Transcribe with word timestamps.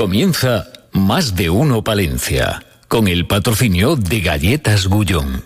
comienza 0.00 0.66
Más 0.92 1.36
de 1.36 1.50
Uno 1.50 1.84
Palencia, 1.84 2.64
con 2.88 3.06
el 3.06 3.26
patrocinio 3.26 3.96
de 3.96 4.20
Galletas 4.20 4.86
Gullón. 4.86 5.44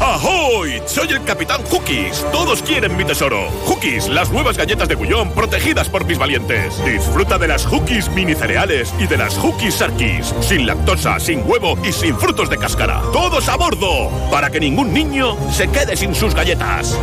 ¡Ahoy! 0.00 0.80
Soy 0.86 1.08
el 1.08 1.22
Capitán 1.24 1.60
Hookies. 1.64 2.24
Todos 2.32 2.62
quieren 2.62 2.96
mi 2.96 3.04
tesoro. 3.04 3.50
Hookies, 3.66 4.08
las 4.08 4.30
nuevas 4.30 4.56
galletas 4.56 4.88
de 4.88 4.94
Gullón 4.94 5.32
protegidas 5.32 5.90
por 5.90 6.06
mis 6.06 6.16
valientes. 6.16 6.82
Disfruta 6.86 7.36
de 7.36 7.48
las 7.48 7.66
Hookies 7.66 8.08
mini 8.12 8.34
cereales 8.34 8.94
y 8.98 9.06
de 9.06 9.18
las 9.18 9.36
Hookies 9.36 9.74
Sarkis. 9.74 10.34
Sin 10.40 10.66
lactosa, 10.66 11.20
sin 11.20 11.42
huevo 11.44 11.76
y 11.84 11.92
sin 11.92 12.16
frutos 12.16 12.48
de 12.48 12.56
cáscara. 12.56 13.02
¡Todos 13.12 13.46
a 13.50 13.58
bordo! 13.58 14.10
Para 14.30 14.48
que 14.48 14.58
ningún 14.58 14.94
niño 14.94 15.36
se 15.52 15.68
quede 15.68 15.98
sin 15.98 16.14
sus 16.14 16.34
galletas. 16.34 16.98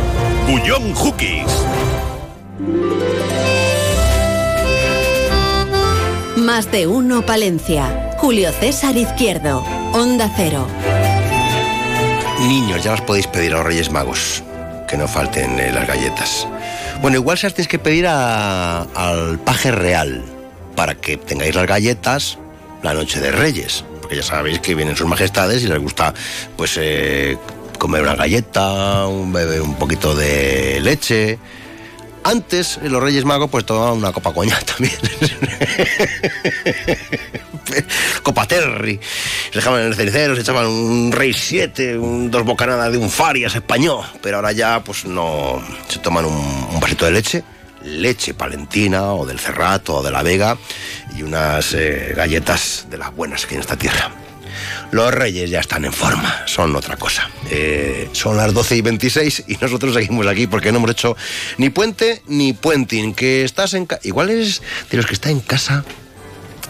Gullón 0.48 0.92
Hookies. 0.94 1.64
Más 6.50 6.72
de 6.72 6.88
uno 6.88 7.24
Palencia. 7.24 8.16
Julio 8.18 8.50
César 8.50 8.96
Izquierdo. 8.96 9.60
Onda 9.92 10.28
Cero. 10.36 10.66
Niños, 12.40 12.82
ya 12.82 12.94
os 12.94 13.00
podéis 13.02 13.28
pedir 13.28 13.52
a 13.52 13.58
los 13.58 13.66
Reyes 13.66 13.92
Magos 13.92 14.42
que 14.88 14.96
no 14.96 15.06
falten 15.06 15.60
eh, 15.60 15.70
las 15.72 15.86
galletas. 15.86 16.48
Bueno, 17.00 17.18
igual 17.18 17.38
se 17.38 17.46
las 17.46 17.54
tenéis 17.54 17.68
que 17.68 17.78
pedir 17.78 18.08
al 18.08 19.38
paje 19.44 19.70
real 19.70 20.24
para 20.74 20.96
que 20.96 21.16
tengáis 21.18 21.54
las 21.54 21.68
galletas 21.68 22.36
la 22.82 22.94
noche 22.94 23.20
de 23.20 23.30
Reyes. 23.30 23.84
Porque 24.00 24.16
ya 24.16 24.24
sabéis 24.24 24.58
que 24.58 24.74
vienen 24.74 24.96
sus 24.96 25.06
majestades 25.06 25.62
y 25.62 25.68
les 25.68 25.78
gusta, 25.78 26.12
pues, 26.56 26.76
eh, 26.78 27.38
comer 27.78 28.02
una 28.02 28.16
galleta, 28.16 29.06
un, 29.06 29.36
un 29.36 29.74
poquito 29.76 30.16
de 30.16 30.80
leche. 30.80 31.38
Antes, 32.22 32.78
los 32.82 33.02
Reyes 33.02 33.24
Magos, 33.24 33.50
pues 33.50 33.64
tomaban 33.64 33.98
una 33.98 34.12
copa 34.12 34.32
coñac 34.32 34.64
también. 34.76 34.94
copa 38.22 38.46
Terry. 38.46 39.00
Se 39.50 39.58
dejaban 39.58 39.80
en 39.80 39.86
el 39.88 39.94
cenicero, 39.94 40.34
se 40.34 40.42
echaban 40.42 40.66
un 40.66 41.12
Rey 41.12 41.32
7, 41.32 41.98
un, 41.98 42.30
dos 42.30 42.44
bocanadas 42.44 42.92
de 42.92 42.98
un 42.98 43.10
Farias 43.10 43.54
español. 43.54 44.04
Pero 44.22 44.36
ahora 44.36 44.52
ya, 44.52 44.82
pues 44.84 45.04
no. 45.04 45.62
Se 45.88 45.98
toman 45.98 46.24
un, 46.24 46.34
un 46.34 46.80
vasito 46.80 47.06
de 47.06 47.12
leche, 47.12 47.42
leche 47.82 48.34
palentina 48.34 49.14
o 49.14 49.26
del 49.26 49.38
Cerrato 49.38 49.96
o 49.96 50.02
de 50.02 50.10
la 50.10 50.22
Vega 50.22 50.56
y 51.16 51.22
unas 51.22 51.74
eh, 51.74 52.12
galletas 52.14 52.86
de 52.90 52.98
las 52.98 53.14
buenas 53.14 53.46
que 53.46 53.54
hay 53.54 53.56
en 53.56 53.60
esta 53.62 53.76
tierra. 53.76 54.10
Los 54.90 55.12
reyes 55.12 55.50
ya 55.50 55.60
están 55.60 55.84
en 55.84 55.92
forma, 55.92 56.42
son 56.46 56.74
otra 56.76 56.96
cosa. 56.96 57.30
Eh, 57.50 58.08
son 58.12 58.36
las 58.36 58.52
12 58.52 58.76
y 58.76 58.80
26 58.80 59.44
y 59.48 59.56
nosotros 59.56 59.94
seguimos 59.94 60.26
aquí 60.26 60.46
porque 60.46 60.72
no 60.72 60.78
hemos 60.78 60.90
hecho 60.90 61.16
ni 61.58 61.70
puente 61.70 62.22
ni 62.26 62.52
puenting. 62.52 63.14
Que 63.14 63.44
estás 63.44 63.74
en 63.74 63.86
casa. 63.86 64.00
Igual 64.04 64.30
es 64.30 64.62
de 64.90 64.96
los 64.96 65.06
que 65.06 65.14
está 65.14 65.30
en 65.30 65.40
casa. 65.40 65.84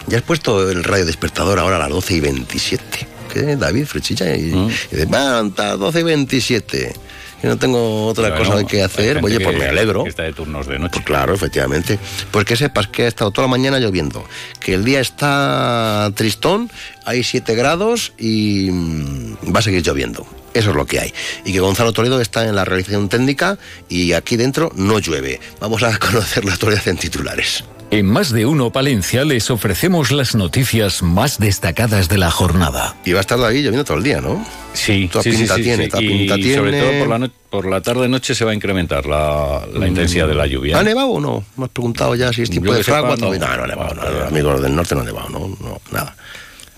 Ya 0.07 0.17
has 0.17 0.23
puesto 0.23 0.69
el 0.69 0.83
radio 0.83 1.05
despertador 1.05 1.59
ahora 1.59 1.75
a 1.77 1.79
las 1.79 1.89
12 1.89 2.13
y 2.15 2.19
27. 2.19 3.07
¿Qué, 3.33 3.55
David, 3.55 3.85
Frechilla? 3.85 4.35
Y, 4.35 4.39
y 4.39 4.43
dices, 4.43 4.87
levanta, 4.91 5.77
12 5.77 5.99
y 5.99 6.03
27. 6.03 6.93
Que 7.41 7.47
no 7.47 7.57
tengo 7.57 8.05
otra 8.07 8.29
Bueno, 8.29 8.45
cosa 8.51 8.67
que 8.67 8.83
hacer. 8.83 9.17
Oye, 9.23 9.39
pues 9.39 9.55
que- 9.55 9.59
me 9.59 9.65
alegro. 9.67 10.03
que 10.03 10.09
Está 10.09 10.23
de 10.23 10.33
turnos 10.33 10.67
de 10.67 10.77
noche. 10.77 10.91
Pues 10.93 11.05
claro, 11.05 11.33
efectivamente. 11.33 11.97
Pues 12.29 12.45
que 12.45 12.55
sepas 12.55 12.87
que 12.87 13.03
ha 13.05 13.07
estado 13.07 13.31
toda 13.31 13.47
la 13.47 13.51
mañana 13.51 13.79
lloviendo, 13.79 14.23
que 14.59 14.75
el 14.75 14.85
día 14.85 14.99
está 14.99 16.11
tristón, 16.15 16.69
hay 17.05 17.23
7 17.23 17.55
grados 17.55 18.13
y 18.19 18.69
mm, 18.71 19.53
va 19.55 19.59
a 19.59 19.63
seguir 19.63 19.81
lloviendo. 19.81 20.25
Eso 20.53 20.69
es 20.71 20.75
lo 20.75 20.85
que 20.85 20.99
hay. 20.99 21.13
Y 21.45 21.53
que 21.53 21.59
Gonzalo 21.61 21.93
Toledo 21.93 22.19
está 22.21 22.45
en 22.45 22.55
la 22.55 22.65
realización 22.65 23.09
técnica 23.09 23.57
y 23.89 24.13
aquí 24.13 24.35
dentro 24.37 24.71
no 24.75 24.99
llueve. 24.99 25.39
Vamos 25.59 25.81
a 25.83 25.97
conocer 25.99 26.45
la 26.45 26.53
actualidad 26.53 26.87
en 26.89 26.97
titulares. 26.97 27.63
En 27.91 28.05
Más 28.05 28.31
de 28.31 28.45
Uno 28.45 28.69
Palencia 28.71 29.25
les 29.25 29.51
ofrecemos 29.51 30.11
las 30.11 30.33
noticias 30.33 31.03
más 31.03 31.39
destacadas 31.39 32.07
de 32.07 32.17
la 32.17 32.31
jornada. 32.31 32.95
Y 33.03 33.11
va 33.11 33.17
a 33.17 33.21
estar 33.21 33.37
David 33.37 33.65
lloviendo 33.65 33.83
todo 33.83 33.97
el 33.97 34.03
día, 34.03 34.21
¿no? 34.21 34.45
Sí, 34.73 35.09
Toda 35.11 35.23
sí, 35.23 35.31
pinta 35.31 35.55
sí, 35.57 35.63
tiene, 35.63 35.83
sí. 35.83 35.89
toda 35.89 36.03
Y 36.03 36.07
pinta 36.07 36.33
sobre 36.35 36.71
tiene. 36.71 36.79
todo 36.79 36.99
por 36.99 37.07
la, 37.09 37.19
no- 37.19 37.31
por 37.49 37.69
la 37.69 37.81
tarde-noche 37.81 38.33
se 38.33 38.45
va 38.45 38.51
a 38.51 38.53
incrementar 38.53 39.05
la, 39.05 39.63
la 39.73 39.87
intensidad 39.89 40.25
de 40.25 40.35
la 40.35 40.47
lluvia. 40.47 40.79
¿Ha 40.79 40.83
nevado 40.83 41.09
o 41.09 41.19
no? 41.19 41.43
Me 41.57 41.65
has 41.65 41.71
preguntado 41.71 42.15
ya 42.15 42.31
si 42.31 42.43
es 42.43 42.49
tipo 42.49 42.67
Yo 42.67 42.75
de 42.75 42.83
fragua. 42.85 43.09
no. 43.11 43.17
todavía- 43.17 43.39
No, 43.45 43.57
no 43.57 43.63
ha 43.63 43.67
nevado. 43.67 43.93
No, 43.95 44.03
no, 44.03 44.19
no, 44.21 44.25
amigos 44.27 44.61
del 44.61 44.73
norte 44.73 44.95
no 44.95 45.01
ha 45.01 45.03
nevado, 45.03 45.29
no, 45.29 45.39
no, 45.59 45.81
nada. 45.91 46.15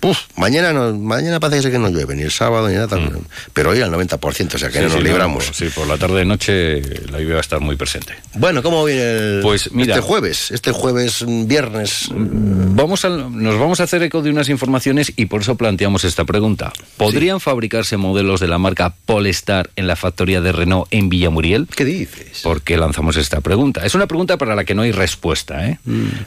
Uf, 0.03 0.17
mañana, 0.35 0.73
no, 0.73 0.93
mañana 0.93 1.39
parece 1.39 1.71
que 1.71 1.79
no 1.79 1.89
llueve, 1.89 2.15
ni 2.15 2.21
el 2.23 2.31
sábado 2.31 2.67
ni 2.67 2.75
nada. 2.75 2.99
Pero 3.53 3.71
hoy 3.71 3.81
al 3.81 3.91
90%, 3.91 4.55
o 4.55 4.57
sea 4.59 4.69
que 4.69 4.79
Mm. 4.79 4.81
Sí, 4.81 4.83
no 4.83 4.83
nos 4.83 4.93
sí, 4.93 4.97
no, 4.97 5.03
libramos. 5.09 5.49
sí, 5.53 5.65
por 5.73 5.87
la 5.87 5.97
tarde-noche 5.97 6.81
la 7.11 7.19
lluvia 7.19 7.33
va 7.35 7.37
a 7.37 7.41
estar 7.41 7.59
muy 7.61 7.75
presente. 7.75 8.13
Bueno, 8.35 8.61
¿cómo 8.61 8.83
viene 8.85 9.01
el, 9.01 9.39
Pues 9.41 9.71
mira- 9.71 9.95
este 9.95 10.05
jueves? 10.05 10.51
Este 10.51 10.71
jueves, 10.71 11.23
mm, 11.25 11.47
viernes. 11.47 12.09
Vamos 12.11 13.05
a, 13.05 13.09
nos 13.09 13.57
vamos 13.57 13.79
a 13.79 13.83
hacer 13.83 14.03
eco 14.03 14.21
de 14.21 14.29
unas 14.29 14.49
informaciones 14.49 15.13
y 15.15 15.25
por 15.27 15.41
eso 15.41 15.55
planteamos 15.55 16.03
esta 16.03 16.25
pregunta. 16.25 16.73
¿Podrían 16.97 17.39
fabricarse 17.39 17.97
modelos 17.97 18.39
de 18.39 18.47
la 18.47 18.57
marca 18.57 18.93
Polestar 19.05 19.69
en 19.75 19.87
la 19.87 19.95
factoría 19.95 20.41
de 20.41 20.51
Renault 20.51 20.87
en 20.91 21.09
Villamuriel? 21.09 21.67
¿Qué 21.73 21.85
dices? 21.85 22.41
¿Por 22.41 22.61
qué 22.61 22.77
lanzamos 22.77 23.15
esta 23.17 23.41
pregunta? 23.41 23.85
Es 23.85 23.95
una 23.95 24.07
pregunta 24.07 24.37
para 24.37 24.55
la 24.55 24.63
que 24.65 24.75
no 24.75 24.81
hay 24.81 24.91
respuesta, 24.91 25.67
¿eh? 25.67 25.79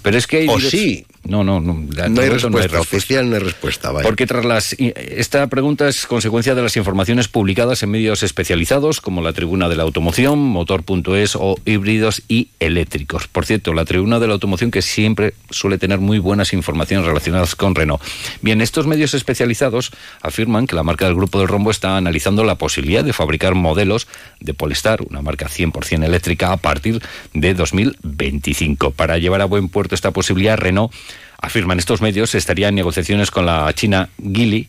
Pero 0.02 0.16
es 0.16 0.26
que 0.26 0.38
hay... 0.38 0.46
Mm. 0.46 0.50
¿O 0.50 0.60
sí? 0.60 1.04
No, 1.24 1.42
no, 1.42 1.60
no. 1.60 1.74
de 1.88 2.08
No 2.08 2.20
hay 2.22 2.28
respuesta, 2.28 2.80
oficial 2.80 3.28
no 3.28 3.34
hay 3.36 3.42
respuesta. 3.42 3.65
Porque 4.02 4.26
tras 4.26 4.44
las 4.44 4.76
esta 4.78 5.46
pregunta 5.48 5.88
es 5.88 6.06
consecuencia 6.06 6.54
de 6.54 6.62
las 6.62 6.76
informaciones 6.76 7.28
publicadas 7.28 7.82
en 7.82 7.90
medios 7.90 8.22
especializados 8.22 9.00
como 9.00 9.22
la 9.22 9.32
Tribuna 9.32 9.68
de 9.68 9.76
la 9.76 9.82
Automoción, 9.82 10.38
Motor.es 10.38 11.36
o 11.36 11.56
híbridos 11.64 12.22
y 12.28 12.48
eléctricos. 12.60 13.28
Por 13.28 13.46
cierto, 13.46 13.72
la 13.74 13.84
Tribuna 13.84 14.18
de 14.18 14.26
la 14.26 14.34
Automoción 14.34 14.70
que 14.70 14.82
siempre 14.82 15.34
suele 15.50 15.78
tener 15.78 15.98
muy 15.98 16.18
buenas 16.18 16.52
informaciones 16.52 17.06
relacionadas 17.06 17.54
con 17.56 17.74
Renault. 17.74 18.02
Bien, 18.42 18.60
estos 18.60 18.86
medios 18.86 19.14
especializados 19.14 19.92
afirman 20.22 20.66
que 20.66 20.76
la 20.76 20.82
marca 20.82 21.06
del 21.06 21.14
Grupo 21.14 21.38
del 21.38 21.48
Rombo 21.48 21.70
está 21.70 21.96
analizando 21.96 22.44
la 22.44 22.56
posibilidad 22.56 23.04
de 23.04 23.12
fabricar 23.12 23.54
modelos 23.54 24.06
de 24.40 24.54
Polestar, 24.54 25.02
una 25.08 25.22
marca 25.22 25.48
100% 25.48 26.04
eléctrica, 26.04 26.52
a 26.52 26.56
partir 26.56 27.02
de 27.34 27.54
2025. 27.54 28.92
Para 28.92 29.18
llevar 29.18 29.40
a 29.40 29.46
buen 29.46 29.68
puerto 29.68 29.94
esta 29.94 30.10
posibilidad, 30.10 30.56
Renault 30.56 30.92
afirman 31.40 31.78
estos 31.78 32.00
medios, 32.00 32.34
estaría 32.34 32.68
en 32.68 32.74
negociaciones 32.74 33.30
con 33.30 33.46
la 33.46 33.72
china 33.74 34.08
Geely, 34.20 34.68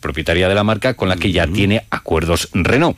propietaria 0.00 0.48
de 0.48 0.54
la 0.54 0.64
marca, 0.64 0.94
con 0.94 1.08
la 1.08 1.16
que 1.16 1.32
ya 1.32 1.46
tiene 1.46 1.84
acuerdos 1.90 2.48
Renault. 2.52 2.96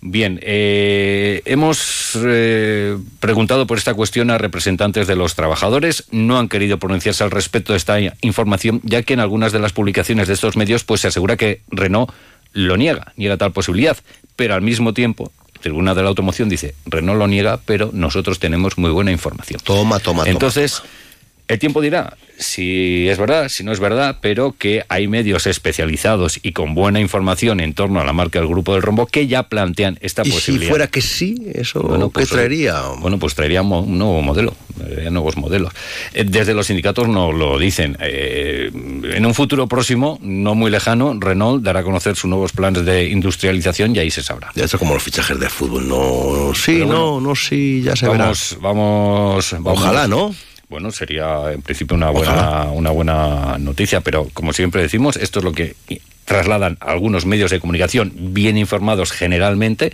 Bien, 0.00 0.38
eh, 0.42 1.42
hemos 1.46 2.12
eh, 2.22 2.96
preguntado 3.18 3.66
por 3.66 3.78
esta 3.78 3.94
cuestión 3.94 4.30
a 4.30 4.38
representantes 4.38 5.06
de 5.06 5.16
los 5.16 5.34
trabajadores. 5.34 6.04
No 6.10 6.38
han 6.38 6.48
querido 6.48 6.78
pronunciarse 6.78 7.24
al 7.24 7.30
respecto 7.30 7.72
de 7.72 7.78
esta 7.78 7.98
información, 8.20 8.80
ya 8.84 9.02
que 9.02 9.14
en 9.14 9.20
algunas 9.20 9.52
de 9.52 9.58
las 9.58 9.72
publicaciones 9.72 10.28
de 10.28 10.34
estos 10.34 10.56
medios 10.56 10.84
pues, 10.84 11.00
se 11.00 11.08
asegura 11.08 11.36
que 11.36 11.62
Renault 11.70 12.12
lo 12.52 12.76
niega, 12.76 13.12
niega 13.16 13.36
tal 13.36 13.52
posibilidad. 13.52 13.96
Pero 14.36 14.54
al 14.54 14.62
mismo 14.62 14.92
tiempo, 14.92 15.32
Tribuna 15.60 15.94
de 15.94 16.02
la 16.02 16.08
Automoción 16.08 16.48
dice, 16.48 16.74
Renault 16.84 17.18
lo 17.18 17.26
niega, 17.26 17.58
pero 17.64 17.90
nosotros 17.92 18.38
tenemos 18.38 18.78
muy 18.78 18.90
buena 18.90 19.10
información. 19.10 19.60
Toma, 19.64 19.98
toma, 19.98 20.22
toma. 20.22 20.30
Entonces, 20.30 20.82
el 21.48 21.58
tiempo 21.58 21.80
dirá 21.80 22.16
si 22.38 23.08
es 23.08 23.16
verdad, 23.18 23.48
si 23.48 23.64
no 23.64 23.72
es 23.72 23.80
verdad, 23.80 24.18
pero 24.20 24.54
que 24.58 24.84
hay 24.90 25.08
medios 25.08 25.46
especializados 25.46 26.38
y 26.42 26.52
con 26.52 26.74
buena 26.74 27.00
información 27.00 27.60
en 27.60 27.72
torno 27.72 27.98
a 27.98 28.04
la 28.04 28.12
marca 28.12 28.38
del 28.38 28.48
Grupo 28.48 28.74
del 28.74 28.82
Rombo 28.82 29.06
que 29.06 29.26
ya 29.26 29.44
plantean 29.44 29.96
esta 30.02 30.20
¿Y 30.22 30.26
si 30.26 30.32
posibilidad. 30.32 30.68
fuera 30.70 30.86
que 30.88 31.00
sí? 31.00 31.34
¿Eso 31.54 31.80
Bueno, 31.80 32.10
pues, 32.10 32.28
qué 32.28 32.34
traería? 32.34 32.80
Bueno, 32.98 33.18
pues 33.18 33.34
traería 33.34 33.62
mo- 33.62 33.80
un 33.80 33.96
nuevo 33.96 34.20
modelo, 34.20 34.54
nuevos 35.10 35.38
modelos. 35.38 35.72
Eh, 36.12 36.24
Desde 36.26 36.52
los 36.52 36.66
sindicatos 36.66 37.08
nos 37.08 37.34
lo 37.34 37.58
dicen. 37.58 37.96
Eh, 38.00 38.70
en 39.14 39.24
un 39.24 39.32
futuro 39.34 39.66
próximo, 39.66 40.18
no 40.20 40.54
muy 40.54 40.70
lejano, 40.70 41.16
Renault 41.18 41.62
dará 41.64 41.80
a 41.80 41.84
conocer 41.84 42.16
sus 42.16 42.28
nuevos 42.28 42.52
planes 42.52 42.84
de 42.84 43.08
industrialización 43.08 43.96
y 43.96 44.00
ahí 44.00 44.10
se 44.10 44.22
sabrá. 44.22 44.50
Ya 44.54 44.64
esto 44.64 44.76
es 44.76 44.78
como 44.80 44.92
los 44.92 45.02
fichajes 45.02 45.40
de 45.40 45.48
fútbol, 45.48 45.88
no, 45.88 46.52
sí, 46.54 46.78
bueno, 46.82 46.92
no, 46.92 47.20
no, 47.22 47.34
sí, 47.34 47.80
ya 47.82 47.96
se 47.96 48.06
verá. 48.08 48.24
Vamos, 48.26 48.56
vamos. 48.60 49.54
Ojalá, 49.64 50.06
¿no? 50.06 50.34
Bueno, 50.68 50.90
sería 50.90 51.52
en 51.52 51.62
principio 51.62 51.96
una 51.96 52.10
buena, 52.10 52.64
una 52.72 52.90
buena 52.90 53.56
noticia, 53.58 54.00
pero 54.00 54.28
como 54.34 54.52
siempre 54.52 54.82
decimos, 54.82 55.16
esto 55.16 55.38
es 55.38 55.44
lo 55.44 55.52
que 55.52 55.76
trasladan 56.24 56.76
algunos 56.80 57.24
medios 57.24 57.50
de 57.50 57.60
comunicación 57.60 58.12
bien 58.14 58.58
informados 58.58 59.12
generalmente. 59.12 59.92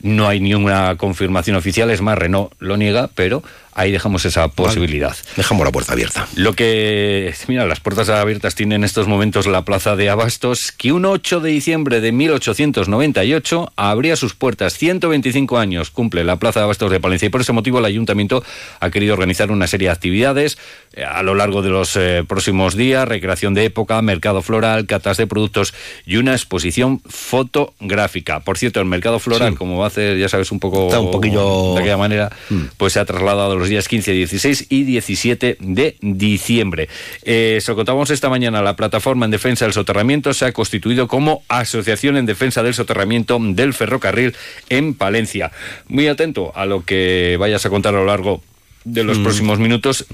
No 0.00 0.28
hay 0.28 0.40
ni 0.40 0.54
una 0.54 0.96
confirmación 0.96 1.56
oficial, 1.56 1.90
es 1.90 2.02
más, 2.02 2.18
Renault 2.18 2.52
lo 2.60 2.76
niega, 2.76 3.08
pero 3.14 3.42
ahí 3.78 3.92
dejamos 3.92 4.24
esa 4.24 4.48
posibilidad. 4.48 5.16
Dejamos 5.36 5.64
la 5.64 5.72
puerta 5.72 5.92
abierta. 5.92 6.26
Lo 6.34 6.52
que, 6.54 7.32
mira, 7.46 7.64
las 7.66 7.80
puertas 7.80 8.08
abiertas 8.08 8.54
tiene 8.54 8.74
en 8.74 8.84
estos 8.84 9.06
momentos 9.06 9.46
la 9.46 9.64
plaza 9.64 9.96
de 9.96 10.10
Abastos, 10.10 10.72
que 10.72 10.92
un 10.92 11.04
8 11.04 11.40
de 11.40 11.50
diciembre 11.50 12.00
de 12.00 12.12
1898 12.12 13.72
abría 13.76 14.16
sus 14.16 14.34
puertas. 14.34 14.74
125 14.74 15.58
años 15.58 15.90
cumple 15.90 16.24
la 16.24 16.36
plaza 16.36 16.60
de 16.60 16.64
Abastos 16.64 16.90
de 16.90 17.00
Palencia 17.00 17.26
y 17.26 17.28
por 17.30 17.40
ese 17.40 17.52
motivo 17.52 17.78
el 17.78 17.84
ayuntamiento 17.84 18.42
ha 18.80 18.90
querido 18.90 19.14
organizar 19.14 19.50
una 19.50 19.66
serie 19.66 19.88
de 19.88 19.92
actividades 19.92 20.58
eh, 20.94 21.04
a 21.04 21.22
lo 21.22 21.34
largo 21.34 21.62
de 21.62 21.70
los 21.70 21.96
eh, 21.96 22.24
próximos 22.26 22.76
días, 22.76 23.06
recreación 23.08 23.54
de 23.54 23.64
época, 23.64 24.00
mercado 24.02 24.42
floral, 24.42 24.86
catas 24.86 25.16
de 25.16 25.26
productos 25.26 25.74
y 26.06 26.16
una 26.16 26.32
exposición 26.32 27.00
fotográfica. 27.06 28.40
Por 28.40 28.58
cierto, 28.58 28.80
el 28.80 28.86
mercado 28.86 29.18
floral, 29.18 29.50
Sí. 29.52 29.56
como 29.56 29.78
va 29.78 29.84
a 29.84 29.88
hacer, 29.88 30.18
ya 30.18 30.28
sabes, 30.28 30.50
un 30.52 30.60
poco 30.60 30.86
Está 30.86 31.00
un 31.00 31.10
poquillo- 31.10 31.74
de 31.74 31.80
aquella 31.80 31.96
manera, 31.96 32.30
pues 32.76 32.92
se 32.92 33.00
ha 33.00 33.04
trasladado 33.04 33.52
a 33.52 33.54
los 33.56 33.67
los 33.68 33.70
días 33.70 33.88
15, 33.88 34.12
16 34.12 34.66
y 34.70 34.84
17 34.84 35.58
de 35.60 35.96
diciembre. 36.00 36.88
Eh, 37.22 37.58
se 37.60 37.70
lo 37.70 37.76
contamos 37.76 38.08
esta 38.08 38.30
mañana, 38.30 38.62
la 38.62 38.76
plataforma 38.76 39.26
en 39.26 39.30
defensa 39.30 39.66
del 39.66 39.74
soterramiento 39.74 40.32
se 40.32 40.46
ha 40.46 40.52
constituido 40.52 41.06
como 41.06 41.42
Asociación 41.48 42.16
en 42.16 42.24
Defensa 42.24 42.62
del 42.62 42.72
Soterramiento 42.72 43.38
del 43.40 43.74
Ferrocarril 43.74 44.34
en 44.70 44.94
Palencia. 44.94 45.52
Muy 45.86 46.08
atento 46.08 46.52
a 46.56 46.64
lo 46.64 46.82
que 46.84 47.36
vayas 47.38 47.66
a 47.66 47.70
contar 47.70 47.94
a 47.94 47.98
lo 47.98 48.06
largo 48.06 48.42
de 48.84 49.04
los 49.04 49.18
mm. 49.18 49.22
próximos 49.22 49.58
minutos 49.58 50.06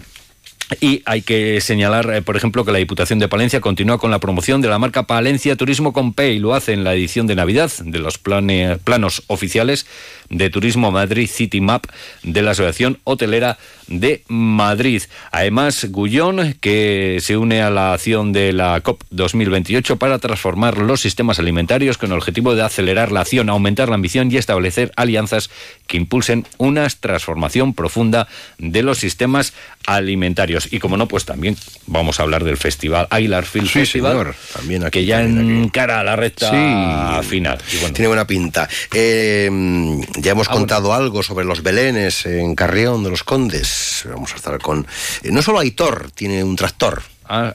y 0.80 1.02
hay 1.04 1.22
que 1.22 1.60
señalar, 1.60 2.10
eh, 2.12 2.22
por 2.22 2.36
ejemplo, 2.36 2.64
que 2.64 2.72
la 2.72 2.78
Diputación 2.78 3.18
de 3.18 3.28
Palencia 3.28 3.60
continúa 3.60 3.98
con 3.98 4.10
la 4.10 4.18
promoción 4.18 4.60
de 4.60 4.68
la 4.68 4.78
marca 4.78 5.04
Palencia 5.04 5.56
Turismo 5.56 5.92
con 5.92 6.14
P 6.14 6.32
y 6.32 6.38
lo 6.38 6.54
hace 6.54 6.72
en 6.72 6.84
la 6.84 6.94
edición 6.94 7.26
de 7.26 7.34
Navidad 7.34 7.70
de 7.78 7.98
los 7.98 8.18
planos 8.18 9.22
oficiales 9.26 9.86
de 10.30 10.50
Turismo 10.50 10.90
Madrid 10.90 11.28
City 11.30 11.60
Map 11.60 11.86
de 12.22 12.42
la 12.42 12.52
Asociación 12.52 12.98
Hotelera 13.04 13.58
de 13.86 14.22
Madrid. 14.28 15.02
Además, 15.30 15.86
Gullón, 15.90 16.56
que 16.60 17.18
se 17.20 17.36
une 17.36 17.62
a 17.62 17.70
la 17.70 17.92
acción 17.92 18.32
de 18.32 18.52
la 18.52 18.80
COP 18.80 19.02
2028 19.10 19.96
para 19.96 20.18
transformar 20.18 20.78
los 20.78 21.00
sistemas 21.00 21.38
alimentarios 21.38 21.98
con 21.98 22.10
el 22.12 22.18
objetivo 22.18 22.54
de 22.54 22.62
acelerar 22.62 23.12
la 23.12 23.20
acción, 23.20 23.50
aumentar 23.50 23.88
la 23.88 23.94
ambición 23.96 24.30
y 24.32 24.36
establecer 24.36 24.92
alianzas 24.96 25.50
que 25.86 25.96
impulsen 25.96 26.46
una 26.58 26.88
transformación 26.88 27.74
profunda 27.74 28.28
de 28.58 28.82
los 28.82 28.98
sistemas 28.98 29.52
alimentarios. 29.86 30.72
Y 30.72 30.78
como 30.78 30.96
no, 30.96 31.08
pues 31.08 31.24
también 31.24 31.56
vamos 31.86 32.20
a 32.20 32.22
hablar 32.22 32.44
del 32.44 32.56
festival 32.56 33.06
Aguilar 33.10 33.44
Film 33.44 33.66
Festival, 33.66 34.34
también 34.52 34.88
que 34.90 35.04
ya 35.04 35.22
encara 35.22 36.02
la 36.02 36.16
recta 36.16 37.22
final. 37.22 37.58
Tiene 37.92 38.08
buena 38.08 38.26
pinta. 38.26 38.68
Eh, 38.92 39.50
ya 40.16 40.32
hemos 40.32 40.48
ah, 40.48 40.52
contado 40.52 40.92
algo 40.92 41.22
sobre 41.22 41.44
los 41.44 41.62
belenes 41.62 42.26
en 42.26 42.54
Carrión 42.54 43.02
de 43.04 43.10
los 43.10 43.24
Condes. 43.24 44.04
Vamos 44.08 44.32
a 44.32 44.36
estar 44.36 44.58
con... 44.60 44.86
Eh, 45.22 45.30
no 45.30 45.42
solo 45.42 45.58
Aitor 45.58 46.10
tiene 46.12 46.42
un 46.44 46.56
tractor. 46.56 47.02
Ah, 47.26 47.52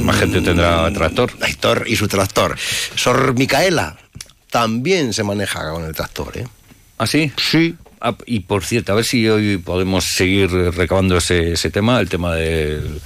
más 0.00 0.16
gente 0.16 0.42
tendrá 0.42 0.90
tractor. 0.92 1.32
Aitor 1.40 1.84
y 1.86 1.96
su 1.96 2.08
tractor. 2.08 2.56
Sor 2.94 3.34
Micaela 3.34 3.96
también 4.50 5.12
se 5.12 5.22
maneja 5.22 5.70
con 5.70 5.84
el 5.84 5.94
tractor, 5.94 6.36
¿eh? 6.38 6.46
¿Ah, 6.98 7.06
sí? 7.06 7.32
Sí. 7.36 7.74
Ah, 8.00 8.14
y 8.26 8.40
por 8.40 8.64
cierto, 8.64 8.92
a 8.92 8.94
ver 8.94 9.04
si 9.04 9.26
hoy 9.28 9.56
podemos 9.56 10.04
seguir 10.04 10.50
recabando 10.50 11.16
ese, 11.16 11.52
ese 11.52 11.70
tema, 11.70 12.00
el 12.00 12.08
tema 12.08 12.34
del 12.34 13.00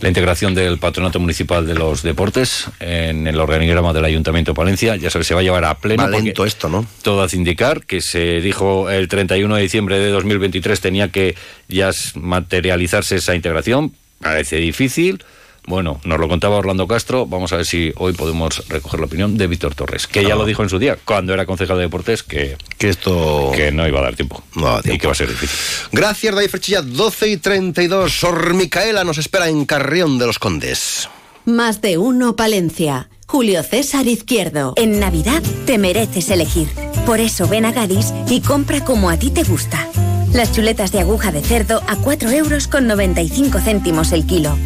la 0.00 0.08
integración 0.08 0.54
del 0.54 0.78
Patronato 0.78 1.20
Municipal 1.20 1.66
de 1.66 1.74
los 1.74 2.02
Deportes 2.02 2.66
en 2.80 3.26
el 3.26 3.38
organigrama 3.40 3.92
del 3.92 4.04
Ayuntamiento 4.04 4.52
de 4.52 4.56
Palencia. 4.56 4.96
Ya 4.96 5.10
sabes, 5.10 5.26
se 5.26 5.34
va 5.34 5.40
a 5.40 5.42
llevar 5.42 5.64
a 5.64 5.78
pleno. 5.78 6.02
Va 6.02 6.46
esto, 6.46 6.68
¿no? 6.68 6.86
Todo 7.02 7.22
hace 7.22 7.36
indicar 7.36 7.84
que 7.84 8.00
se 8.00 8.40
dijo 8.40 8.90
el 8.90 9.08
31 9.08 9.56
de 9.56 9.62
diciembre 9.62 9.98
de 9.98 10.10
2023 10.10 10.80
tenía 10.80 11.08
que 11.08 11.36
ya 11.68 11.90
materializarse 12.14 13.16
esa 13.16 13.34
integración. 13.34 13.94
Parece 14.20 14.56
difícil 14.56 15.22
bueno, 15.66 16.00
nos 16.04 16.20
lo 16.20 16.28
contaba 16.28 16.56
Orlando 16.56 16.86
Castro. 16.86 17.26
Vamos 17.26 17.52
a 17.52 17.56
ver 17.56 17.66
si 17.66 17.92
hoy 17.96 18.12
podemos 18.12 18.66
recoger 18.68 19.00
la 19.00 19.06
opinión 19.06 19.36
de 19.36 19.46
Víctor 19.46 19.74
Torres, 19.74 20.06
que 20.06 20.22
ya 20.22 20.34
lo 20.34 20.44
dijo 20.44 20.62
en 20.62 20.68
su 20.68 20.78
día, 20.78 20.98
cuando 21.04 21.32
era 21.32 21.46
concejal 21.46 21.76
de 21.76 21.84
deportes, 21.84 22.22
que, 22.22 22.56
que 22.78 22.88
esto 22.88 23.50
que 23.54 23.72
no 23.72 23.86
iba 23.86 24.00
a 24.00 24.02
dar 24.02 24.16
tiempo. 24.16 24.42
No 24.54 24.80
Y 24.84 24.98
que 24.98 25.06
va 25.06 25.12
a 25.12 25.16
ser 25.16 25.28
difícil. 25.28 25.58
Gracias, 25.92 26.34
David 26.34 26.50
Frechilla. 26.50 26.82
12 26.82 27.28
y 27.28 27.36
32. 27.38 28.12
Sor 28.12 28.54
Micaela 28.54 29.04
nos 29.04 29.18
espera 29.18 29.48
en 29.48 29.64
Carrión 29.64 30.18
de 30.18 30.26
los 30.26 30.38
Condes. 30.38 31.08
Más 31.44 31.80
de 31.80 31.98
uno, 31.98 32.36
Palencia. 32.36 33.08
Julio 33.26 33.62
César 33.62 34.06
Izquierdo. 34.06 34.74
En 34.76 35.00
Navidad 35.00 35.42
te 35.66 35.78
mereces 35.78 36.30
elegir. 36.30 36.68
Por 37.06 37.20
eso 37.20 37.48
ven 37.48 37.64
a 37.64 37.72
Gadis 37.72 38.12
y 38.28 38.40
compra 38.40 38.84
como 38.84 39.10
a 39.10 39.18
ti 39.18 39.30
te 39.30 39.42
gusta. 39.42 39.88
Las 40.34 40.50
chuletas 40.50 40.90
de 40.90 40.98
aguja 40.98 41.30
de 41.30 41.42
cerdo 41.42 41.80
a 41.86 41.94
4 41.94 42.28
euros 42.30 42.66
con 42.66 42.88
95 42.88 43.60
céntimos 43.60 44.10
el 44.10 44.26
kilo 44.26 44.58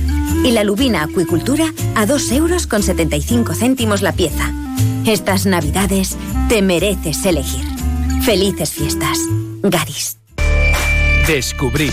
y 0.43 0.50
la 0.53 0.65
lubina 0.65 1.03
acuicultura 1.03 1.67
a 1.94 2.06
2 2.06 2.32
euros 2.32 2.67
con 2.67 2.82
75 2.82 3.55
céntimos 3.55 4.00
la 4.00 4.12
pieza. 4.12 4.50
Estas 5.05 5.44
navidades 5.44 6.17
te 6.49 6.62
mereces 6.62 7.25
elegir. 7.26 7.67
Felices 8.23 8.70
fiestas. 8.70 9.19
Garis. 9.62 10.17
Descubrir. 11.26 11.93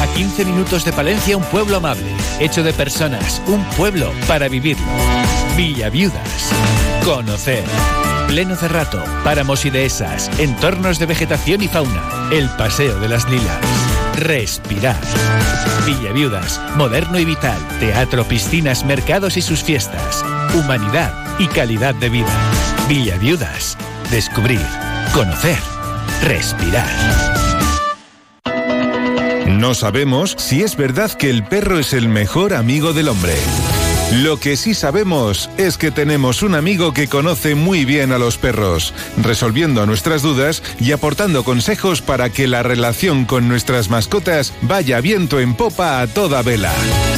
A 0.00 0.06
15 0.16 0.44
minutos 0.44 0.84
de 0.84 0.92
Palencia, 0.92 1.36
un 1.36 1.44
pueblo 1.44 1.76
amable, 1.76 2.10
hecho 2.40 2.64
de 2.64 2.72
personas, 2.72 3.40
un 3.46 3.62
pueblo 3.76 4.10
para 4.26 4.48
vivirlo. 4.48 4.84
Villa 5.56 5.90
Viudas. 5.90 6.50
Conocer. 7.04 7.62
Pleno 8.28 8.56
Cerrato, 8.56 9.02
páramos 9.22 9.64
y 9.64 9.70
dehesas, 9.70 10.30
entornos 10.38 10.98
de 10.98 11.06
vegetación 11.06 11.62
y 11.62 11.68
fauna, 11.68 12.28
el 12.32 12.48
Paseo 12.50 12.98
de 12.98 13.08
las 13.08 13.28
Lilas. 13.30 13.58
Respirar. 14.16 15.00
Villa 15.86 16.12
Viudas, 16.12 16.60
moderno 16.74 17.18
y 17.18 17.24
vital, 17.24 17.58
teatro, 17.78 18.24
piscinas, 18.24 18.84
mercados 18.84 19.36
y 19.36 19.42
sus 19.42 19.62
fiestas. 19.62 20.24
Humanidad 20.54 21.12
y 21.38 21.46
calidad 21.46 21.94
de 21.94 22.08
vida. 22.08 22.32
Villa 22.88 23.16
Viudas. 23.18 23.78
Descubrir, 24.10 24.66
conocer, 25.14 25.58
respirar. 26.22 26.90
No 29.46 29.74
sabemos 29.74 30.34
si 30.36 30.62
es 30.62 30.76
verdad 30.76 31.12
que 31.12 31.30
el 31.30 31.44
perro 31.44 31.78
es 31.78 31.92
el 31.92 32.08
mejor 32.08 32.54
amigo 32.54 32.92
del 32.92 33.08
hombre. 33.08 33.34
Lo 34.12 34.38
que 34.38 34.56
sí 34.56 34.72
sabemos 34.72 35.50
es 35.56 35.76
que 35.78 35.90
tenemos 35.90 36.42
un 36.42 36.54
amigo 36.54 36.94
que 36.94 37.08
conoce 37.08 37.56
muy 37.56 37.84
bien 37.84 38.12
a 38.12 38.18
los 38.18 38.38
perros, 38.38 38.94
resolviendo 39.20 39.84
nuestras 39.84 40.22
dudas 40.22 40.62
y 40.78 40.92
aportando 40.92 41.42
consejos 41.42 42.02
para 42.02 42.30
que 42.30 42.46
la 42.46 42.62
relación 42.62 43.24
con 43.24 43.48
nuestras 43.48 43.90
mascotas 43.90 44.52
vaya 44.62 45.00
viento 45.00 45.40
en 45.40 45.54
popa 45.54 46.00
a 46.00 46.06
toda 46.06 46.42
vela. 46.42 46.72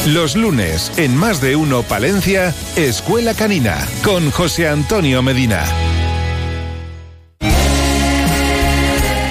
Los 0.06 0.34
lunes, 0.34 0.90
en 0.96 1.14
Más 1.14 1.42
de 1.42 1.56
Uno 1.56 1.82
Palencia, 1.82 2.54
Escuela 2.74 3.34
Canina, 3.34 3.86
con 4.02 4.30
José 4.30 4.66
Antonio 4.66 5.22
Medina. 5.22 5.64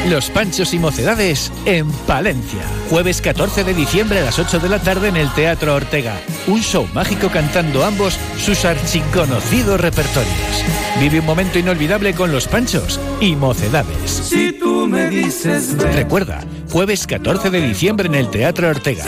Los 0.10 0.30
Panchos 0.30 0.74
y 0.74 0.80
Mocedades 0.80 1.52
en 1.66 1.92
Palencia. 2.06 2.62
Jueves 2.90 3.22
14 3.22 3.66
de 3.66 3.74
diciembre 3.74 4.20
a 4.20 4.24
las 4.24 4.40
8 4.40 4.60
de 4.60 4.70
la 4.70 4.80
tarde 4.80 5.10
en 5.10 5.18
el 5.18 5.30
Teatro 5.34 5.76
Ortega. 5.76 6.18
Un 6.48 6.62
show 6.62 6.88
mágico 6.94 7.30
cantando 7.30 7.84
ambos 7.84 8.18
sus 8.38 8.64
archiconocidos 8.64 9.82
repertorios. 9.82 10.64
Vive 11.02 11.20
un 11.20 11.26
momento 11.26 11.60
inolvidable 11.60 12.14
con 12.14 12.32
Los 12.32 12.48
Panchos 12.48 13.02
y 13.20 13.36
Mocedades. 13.36 14.10
Si 14.10 14.54
tú 14.54 14.88
me 14.88 15.10
dices. 15.10 15.78
Recuerda, 15.78 16.40
jueves 16.72 17.06
14 17.06 17.50
de 17.50 17.68
diciembre 17.68 18.08
en 18.08 18.16
el 18.16 18.30
Teatro 18.30 18.70
Ortega. 18.70 19.04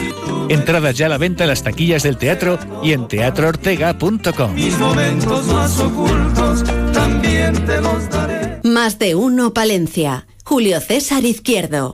Entradas 0.49 0.97
ya 0.97 1.05
a 1.05 1.09
la 1.09 1.17
venta 1.17 1.45
en 1.45 1.49
las 1.49 1.63
taquillas 1.63 2.03
del 2.03 2.17
teatro 2.17 2.59
y 2.83 2.91
en 2.91 3.07
teatroortega.com. 3.07 4.53
Mis 4.53 4.77
momentos 4.77 5.45
más 5.45 5.79
ocultos 5.79 6.63
también 7.49 7.65
te 7.65 7.81
los 7.81 8.09
daré. 8.09 8.59
Más 8.63 8.99
de 8.99 9.15
uno, 9.15 9.53
Palencia. 9.53 10.27
Julio 10.43 10.79
César 10.79 11.23
Izquierdo. 11.23 11.93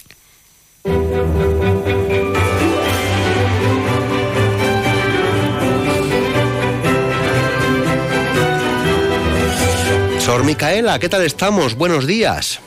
Sor 10.19 10.43
Micaela, 10.43 10.97
¿qué 10.99 11.07
tal 11.07 11.23
estamos? 11.23 11.75
Buenos 11.75 12.07
días. 12.07 12.59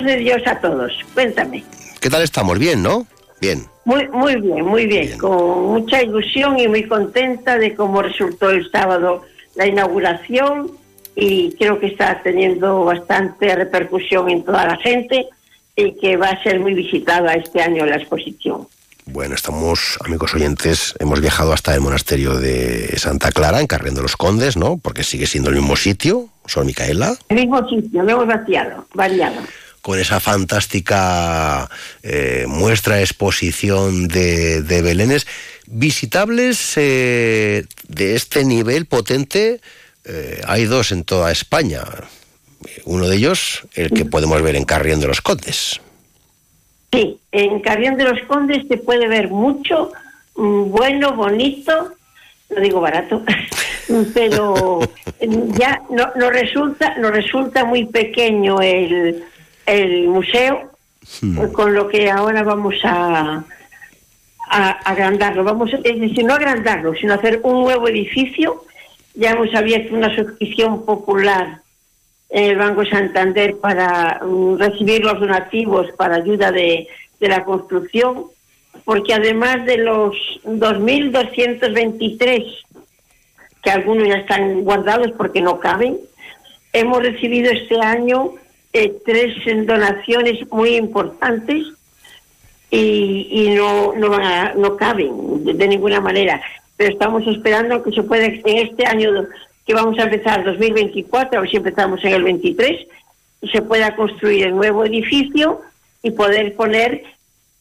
De 0.00 0.16
Dios 0.16 0.42
a 0.46 0.60
todos. 0.60 0.92
Cuéntame. 1.14 1.64
¿Qué 2.00 2.10
tal 2.10 2.22
estamos? 2.22 2.58
Bien, 2.58 2.82
¿no? 2.82 3.06
Bien. 3.40 3.66
Muy, 3.84 4.08
muy 4.08 4.36
bien, 4.36 4.64
muy 4.64 4.86
bien. 4.86 5.18
Con 5.18 5.66
mucha 5.66 6.02
ilusión 6.02 6.58
y 6.58 6.66
muy 6.66 6.88
contenta 6.88 7.56
de 7.56 7.74
cómo 7.74 8.02
resultó 8.02 8.50
el 8.50 8.68
sábado 8.70 9.22
la 9.54 9.66
inauguración 9.66 10.81
y 11.14 11.52
creo 11.52 11.78
que 11.78 11.86
está 11.86 12.22
teniendo 12.22 12.84
bastante 12.84 13.54
repercusión 13.54 14.30
en 14.30 14.44
toda 14.44 14.66
la 14.66 14.76
gente 14.76 15.26
y 15.76 15.92
que 15.98 16.16
va 16.16 16.28
a 16.28 16.42
ser 16.42 16.60
muy 16.60 16.74
visitada 16.74 17.34
este 17.34 17.62
año 17.62 17.86
la 17.86 17.96
exposición. 17.96 18.66
Bueno, 19.04 19.34
estamos, 19.34 19.98
amigos 20.04 20.32
oyentes, 20.34 20.94
hemos 21.00 21.20
viajado 21.20 21.52
hasta 21.52 21.74
el 21.74 21.80
monasterio 21.80 22.38
de 22.38 22.96
Santa 22.98 23.32
Clara, 23.32 23.60
en 23.60 23.66
Carrión 23.66 23.96
de 23.96 24.02
los 24.02 24.16
Condes, 24.16 24.56
¿no? 24.56 24.78
Porque 24.78 25.02
sigue 25.02 25.26
siendo 25.26 25.50
el 25.50 25.56
mismo 25.56 25.76
sitio, 25.76 26.28
Sor 26.46 26.64
Micaela. 26.64 27.16
El 27.28 27.36
mismo 27.36 27.68
sitio, 27.68 28.04
lo 28.04 28.10
hemos 28.10 28.26
vaciado, 28.28 28.86
variado. 28.94 29.42
Con 29.80 29.98
esa 29.98 30.20
fantástica 30.20 31.68
eh, 32.04 32.44
muestra, 32.46 33.00
exposición 33.00 34.06
de, 34.06 34.62
de 34.62 34.82
belenes, 34.82 35.26
visitables 35.66 36.74
eh, 36.76 37.66
de 37.88 38.14
este 38.14 38.44
nivel 38.44 38.86
potente 38.86 39.60
eh, 40.04 40.40
hay 40.46 40.64
dos 40.64 40.92
en 40.92 41.04
toda 41.04 41.30
España. 41.30 41.82
Uno 42.84 43.08
de 43.08 43.16
ellos, 43.16 43.62
el 43.74 43.90
que 43.90 44.04
podemos 44.04 44.40
ver 44.42 44.56
en 44.56 44.64
Carrión 44.64 45.00
de 45.00 45.08
los 45.08 45.20
Condes. 45.20 45.80
Sí, 46.92 47.18
en 47.32 47.60
Carrión 47.60 47.96
de 47.96 48.04
los 48.04 48.20
Condes 48.26 48.66
se 48.68 48.76
puede 48.76 49.08
ver 49.08 49.28
mucho, 49.28 49.92
mm, 50.36 50.70
bueno, 50.70 51.14
bonito, 51.14 51.94
no 52.50 52.60
digo 52.60 52.80
barato, 52.80 53.22
pero 54.14 54.80
ya 55.56 55.80
no, 55.90 56.30
resulta, 56.30 56.96
nos 56.98 57.10
resulta 57.10 57.64
muy 57.64 57.86
pequeño 57.86 58.60
el, 58.60 59.24
el 59.66 60.08
museo 60.08 60.72
hmm. 61.20 61.46
con 61.52 61.74
lo 61.74 61.88
que 61.88 62.10
ahora 62.10 62.42
vamos 62.42 62.74
a, 62.84 63.42
a, 64.50 64.70
agrandarlo. 64.70 65.44
Vamos, 65.44 65.70
es 65.72 66.00
decir, 66.00 66.24
no 66.24 66.34
agrandarlo, 66.34 66.94
sino 66.94 67.14
hacer 67.14 67.40
un 67.42 67.62
nuevo 67.62 67.88
edificio. 67.88 68.64
Ya 69.14 69.32
hemos 69.32 69.54
abierto 69.54 69.94
una 69.94 70.14
suscripción 70.14 70.84
popular 70.84 71.60
en 72.30 72.44
el 72.44 72.56
Banco 72.56 72.84
Santander 72.86 73.56
para 73.58 74.20
mm, 74.24 74.56
recibir 74.56 75.04
los 75.04 75.20
donativos 75.20 75.88
para 75.96 76.16
ayuda 76.16 76.50
de, 76.50 76.88
la 77.20 77.44
construcción, 77.44 78.24
porque 78.84 79.14
además 79.14 79.64
de 79.64 79.78
los 79.78 80.16
2.223, 80.44 82.44
que 83.62 83.70
algunos 83.70 84.08
ya 84.08 84.16
están 84.16 84.64
guardados 84.64 85.12
porque 85.16 85.40
no 85.40 85.60
caben, 85.60 86.00
hemos 86.72 87.00
recibido 87.00 87.52
este 87.52 87.80
año 87.80 88.32
eh, 88.72 88.92
tres 89.04 89.36
donaciones 89.66 90.50
muy 90.50 90.74
importantes 90.74 91.64
y, 92.72 93.54
no, 93.54 93.92
no, 93.94 94.18
no 94.56 94.76
caben 94.76 95.44
de, 95.44 95.68
ninguna 95.68 96.00
manera. 96.00 96.42
Pero 96.82 96.94
estamos 96.94 97.24
esperando 97.28 97.80
que 97.80 97.92
se 97.92 98.02
pueda, 98.02 98.24
en 98.24 98.58
este 98.58 98.84
año 98.84 99.24
que 99.64 99.72
vamos 99.72 99.96
a 100.00 100.02
empezar, 100.02 100.42
2024, 100.42 101.38
a 101.38 101.42
ver 101.42 101.48
si 101.48 101.58
empezamos 101.58 102.02
en 102.02 102.12
el 102.12 102.24
23, 102.24 102.88
se 103.52 103.62
pueda 103.62 103.94
construir 103.94 104.46
el 104.46 104.56
nuevo 104.56 104.84
edificio 104.84 105.60
y 106.02 106.10
poder 106.10 106.56
poner, 106.56 107.04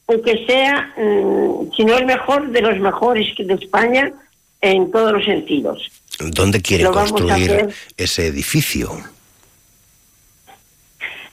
aunque 0.07 0.43
sea, 0.47 0.91
mm, 0.97 1.71
si 1.77 1.85
no 1.85 1.99
el 1.99 2.07
mejor, 2.07 2.49
de 2.49 2.61
los 2.63 2.79
mejores 2.79 3.27
de 3.37 3.53
España 3.53 4.11
en 4.59 4.89
todos 4.89 5.11
los 5.13 5.23
sentidos. 5.23 5.87
¿Dónde 6.17 6.59
quiere 6.59 6.85
construir 6.85 7.69
ese 7.97 8.25
edificio? 8.25 8.89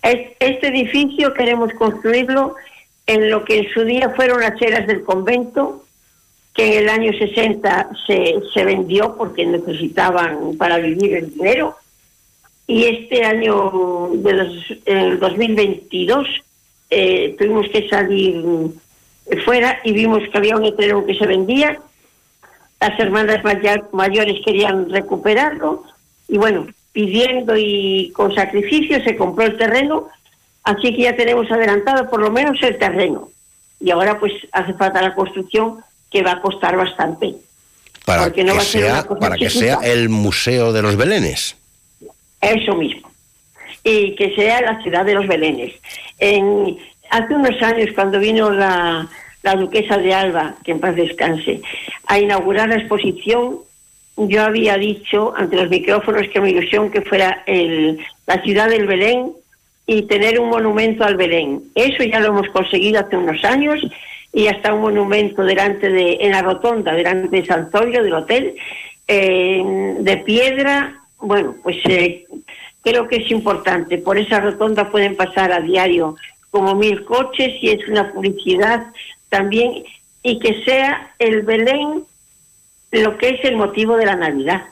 Este 0.02 0.68
edificio 0.68 1.32
queremos 1.32 1.72
construirlo 1.72 2.54
en 3.06 3.30
lo 3.30 3.46
que 3.46 3.60
en 3.60 3.72
su 3.72 3.82
día 3.84 4.10
fueron 4.10 4.42
las 4.42 4.60
eras 4.60 4.86
del 4.86 5.04
convento, 5.04 5.86
que 6.58 6.66
en 6.66 6.82
el 6.82 6.88
año 6.88 7.12
60 7.16 7.90
se, 8.04 8.34
se 8.52 8.64
vendió 8.64 9.16
porque 9.16 9.46
necesitaban 9.46 10.56
para 10.58 10.78
vivir 10.78 11.14
el 11.14 11.32
dinero. 11.32 11.76
Y 12.66 12.84
este 12.86 13.24
año, 13.24 14.10
de 14.14 14.32
los, 14.32 14.74
el 14.84 15.20
2022, 15.20 16.26
eh, 16.90 17.36
tuvimos 17.38 17.68
que 17.68 17.88
salir 17.88 18.44
fuera 19.44 19.78
y 19.84 19.92
vimos 19.92 20.20
que 20.30 20.36
había 20.36 20.56
un 20.56 20.64
letrero 20.64 21.06
que 21.06 21.14
se 21.14 21.26
vendía. 21.26 21.78
Las 22.80 22.98
hermanas 22.98 23.40
mayores 23.92 24.40
querían 24.44 24.90
recuperarlo 24.90 25.84
y 26.26 26.38
bueno, 26.38 26.66
pidiendo 26.90 27.56
y 27.56 28.10
con 28.16 28.34
sacrificio 28.34 29.00
se 29.04 29.16
compró 29.16 29.44
el 29.44 29.56
terreno 29.56 30.08
Así 30.68 30.94
que 30.94 31.04
ya 31.04 31.16
tenemos 31.16 31.50
adelantado 31.50 32.10
por 32.10 32.20
lo 32.20 32.30
menos 32.30 32.58
el 32.62 32.76
terreno. 32.76 33.30
Y 33.80 33.90
ahora 33.90 34.18
pues 34.20 34.32
hace 34.52 34.74
falta 34.74 35.00
la 35.00 35.14
construcción 35.14 35.78
que 36.10 36.22
va 36.22 36.32
a 36.32 36.40
costar 36.40 36.76
bastante. 36.76 37.34
Para, 38.04 38.32
que, 38.32 38.42
sea, 38.60 39.06
para 39.20 39.36
que 39.36 39.50
sea 39.50 39.80
el 39.82 40.08
Museo 40.08 40.72
de 40.72 40.80
los 40.80 40.96
Belenes. 40.96 41.56
Eso 42.40 42.74
mismo. 42.74 43.10
Y 43.84 44.14
que 44.16 44.34
sea 44.34 44.62
la 44.62 44.82
ciudad 44.82 45.04
de 45.04 45.14
los 45.14 45.26
Belenes. 45.26 45.74
En, 46.18 46.78
hace 47.10 47.34
unos 47.34 47.60
años, 47.62 47.90
cuando 47.94 48.18
vino 48.18 48.50
la, 48.50 49.06
la 49.42 49.54
duquesa 49.56 49.98
de 49.98 50.14
Alba, 50.14 50.54
que 50.64 50.72
en 50.72 50.80
paz 50.80 50.96
descanse, 50.96 51.60
a 52.06 52.18
inaugurar 52.18 52.70
la 52.70 52.76
exposición, 52.76 53.58
yo 54.16 54.42
había 54.42 54.76
dicho 54.76 55.32
ante 55.36 55.56
los 55.56 55.68
micrófonos 55.68 56.28
que 56.28 56.40
mi 56.40 56.50
ilusión 56.50 56.90
que 56.90 57.02
fuera 57.02 57.42
el, 57.46 57.98
la 58.26 58.42
ciudad 58.42 58.68
del 58.68 58.86
Belén 58.86 59.32
y 59.86 60.02
tener 60.02 60.40
un 60.40 60.48
monumento 60.48 61.04
al 61.04 61.16
Belén. 61.16 61.62
Eso 61.74 62.02
ya 62.02 62.20
lo 62.20 62.28
hemos 62.28 62.48
conseguido 62.48 63.00
hace 63.00 63.16
unos 63.16 63.44
años 63.44 63.80
y 64.32 64.48
hasta 64.48 64.74
un 64.74 64.82
monumento 64.82 65.42
delante 65.42 65.88
de, 65.88 66.18
en 66.20 66.32
la 66.32 66.42
rotonda, 66.42 66.92
delante 66.92 67.28
de 67.28 67.46
San 67.46 67.70
del 67.70 68.12
hotel, 68.12 68.54
de 69.06 70.22
piedra. 70.24 71.00
Bueno, 71.18 71.54
pues 71.62 71.76
eh, 71.86 72.26
creo 72.82 73.08
que 73.08 73.16
es 73.16 73.30
importante. 73.30 73.98
Por 73.98 74.18
esa 74.18 74.40
rotonda 74.40 74.90
pueden 74.90 75.16
pasar 75.16 75.52
a 75.52 75.60
diario 75.60 76.16
como 76.50 76.74
mil 76.74 77.04
coches 77.04 77.54
y 77.60 77.70
es 77.70 77.88
una 77.88 78.12
publicidad 78.12 78.86
también 79.28 79.84
y 80.22 80.38
que 80.38 80.62
sea 80.64 81.12
el 81.18 81.42
Belén 81.42 82.04
lo 82.90 83.18
que 83.18 83.30
es 83.30 83.44
el 83.44 83.56
motivo 83.56 83.96
de 83.96 84.06
la 84.06 84.16
Navidad. 84.16 84.62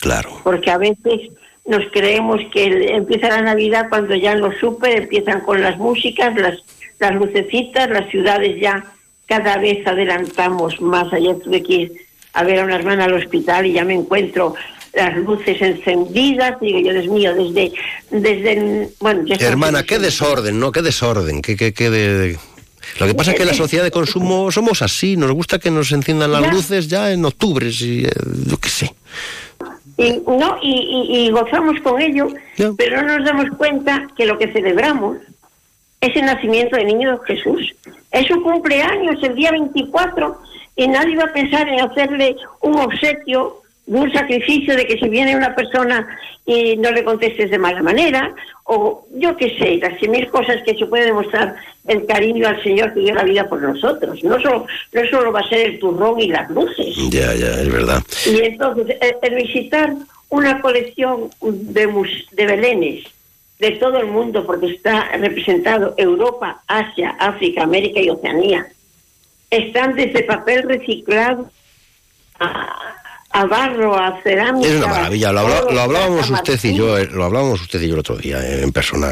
Claro. 0.00 0.40
Porque 0.42 0.70
a 0.70 0.78
veces 0.78 1.30
nos 1.66 1.82
creemos 1.92 2.40
que 2.52 2.94
empieza 2.94 3.28
la 3.28 3.42
Navidad 3.42 3.86
cuando 3.88 4.14
ya 4.14 4.32
en 4.32 4.40
los 4.40 4.56
super 4.56 5.02
empiezan 5.02 5.40
con 5.40 5.62
las 5.62 5.78
músicas, 5.78 6.36
las, 6.36 6.58
las 6.98 7.14
lucecitas, 7.14 7.88
las 7.88 8.10
ciudades 8.10 8.60
ya 8.60 8.84
cada 9.26 9.58
vez 9.58 9.86
adelantamos 9.86 10.80
más. 10.80 11.12
Ayer 11.12 11.36
tuve 11.38 11.62
que 11.62 11.72
ir 11.74 11.92
a 12.32 12.42
ver 12.44 12.60
a 12.60 12.64
una 12.64 12.76
hermana 12.76 13.04
al 13.04 13.14
hospital 13.14 13.66
y 13.66 13.72
ya 13.72 13.84
me 13.84 13.94
encuentro 13.94 14.54
las 14.94 15.16
luces 15.16 15.60
encendidas, 15.60 16.60
digo 16.60 16.78
yo, 16.78 16.92
Dios 16.92 17.08
mío, 17.08 17.34
desde, 17.34 17.72
desde, 18.10 18.88
bueno, 19.00 19.24
Hermana, 19.40 19.82
qué 19.82 19.98
desorden, 19.98 20.60
¿no? 20.60 20.70
Qué 20.70 20.82
desorden, 20.82 21.42
qué, 21.42 21.56
qué, 21.56 21.72
qué 21.72 21.90
de... 21.90 22.38
Lo 23.00 23.06
que 23.06 23.14
pasa 23.14 23.32
es 23.32 23.38
que 23.38 23.44
la 23.44 23.54
sociedad 23.54 23.82
de 23.82 23.90
consumo 23.90 24.52
somos 24.52 24.82
así, 24.82 25.16
nos 25.16 25.32
gusta 25.32 25.58
que 25.58 25.70
nos 25.70 25.90
enciendan 25.90 26.30
las 26.30 26.52
luces 26.52 26.86
ya 26.86 27.10
en 27.10 27.24
octubre, 27.24 27.72
si, 27.72 28.04
eh, 28.04 28.10
yo 28.46 28.56
qué 28.58 28.68
sé. 28.68 28.94
Y 29.96 30.20
no 30.26 30.58
y, 30.62 31.30
gozamos 31.30 31.80
con 31.80 32.00
ello, 32.00 32.28
pero 32.76 33.02
no 33.02 33.18
nos 33.18 33.26
damos 33.26 33.46
cuenta 33.56 34.06
que 34.16 34.26
lo 34.26 34.38
que 34.38 34.52
celebramos 34.52 35.16
es 36.06 36.16
el 36.16 36.26
nacimiento 36.26 36.76
del 36.76 36.86
niño 36.86 37.18
Jesús. 37.20 37.74
Es 38.10 38.26
su 38.26 38.42
cumpleaños 38.42 39.22
el 39.22 39.34
día 39.34 39.50
24 39.50 40.38
y 40.76 40.88
nadie 40.88 41.16
va 41.16 41.24
a 41.24 41.32
pensar 41.32 41.68
en 41.68 41.80
hacerle 41.80 42.36
un 42.60 42.78
obsequio 42.78 43.62
de 43.86 43.98
un 43.98 44.12
sacrificio 44.12 44.76
de 44.76 44.86
que 44.86 44.98
si 44.98 45.08
viene 45.08 45.36
una 45.36 45.54
persona 45.54 46.06
y 46.46 46.76
no 46.76 46.90
le 46.90 47.04
contestes 47.04 47.50
de 47.50 47.58
mala 47.58 47.82
manera, 47.82 48.34
o 48.64 49.06
yo 49.14 49.36
qué 49.36 49.56
sé, 49.58 49.76
las 49.76 50.00
mil 50.02 50.28
cosas 50.28 50.62
que 50.64 50.74
se 50.74 50.86
puede 50.86 51.06
demostrar 51.06 51.56
el 51.86 52.06
cariño 52.06 52.48
al 52.48 52.62
Señor 52.62 52.92
que 52.92 53.00
dio 53.00 53.14
la 53.14 53.24
vida 53.24 53.48
por 53.48 53.60
nosotros. 53.62 54.22
No 54.24 54.40
solo, 54.40 54.66
no 54.92 55.06
solo 55.10 55.32
va 55.32 55.40
a 55.40 55.48
ser 55.48 55.60
el 55.60 55.78
turrón 55.78 56.20
y 56.20 56.28
las 56.28 56.50
luces. 56.50 56.94
Ya, 57.10 57.34
ya, 57.34 57.60
es 57.60 57.70
verdad. 57.70 58.02
Y 58.26 58.40
entonces, 58.40 58.96
el, 59.22 59.34
visitar 59.34 59.94
una 60.28 60.60
colección 60.60 61.30
de, 61.40 61.88
de 62.32 62.46
belenes 62.46 63.04
de 63.58 63.70
todo 63.72 63.98
el 63.98 64.06
mundo, 64.06 64.44
porque 64.44 64.66
está 64.66 65.08
representado 65.16 65.94
Europa, 65.96 66.62
Asia, 66.66 67.16
África, 67.18 67.62
América 67.62 68.00
y 68.00 68.10
Oceanía, 68.10 68.66
están 69.50 69.94
desde 69.94 70.24
papel 70.24 70.64
reciclado 70.64 71.50
a, 72.40 72.94
a 73.34 73.46
barro, 73.46 73.96
a 73.96 74.20
cerámica. 74.22 74.68
Es 74.68 74.76
una 74.76 74.86
maravilla, 74.86 75.32
lo, 75.32 75.40
hablábamos 75.80 76.30
usted 76.30 76.58
y 76.62 76.74
yo, 76.74 76.96
eh, 76.96 77.08
lo 77.10 77.24
hablábamos 77.24 77.60
usted 77.60 77.80
y 77.80 77.88
yo 77.88 77.94
el 77.94 78.00
otro 78.00 78.16
día 78.16 78.38
eh, 78.40 78.62
en 78.62 78.72
persona. 78.72 79.10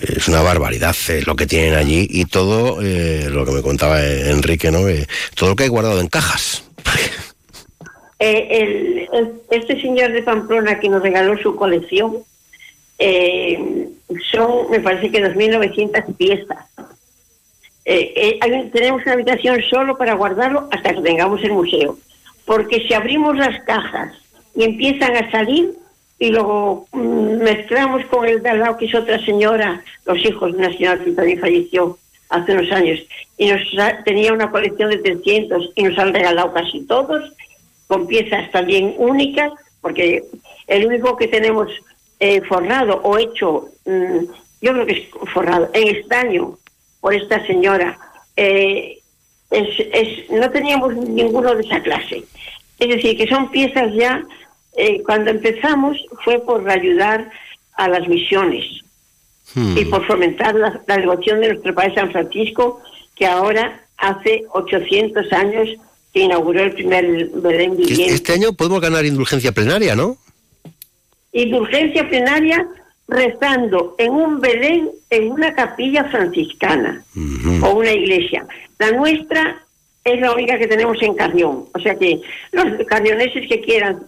es 0.00 0.28
una 0.28 0.40
barbaridad 0.40 0.94
eh, 1.08 1.22
lo 1.26 1.34
que 1.34 1.46
tienen 1.46 1.74
allí 1.74 2.06
y 2.08 2.26
todo 2.26 2.80
lo 2.80 3.44
que 3.44 3.52
me 3.52 3.60
contaba 3.62 4.00
Enrique, 4.04 4.70
¿no? 4.70 4.80
todo 5.34 5.50
lo 5.50 5.56
que 5.56 5.64
hay 5.64 5.68
guardado 5.68 6.00
en 6.00 6.06
cajas. 6.06 6.62
este 8.20 9.80
señor 9.80 10.12
de 10.12 10.22
Pamplona 10.22 10.78
que 10.78 10.88
nos 10.88 11.02
regaló 11.02 11.36
su 11.38 11.56
colección 11.56 12.18
son, 12.98 14.70
me 14.70 14.80
parece 14.80 15.10
que 15.10 15.22
2.900 15.22 16.16
piezas. 16.16 16.66
tenemos 18.72 19.02
una 19.02 19.12
habitación 19.12 19.60
solo 19.68 19.96
para 19.96 20.14
guardarlo 20.14 20.68
hasta 20.70 20.94
que 20.94 21.02
tengamos 21.02 21.42
el 21.42 21.52
museo 21.52 21.96
porque 22.44 22.86
si 22.86 22.94
abrimos 22.94 23.36
las 23.36 23.62
cajas 23.62 24.12
y 24.54 24.64
empiezan 24.64 25.16
a 25.16 25.30
salir 25.30 25.74
y 26.18 26.30
luego 26.30 26.86
mm, 26.92 27.42
mezclamos 27.42 28.04
con 28.06 28.26
el 28.26 28.42
de 28.42 28.54
lado 28.54 28.76
que 28.76 28.86
es 28.86 28.94
otra 28.94 29.22
señora, 29.24 29.82
los 30.06 30.18
hijos 30.24 30.52
de 30.52 30.58
una 30.58 30.72
señora 30.72 31.02
que 31.02 31.12
también 31.12 31.40
falleció 31.40 31.98
hace 32.30 32.52
unos 32.52 32.70
años, 32.72 33.00
y 33.36 33.48
nos 33.48 33.60
tenía 34.04 34.32
una 34.32 34.50
colección 34.50 34.90
de 34.90 34.98
300 34.98 35.72
y 35.76 35.82
nos 35.84 35.98
han 35.98 36.14
regalado 36.14 36.52
casi 36.52 36.80
todos, 36.86 37.32
con 37.86 38.06
piezas 38.06 38.50
también 38.50 38.94
únicas, 38.96 39.52
porque 39.80 40.24
el 40.66 40.86
único 40.86 41.16
que 41.16 41.28
tenemos 41.28 41.68
eh, 42.24 42.40
forrado 42.48 43.02
o 43.02 43.18
hecho, 43.18 43.68
mm, 43.84 44.24
yo 44.62 44.72
creo 44.72 44.86
que 44.86 44.92
es 44.92 45.30
forrado, 45.34 45.68
en 45.74 45.94
estaño 45.94 46.56
por 47.02 47.12
esta 47.12 47.46
señora, 47.46 47.98
eh, 48.34 48.98
es, 49.50 50.30
no 50.30 50.50
teníamos 50.50 50.96
ninguno 50.96 51.54
de 51.54 51.62
esa 51.62 51.82
clase. 51.82 52.24
Es 52.78 52.88
decir, 52.88 53.18
que 53.18 53.26
son 53.26 53.50
piezas 53.50 53.92
ya, 53.92 54.24
eh, 54.74 55.02
cuando 55.02 55.32
empezamos 55.32 55.98
fue 56.24 56.38
por 56.38 56.66
ayudar 56.70 57.30
a 57.74 57.88
las 57.88 58.08
misiones 58.08 58.64
hmm. 59.54 59.76
y 59.76 59.84
por 59.84 60.06
fomentar 60.06 60.54
la, 60.54 60.96
devoción 60.96 61.42
de 61.42 61.48
nuestro 61.48 61.74
Padre 61.74 61.94
San 61.94 62.10
Francisco, 62.10 62.80
que 63.14 63.26
ahora 63.26 63.84
hace 63.98 64.44
800 64.50 65.30
años 65.30 65.68
que 66.10 66.20
inauguró 66.20 66.62
el 66.62 66.72
primer 66.72 67.28
Belén 67.34 67.76
viviente. 67.76 68.14
Este 68.14 68.32
año 68.32 68.54
podemos 68.54 68.80
ganar 68.80 69.04
indulgencia 69.04 69.52
plenaria, 69.52 69.94
¿no? 69.94 70.16
Indulgencia 71.34 72.08
plenaria 72.08 72.66
rezando 73.06 73.94
en 73.98 74.12
un 74.12 74.40
Belén, 74.40 74.90
en 75.10 75.30
una 75.32 75.54
capilla 75.54 76.04
franciscana 76.04 77.04
o 77.62 77.70
una 77.74 77.92
iglesia. 77.92 78.46
La 78.78 78.92
nuestra 78.92 79.62
es 80.04 80.20
la 80.20 80.32
única 80.32 80.58
que 80.58 80.66
tenemos 80.66 81.00
en 81.02 81.14
Carrión. 81.14 81.66
O 81.74 81.78
sea 81.80 81.96
que 81.96 82.20
los 82.52 82.86
carrioneses 82.86 83.48
que 83.48 83.60
quieran 83.60 84.00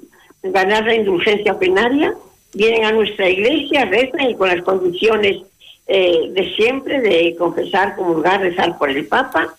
ganar 0.43 0.85
la 0.85 0.95
indulgencia 0.95 1.59
plenaria 1.59 2.15
vienen 2.55 2.85
a 2.85 2.93
nuestra 2.93 3.29
iglesia, 3.29 3.85
rezan 3.87 4.31
y 4.31 4.35
con 4.35 4.49
las 4.49 4.63
condiciones 4.63 5.43
eh, 5.87 6.31
de 6.31 6.55
siempre, 6.55 7.01
de 7.01 7.37
confesar, 7.37 7.97
comulgar, 7.97 8.41
rezar 8.41 8.79
por 8.79 8.91
el 8.91 9.07
Papa, 9.07 9.55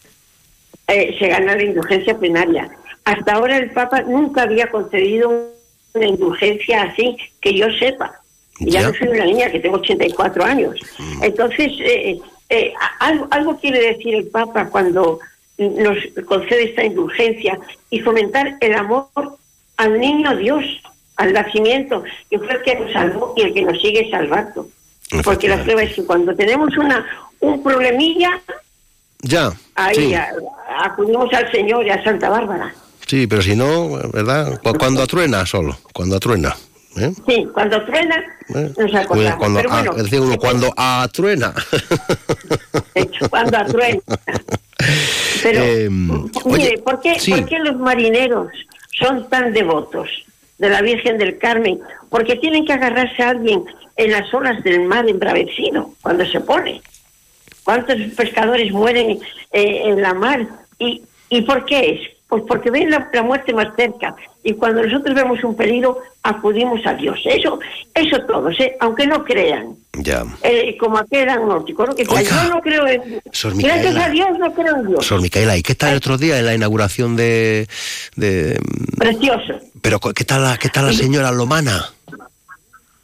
eh, 0.87 1.15
se 1.19 1.27
gana 1.27 1.55
la 1.55 1.63
indulgencia 1.63 2.17
plenaria. 2.17 2.69
Hasta 3.03 3.33
ahora 3.33 3.57
el 3.57 3.71
Papa 3.71 4.01
nunca 4.01 4.43
había 4.43 4.67
concedido 4.67 5.56
una 5.93 6.07
indulgencia 6.07 6.83
así, 6.83 7.17
que 7.41 7.53
yo 7.57 7.67
sepa. 7.79 8.13
Y 8.59 8.71
ya, 8.71 8.81
Ya. 8.81 8.87
no 8.89 8.93
soy 8.95 9.07
una 9.09 9.25
niña 9.25 9.51
que 9.51 9.59
tengo 9.59 9.77
84 9.77 10.43
años. 10.43 10.75
Entonces, 11.21 11.71
eh, 11.79 12.19
eh, 12.49 12.73
algo, 12.99 13.27
algo 13.31 13.57
quiere 13.59 13.93
decir 13.93 14.15
el 14.15 14.27
Papa 14.27 14.69
cuando 14.69 15.19
nos 15.57 15.97
concede 16.25 16.65
esta 16.65 16.83
indulgencia 16.83 17.59
y 17.89 17.99
fomentar 17.99 18.55
el 18.61 18.73
amor 18.75 19.07
al 19.77 19.99
niño 19.99 20.35
Dios, 20.37 20.63
al 21.17 21.33
nacimiento, 21.33 22.03
que 22.29 22.37
fue 22.39 22.53
el 22.53 22.61
que 22.61 22.75
nos 22.79 22.91
salvó 22.93 23.33
y 23.35 23.41
el 23.41 23.53
que 23.53 23.61
nos 23.63 23.79
sigue 23.81 24.09
salvando. 24.09 24.67
Porque 25.23 25.47
la 25.47 25.63
prueba 25.63 25.83
es 25.83 25.93
que 25.95 26.03
cuando 26.05 26.35
tenemos 26.35 26.75
una 26.77 27.05
un 27.39 27.61
problemilla, 27.63 28.39
Ya. 29.21 29.51
ahí 29.75 29.95
sí. 29.95 30.13
a- 30.15 30.33
acudimos 30.83 31.31
al 31.33 31.51
Señor 31.51 31.85
y 31.85 31.89
a 31.91 32.03
Santa 32.03 32.29
Bárbara. 32.29 32.73
Sí, 33.07 33.25
pero 33.27 33.41
si 33.41 33.55
no, 33.55 33.89
¿verdad? 34.11 34.59
Cu- 34.61 34.73
Cuando 34.77 35.01
atruena 35.03 35.45
solo, 35.45 35.77
cuando 35.93 36.17
atruena. 36.17 36.55
¿eh? 36.97 37.11
Sí, 37.27 37.47
cuando 37.53 37.83
truena, 37.85 38.15
¿Eh? 38.53 38.71
nos 38.77 38.95
acordamos. 38.95 39.37
Cuando, 39.37 39.59
Pero 39.59 39.69
bueno, 39.69 39.93
decir, 39.93 40.19
uno, 40.19 40.37
cuando 40.37 40.73
atruena. 40.75 41.53
cuando 43.29 43.57
atruena. 43.57 43.99
Pero, 45.43 45.63
Eh, 45.63 45.89
mire, 45.89 46.29
oye, 46.45 46.77
¿por, 46.83 47.01
qué, 47.01 47.19
sí. 47.19 47.31
por 47.31 47.45
qué 47.45 47.59
los 47.59 47.77
marineros 47.77 48.49
son 48.99 49.27
tan 49.29 49.53
devotos 49.53 50.09
de 50.57 50.69
la 50.69 50.81
Virgen 50.81 51.17
del 51.17 51.37
Carmen? 51.37 51.79
Porque 52.09 52.35
tienen 52.35 52.65
que 52.65 52.73
agarrarse 52.73 53.21
a 53.23 53.29
alguien 53.29 53.63
en 53.95 54.11
las 54.11 54.31
olas 54.33 54.63
del 54.63 54.81
mar 54.83 55.07
embravecido, 55.07 55.93
cuando 56.01 56.25
se 56.25 56.39
pone. 56.41 56.81
¿Cuántos 57.63 57.95
pescadores 58.15 58.71
mueren 58.71 59.19
eh, 59.51 59.81
en 59.85 60.01
la 60.01 60.13
mar? 60.13 60.47
¿Y, 60.79 61.01
¿Y 61.29 61.41
por 61.41 61.65
qué 61.65 61.91
es? 61.91 62.16
Pues 62.29 62.43
porque 62.47 62.69
ven 62.69 62.89
la, 62.89 63.09
la 63.13 63.23
muerte 63.23 63.53
más 63.53 63.73
cerca. 63.75 64.13
Y 64.43 64.53
cuando 64.53 64.83
nosotros 64.83 65.15
vemos 65.15 65.41
un 65.45 65.55
peligro, 65.55 65.99
acudimos 66.23 66.85
a 66.85 66.93
Dios. 66.93 67.17
Eso, 67.25 67.59
eso 67.93 68.19
todos, 68.27 68.59
¿eh? 68.59 68.75
aunque 68.81 69.07
no 69.07 69.23
crean. 69.23 69.75
Ya. 69.93 70.23
Eh, 70.43 70.75
como 70.77 70.97
aquel 70.97 71.29
agnóstico, 71.29 71.85
¿no? 71.85 71.95
Que 71.95 72.03
yo 72.03 72.49
no 72.49 72.59
creo 72.61 72.85
en... 72.87 73.21
Sor 73.31 73.53
Gracias 73.57 73.95
a 73.95 74.09
Dios 74.09 74.27
no 74.39 74.53
creo 74.53 74.75
en 74.75 74.87
Dios. 74.87 75.05
Sor 75.05 75.21
Micaela, 75.21 75.55
¿y 75.57 75.63
qué 75.63 75.75
tal 75.75 75.91
el 75.91 75.97
otro 75.97 76.17
día 76.17 76.37
en 76.37 76.45
la 76.45 76.53
inauguración 76.53 77.15
de... 77.15 77.67
de 78.17 78.59
Precioso. 78.97 79.53
pero 79.81 79.99
¿qué 79.99 80.25
tal, 80.25 80.43
la, 80.43 80.57
¿qué 80.57 80.69
tal 80.69 80.87
la 80.87 80.93
señora 80.93 81.31
Lomana? 81.31 81.91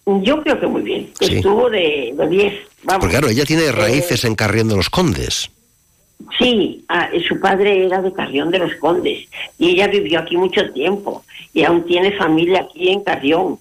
Yo 0.06 0.42
creo 0.44 0.60
que 0.60 0.68
muy 0.68 0.82
bien. 0.82 1.14
que 1.18 1.28
Sí. 1.28 1.36
Estuvo 1.38 1.70
de 1.70 2.14
de 2.18 2.28
10. 2.28 2.54
Vamos. 2.84 3.00
Porque 3.00 3.18
claro, 3.18 3.30
ella 3.30 3.46
tiene 3.46 3.64
Eh, 3.64 3.72
raíces 3.72 4.26
en 4.26 4.36
Carrión 4.36 4.68
de 4.68 4.76
los 4.76 4.90
Condes. 4.90 5.50
Sí, 6.38 6.86
ah, 6.88 7.10
su 7.28 7.40
padre 7.40 7.86
era 7.86 8.02
de 8.02 8.14
Carrión 8.14 8.50
de 8.50 8.60
los 8.60 8.76
Condes 8.76 9.28
y 9.58 9.72
ella 9.72 9.88
vivió 9.88 10.20
aquí 10.20 10.38
mucho 10.38 10.72
tiempo 10.72 11.24
y 11.54 11.64
aún 11.64 11.86
tiene 11.86 12.18
familia 12.18 12.62
aquí 12.62 12.90
en 12.90 13.02
Carrión. 13.02 13.60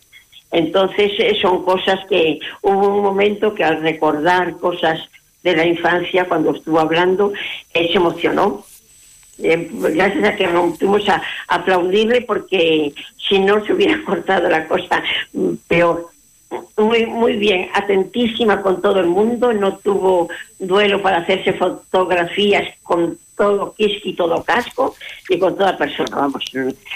Entonces 0.50 1.12
eh, 1.18 1.36
son 1.40 1.64
cosas 1.64 2.00
que 2.08 2.38
hubo 2.60 2.96
un 2.96 3.02
momento 3.02 3.54
que 3.54 3.64
al 3.64 3.80
recordar 3.82 4.58
cosas 4.58 5.00
de 5.42 5.56
la 5.56 5.66
infancia 5.66 6.26
cuando 6.26 6.54
estuvo 6.54 6.78
hablando, 6.78 7.32
se 7.72 7.92
emocionó. 7.92 8.64
Eh, 9.42 9.68
gracias 9.72 10.24
a 10.24 10.36
que 10.36 10.46
no 10.46 10.74
tuvimos 10.78 11.08
a 11.08 11.22
aplaudirle 11.48 12.20
porque 12.20 12.92
si 13.28 13.38
no 13.38 13.64
se 13.64 13.72
hubiera 13.72 14.02
cortado 14.06 14.48
la 14.48 14.68
cosa 14.68 15.02
mm, 15.32 15.54
peor. 15.66 16.10
Muy, 16.76 17.06
muy 17.06 17.36
bien, 17.36 17.68
atentísima 17.74 18.62
con 18.62 18.80
todo 18.80 19.00
el 19.00 19.06
mundo, 19.06 19.52
no 19.52 19.76
tuvo 19.78 20.28
duelo 20.58 21.00
para 21.00 21.18
hacerse 21.18 21.52
fotografías 21.54 22.68
con 22.82 23.18
todo 23.36 23.74
y 23.78 24.14
todo 24.14 24.42
casco 24.44 24.94
y 25.28 25.38
con 25.38 25.56
toda 25.56 25.76
persona, 25.76 26.16
vamos. 26.16 26.44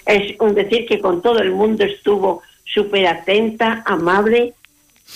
Es 0.07 0.35
un 0.38 0.55
decir 0.55 0.87
que 0.87 1.01
con 1.01 1.23
todo 1.23 1.38
el 1.40 1.53
mundo 1.53 1.85
estuvo 1.85 2.42
súper 2.64 3.07
atenta, 3.07 3.83
amable. 3.87 4.55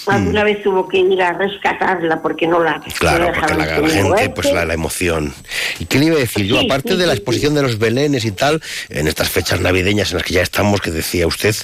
Alguna 0.07 0.45
vez 0.45 0.63
tuvo 0.63 0.89
que 0.89 0.99
ir 0.99 1.21
a 1.21 1.33
rescatarla 1.33 2.23
porque 2.23 2.47
no 2.47 2.63
la, 2.63 2.79
no 2.79 2.85
Claro, 2.99 3.25
la 3.25 3.33
porque 3.33 3.55
la, 3.57 3.89
gente, 3.91 4.31
pues 4.31 4.53
la, 4.53 4.65
la 4.65 4.73
emoción. 4.75 5.35
¿Y 5.79 5.85
qué 5.87 5.99
le 5.99 6.07
iba 6.07 6.17
a 6.17 6.21
decir 6.21 6.47
yo? 6.47 6.59
Sí, 6.59 6.67
Aparte 6.67 6.93
sí, 6.93 6.97
de 6.97 7.07
la 7.07 7.13
sí, 7.13 7.19
exposición 7.19 7.55
de 7.55 7.63
los 7.63 7.79
belenes 7.79 8.25
y 8.25 8.31
tal, 8.33 8.63
en 8.89 9.09
estas 9.09 9.29
fechas 9.29 9.61
navideñas 9.61 10.11
en 10.13 10.19
las 10.19 10.27
que 10.27 10.35
ya 10.35 10.43
estamos, 10.43 10.81
que 10.81 10.91
decía 10.91 11.27
usted, 11.27 11.55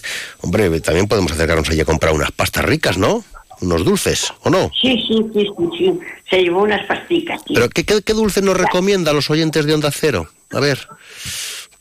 hombre, 0.42 0.80
también 0.80 1.06
podemos 1.08 1.32
acercarnos 1.32 1.68
allí 1.70 1.80
a 1.80 1.84
comprar 1.84 2.12
unas 2.12 2.30
pastas 2.32 2.64
ricas, 2.64 2.98
¿no? 2.98 3.24
Unos 3.62 3.84
dulces, 3.84 4.32
¿o 4.42 4.50
no? 4.50 4.70
Sí, 4.82 5.02
sí, 5.08 5.24
sí, 5.32 5.46
sí, 5.56 5.68
sí. 5.78 5.98
Se 6.28 6.42
llevó 6.42 6.62
unas 6.62 6.84
pasticas. 6.86 7.40
sí. 7.46 7.54
¿Pero 7.54 7.70
qué, 7.70 7.84
qué, 7.84 8.02
qué 8.02 8.12
dulce 8.12 8.42
nos 8.42 8.56
recomienda 8.56 9.12
a 9.12 9.14
los 9.14 9.30
oyentes 9.30 9.64
de 9.64 9.72
Onda 9.72 9.90
Cero? 9.90 10.28
A 10.52 10.60
ver, 10.60 10.86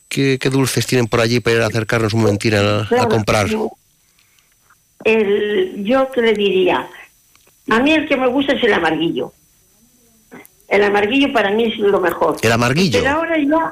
¿qué, 0.08 0.38
qué 0.40 0.50
dulces 0.50 0.86
tienen 0.88 1.08
por 1.08 1.20
allí 1.20 1.42
para 1.42 1.56
ir 1.58 1.62
a 1.64 1.68
acercarnos 1.68 2.14
un 2.14 2.22
momentín 2.22 2.54
a, 2.56 2.82
a 2.82 2.88
Claro, 2.88 3.10
comprar? 3.10 3.48
El, 5.04 5.84
yo 5.84 6.12
que 6.12 6.22
le 6.22 6.34
diría, 6.34 6.88
a 7.70 7.80
mí 7.80 7.92
el 7.94 8.08
que 8.08 8.18
me 8.18 8.28
gusta 8.28 8.54
es 8.54 8.64
el 8.64 8.74
amarguillo. 8.74 9.32
El 10.68 10.84
amarguillo 10.84 11.32
para 11.32 11.52
mí 11.52 11.66
es 11.66 11.78
lo 11.78 12.00
mejor. 12.00 12.38
¿El 12.42 12.52
amarguillo? 12.52 13.00
Pero 13.00 13.16
ahora 13.16 13.38
ya, 13.38 13.72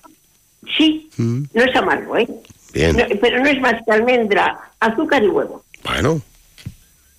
sí, 0.77 1.09
Mm, 1.17 1.43
no 1.53 1.63
es 1.63 1.75
amargo, 1.75 2.17
¿eh? 2.17 2.27
bien, 2.73 2.95
No, 2.97 3.03
pero 3.21 3.39
no 3.39 3.47
es 3.49 3.59
más 3.61 3.75
que 3.85 3.91
almendra, 3.91 4.59
azúcar 4.79 5.23
y 5.23 5.27
huevo. 5.27 5.63
bueno, 5.83 6.21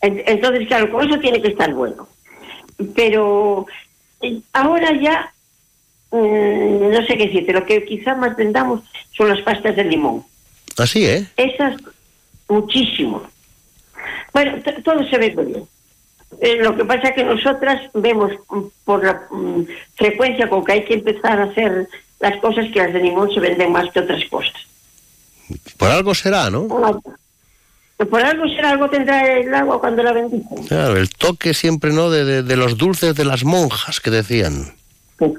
En- 0.01 0.23
Entonces, 0.27 0.67
claro, 0.69 0.90
con 0.93 1.09
eso 1.11 1.19
tiene 1.19 1.40
que 1.40 1.49
estar 1.49 1.73
bueno. 1.73 2.07
Pero 2.95 3.67
eh, 4.21 4.40
ahora 4.53 4.93
ya, 5.01 5.33
mm, 6.11 6.90
no 6.93 7.07
sé 7.07 7.17
qué 7.17 7.27
decirte, 7.27 7.53
lo 7.53 7.64
que 7.64 7.85
quizá 7.85 8.14
más 8.14 8.37
vendamos 8.37 8.83
son 9.17 9.29
las 9.29 9.40
pastas 9.43 9.75
de 9.77 9.85
limón. 9.85 10.25
así, 10.77 11.05
¿eh? 11.07 11.27
Esas, 11.37 11.77
muchísimo. 12.49 13.23
Bueno, 14.35 14.59
todo 14.85 15.03
se 15.09 15.16
ve 15.18 15.33
muy 15.35 15.44
bien. 15.47 15.64
Eh, 16.40 16.57
lo 16.61 16.77
que 16.77 16.85
pasa 16.85 17.09
es 17.09 17.14
que 17.14 17.25
nosotras 17.25 17.81
vemos 17.94 18.33
mm, 18.51 18.61
por 18.85 19.05
la 19.05 19.23
mm, 19.31 19.62
frecuencia 19.94 20.49
con 20.49 20.64
que 20.64 20.73
hay 20.73 20.85
que 20.85 20.94
empezar 20.94 21.40
a 21.40 21.44
hacer 21.44 21.88
las 22.20 22.37
cosas 22.40 22.66
que 22.73 22.81
las 22.81 22.92
de 22.92 23.01
limón 23.01 23.33
se 23.33 23.40
venden 23.40 23.73
más 23.73 23.90
que 23.92 24.01
otras 24.01 24.25
cosas. 24.29 24.53
Por 25.79 25.88
algo 25.90 26.14
será, 26.14 26.51
¿no? 26.51 26.66
Por 26.66 28.20
algo 28.23 28.49
será, 28.49 28.70
algo 28.70 28.90
tendrá 28.90 29.25
el 29.38 29.55
agua 29.55 29.79
cuando 29.81 30.03
la 30.03 30.12
bendicen. 30.12 30.64
Claro, 30.66 30.97
el 30.97 31.09
toque 31.11 31.55
siempre, 31.55 31.92
¿no? 31.92 32.11
De, 32.11 32.25
de- 32.25 32.42
de 32.42 32.57
los 32.57 32.77
dulces 32.77 33.14
de 33.14 33.25
las 33.25 33.44
monjas 33.44 34.01
que 34.01 34.11
decían. 34.11 34.75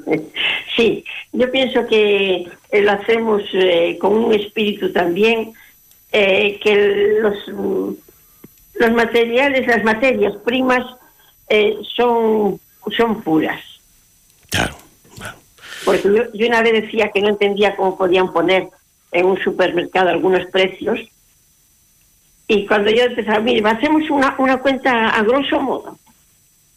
Sí, 0.75 1.05
yo 1.31 1.49
pienso 1.51 1.85
que 1.87 2.47
eh, 2.71 2.81
lo 2.81 2.91
hacemos 2.91 3.41
eh, 3.53 3.97
con 3.97 4.13
un 4.13 4.33
espíritu 4.33 4.91
también, 4.91 5.53
eh, 6.11 6.59
que 6.61 7.17
los, 7.21 7.35
mm, 7.47 7.93
los 8.75 8.91
materiales, 8.91 9.67
las 9.67 9.83
materias 9.83 10.33
primas 10.43 10.83
eh, 11.49 11.77
son, 11.95 12.59
son 12.97 13.21
puras. 13.21 13.61
Claro. 14.49 14.75
Porque 15.83 16.03
yo, 16.03 16.33
yo 16.33 16.47
una 16.47 16.61
vez 16.61 16.81
decía 16.83 17.11
que 17.13 17.21
no 17.21 17.29
entendía 17.29 17.75
cómo 17.75 17.97
podían 17.97 18.33
poner 18.33 18.69
en 19.11 19.25
un 19.25 19.41
supermercado 19.43 20.09
algunos 20.09 20.45
precios. 20.47 20.99
Y 22.47 22.65
cuando 22.65 22.89
yo 22.91 23.03
empezaba, 23.03 23.39
mire, 23.39 23.67
hacemos 23.69 24.09
una, 24.09 24.35
una 24.37 24.57
cuenta 24.57 25.09
a 25.09 25.21
grosso 25.23 25.59
modo. 25.59 25.97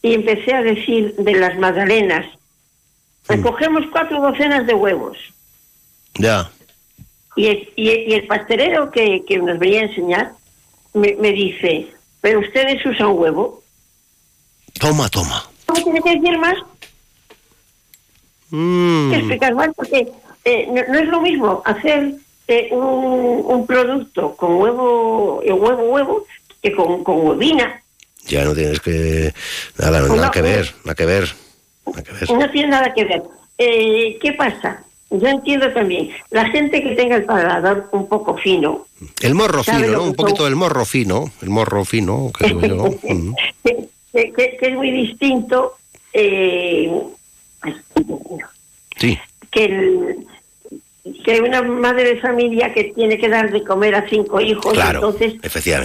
Y 0.03 0.15
empecé 0.15 0.55
a 0.55 0.63
decir 0.63 1.15
de 1.17 1.33
las 1.35 1.59
magdalenas, 1.59 2.27
recogemos 3.27 3.85
cuatro 3.91 4.21
docenas 4.21 4.67
de 4.67 4.75
huevos. 4.75 5.17
Ya. 6.15 6.51
Y 7.37 7.47
el, 7.47 7.69
y 7.77 7.89
el- 7.91 8.09
y 8.09 8.15
el 8.15 8.27
pastelero 8.27 8.91
que, 8.91 9.25
que 9.27 9.39
nos 9.39 9.59
venía 9.59 9.81
a 9.81 9.85
enseñar 9.85 10.33
me, 10.99 11.15
me 11.17 11.33
dice, 11.33 11.89
pero 12.21 12.41
ustedes 12.41 12.85
usan 12.85 13.09
huevo. 13.13 13.63
Toma, 14.79 15.09
toma. 15.09 15.45
¿Cómo 15.67 15.83
tiene 15.85 16.01
que 16.03 16.17
decir 16.17 16.39
más? 16.39 16.57
Mm, 18.51 19.11
que 19.11 19.17
explicar 19.19 19.55
más 19.55 19.69
porque 19.77 20.09
eh, 20.45 20.67
no, 20.71 20.83
no 20.93 20.99
es 20.99 21.07
lo 21.09 21.21
mismo 21.21 21.63
hacer 21.67 22.15
eh, 22.47 22.69
un, 22.73 23.45
un 23.47 23.67
producto 23.67 24.35
con 24.37 24.55
huevo, 24.55 25.43
eh, 25.45 25.53
huevo, 25.53 25.83
huevo, 25.91 26.25
que 26.63 26.73
con, 26.73 27.05
con 27.05 27.27
huevina. 27.27 27.83
ya 28.27 28.45
no 28.45 28.55
tienes 28.55 28.81
que... 28.81 29.35
Nada, 29.79 30.01
nada 30.01 30.15
No, 30.27 30.31
que 30.31 30.39
no. 30.41 30.45
ver, 30.49 30.75
nada 30.85 30.95
que 30.95 31.05
ver. 31.07 31.35
Nada 31.87 32.03
que 32.03 32.13
ver. 32.13 32.31
No 32.31 32.51
tiene 32.51 32.69
nada 32.69 32.95
que 32.95 33.05
ver. 33.05 33.23
Eh, 33.59 34.19
¿Qué 34.23 34.33
pasa? 34.33 34.83
Yo 35.11 35.27
entiendo 35.27 35.73
también, 35.73 36.11
la 36.31 36.47
gente 36.51 36.83
que 36.83 36.95
tenga 36.95 37.17
el 37.17 37.25
paladar 37.25 37.87
un 37.93 38.07
poco 38.09 38.37
fino, 38.37 38.87
El 39.23 39.35
morro 39.35 39.65
¿Sabe 39.65 39.85
fino, 39.87 39.99
¿no? 39.99 40.05
Un 40.05 40.15
poquito 40.15 40.45
del 40.45 40.55
morro 40.57 40.85
fino. 40.85 41.31
El 41.41 41.49
morro 41.51 41.85
fino, 41.85 42.31
que 42.39 42.47
digo 42.49 42.61
yo. 42.61 42.85
Mm. 43.15 43.35
que, 43.65 43.89
que- 44.33 44.57
que 44.59 44.67
es 44.69 44.75
muy 44.75 44.91
distinto 44.91 45.77
eh, 46.13 46.91
Sí. 48.99 49.19
que, 49.51 49.65
el- 49.65 50.27
que 51.25 51.41
una 51.41 51.63
madre 51.63 52.05
de 52.15 52.21
familia 52.21 52.73
que 52.75 52.85
tiene 52.85 53.17
que 53.19 53.29
dar 53.29 53.51
de 53.51 53.63
comer 53.65 53.95
a 53.95 54.09
cinco 54.09 54.41
hijos, 54.41 54.73
Claro, 54.75 54.99
entonces 55.09 55.35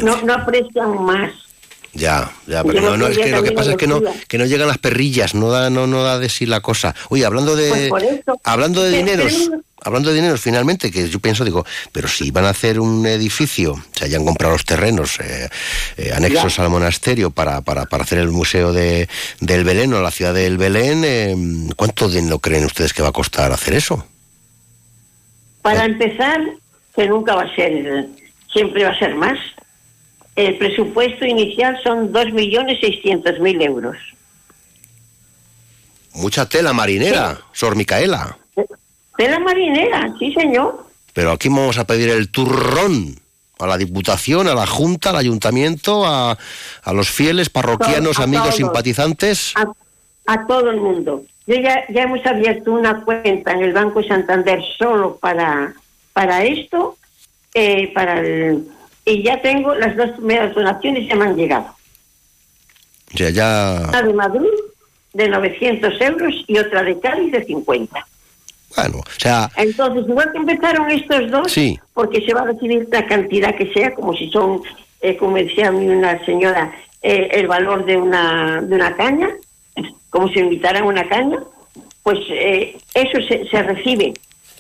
no, 0.03 0.21
no 0.23 0.33
aprecian 0.33 1.01
más. 1.03 1.31
Ya, 1.93 2.31
ya, 2.47 2.63
pero 2.63 2.81
no, 2.81 2.97
no, 2.97 3.07
es 3.07 3.17
que 3.17 3.29
lo 3.29 3.43
que 3.43 3.51
pasa 3.51 3.71
es 3.71 3.77
que 3.77 3.85
no, 3.85 4.01
que 4.27 4.39
no 4.39 4.45
llegan 4.45 4.67
las 4.67 4.79
perrillas, 4.79 5.35
no 5.35 5.49
da, 5.49 5.69
no, 5.69 5.85
no 5.85 6.01
da 6.01 6.17
de 6.17 6.27
sí 6.27 6.47
la 6.47 6.59
cosa. 6.59 6.95
Oye, 7.09 7.23
hablando 7.23 7.55
de, 7.55 7.89
Pues 7.89 8.03
eso. 8.03 8.41
hablando 8.43 8.81
de 8.81 8.97
dineros, 8.97 9.51
hablando 9.79 10.09
de 10.09 10.15
dineros, 10.15 10.41
finalmente, 10.41 10.89
que 10.89 11.07
yo 11.07 11.19
pienso, 11.19 11.45
digo, 11.45 11.65
pero 11.91 12.07
si 12.07 12.31
van 12.31 12.45
a 12.45 12.49
hacer 12.49 12.79
un 12.79 13.05
edificio, 13.05 13.75
se 13.91 14.05
hayan 14.05 14.25
comprado 14.25 14.53
los 14.53 14.65
terrenos 14.65 15.19
eh, 15.19 15.47
eh, 15.97 16.11
anexos 16.15 16.57
al 16.57 16.69
monasterio 16.69 17.29
para, 17.29 17.61
para, 17.61 17.85
para 17.85 18.03
hacer 18.03 18.17
el 18.17 18.29
museo 18.29 18.73
de, 18.73 19.07
del 19.39 19.63
Belén 19.63 19.93
o 19.93 20.01
la 20.01 20.09
ciudad 20.09 20.33
del 20.33 20.57
Belén, 20.57 21.03
eh, 21.05 21.35
¿cuánto 21.75 22.09
dinero 22.09 22.39
creen 22.39 22.65
ustedes 22.65 22.91
que 22.91 23.03
va 23.03 23.09
a 23.09 23.13
costar 23.13 23.51
hacer 23.51 23.75
eso? 23.75 24.03
Para 25.61 25.85
empezar, 25.85 26.41
que 26.95 27.07
nunca 27.07 27.35
va 27.35 27.43
a 27.43 27.55
ser, 27.55 28.07
siempre 28.51 28.83
va 28.83 28.89
a 28.89 28.97
ser 28.97 29.13
más. 29.13 29.37
El 30.35 30.57
presupuesto 30.57 31.25
inicial 31.25 31.77
son 31.83 32.11
2.600.000 32.11 33.61
euros. 33.65 33.97
Mucha 36.13 36.47
tela 36.47 36.73
marinera, 36.73 37.39
Sor 37.53 37.75
Micaela. 37.75 38.37
De 39.17 39.27
la 39.29 39.39
marinera, 39.39 40.13
sí 40.19 40.33
señor. 40.33 40.85
Pero 41.13 41.31
aquí 41.31 41.49
vamos 41.49 41.77
a 41.77 41.85
pedir 41.85 42.09
el 42.09 42.29
turrón 42.29 43.19
a 43.59 43.67
la 43.67 43.77
Diputación, 43.77 44.47
a 44.47 44.55
la 44.55 44.65
Junta, 44.65 45.11
al 45.11 45.17
Ayuntamiento, 45.17 46.05
a, 46.05 46.37
a 46.83 46.93
los 46.93 47.09
fieles 47.09 47.49
parroquianos, 47.49 48.19
A 48.19 48.23
amigos, 48.23 48.45
todos. 48.45 48.55
simpatizantes. 48.57 49.53
A, 49.55 49.67
a 50.33 50.47
todo 50.47 50.71
el 50.71 50.77
mundo. 50.81 51.23
Yo 51.45 51.55
ya, 51.55 51.83
ya 51.89 52.03
hemos 52.03 52.25
abierto 52.25 52.71
una 52.71 53.01
cuenta 53.03 53.51
en 53.51 53.61
el 53.63 53.73
Banco 53.73 54.01
Santander 54.03 54.61
solo 54.77 55.17
para, 55.17 55.73
para 56.13 56.43
esto, 56.43 56.97
eh, 57.53 57.91
para 57.93 58.19
el- 58.19 58.67
y 59.05 59.23
ya 59.23 59.41
tengo 59.41 59.73
las 59.75 59.95
dos 59.97 60.11
primeras 60.11 60.53
donaciones 60.55 61.07
ya 61.07 61.15
me 61.15 61.25
han 61.25 61.35
llegado. 61.35 61.67
Ya. 63.15 63.83
Una 63.89 64.01
de 64.01 64.13
Madrid 64.13 64.49
de 65.13 65.29
900 65.29 66.01
euros 66.01 66.33
y 66.47 66.57
otra 66.57 66.83
de 66.83 66.99
Cádiz 66.99 67.31
de 67.31 67.43
50. 67.43 68.07
Bueno, 68.75 68.97
o 68.99 69.19
sea, 69.19 69.51
Entonces, 69.55 70.05
igual 70.07 70.31
que 70.31 70.39
empezaron 70.39 70.89
estos 70.89 71.29
dos, 71.29 71.51
Sí. 71.51 71.79
porque 71.93 72.25
se 72.25 72.33
va 72.33 72.41
a 72.41 72.45
recibir 72.45 72.87
la 72.91 73.05
cantidad 73.05 73.55
que 73.55 73.71
sea, 73.71 73.93
como 73.93 74.15
si 74.15 74.29
son, 74.31 74.61
eh, 75.01 75.15
como 75.15 75.37
decía 75.37 75.67
a 75.67 75.71
mí 75.71 75.87
una 75.87 76.23
señora, 76.25 76.73
eh, 77.03 77.27
el 77.33 77.45
valor 77.47 77.85
de 77.85 77.97
una, 77.97 78.61
de 78.63 78.73
una 78.75 78.95
caña, 78.95 79.29
como 80.09 80.27
si 80.29 80.39
invitaran 80.39 80.85
una 80.85 81.07
caña, 81.07 81.37
pues 82.01 82.17
eh, 82.29 82.75
eso 82.95 83.21
se, 83.27 83.47
se 83.47 83.61
recibe. 83.61 84.13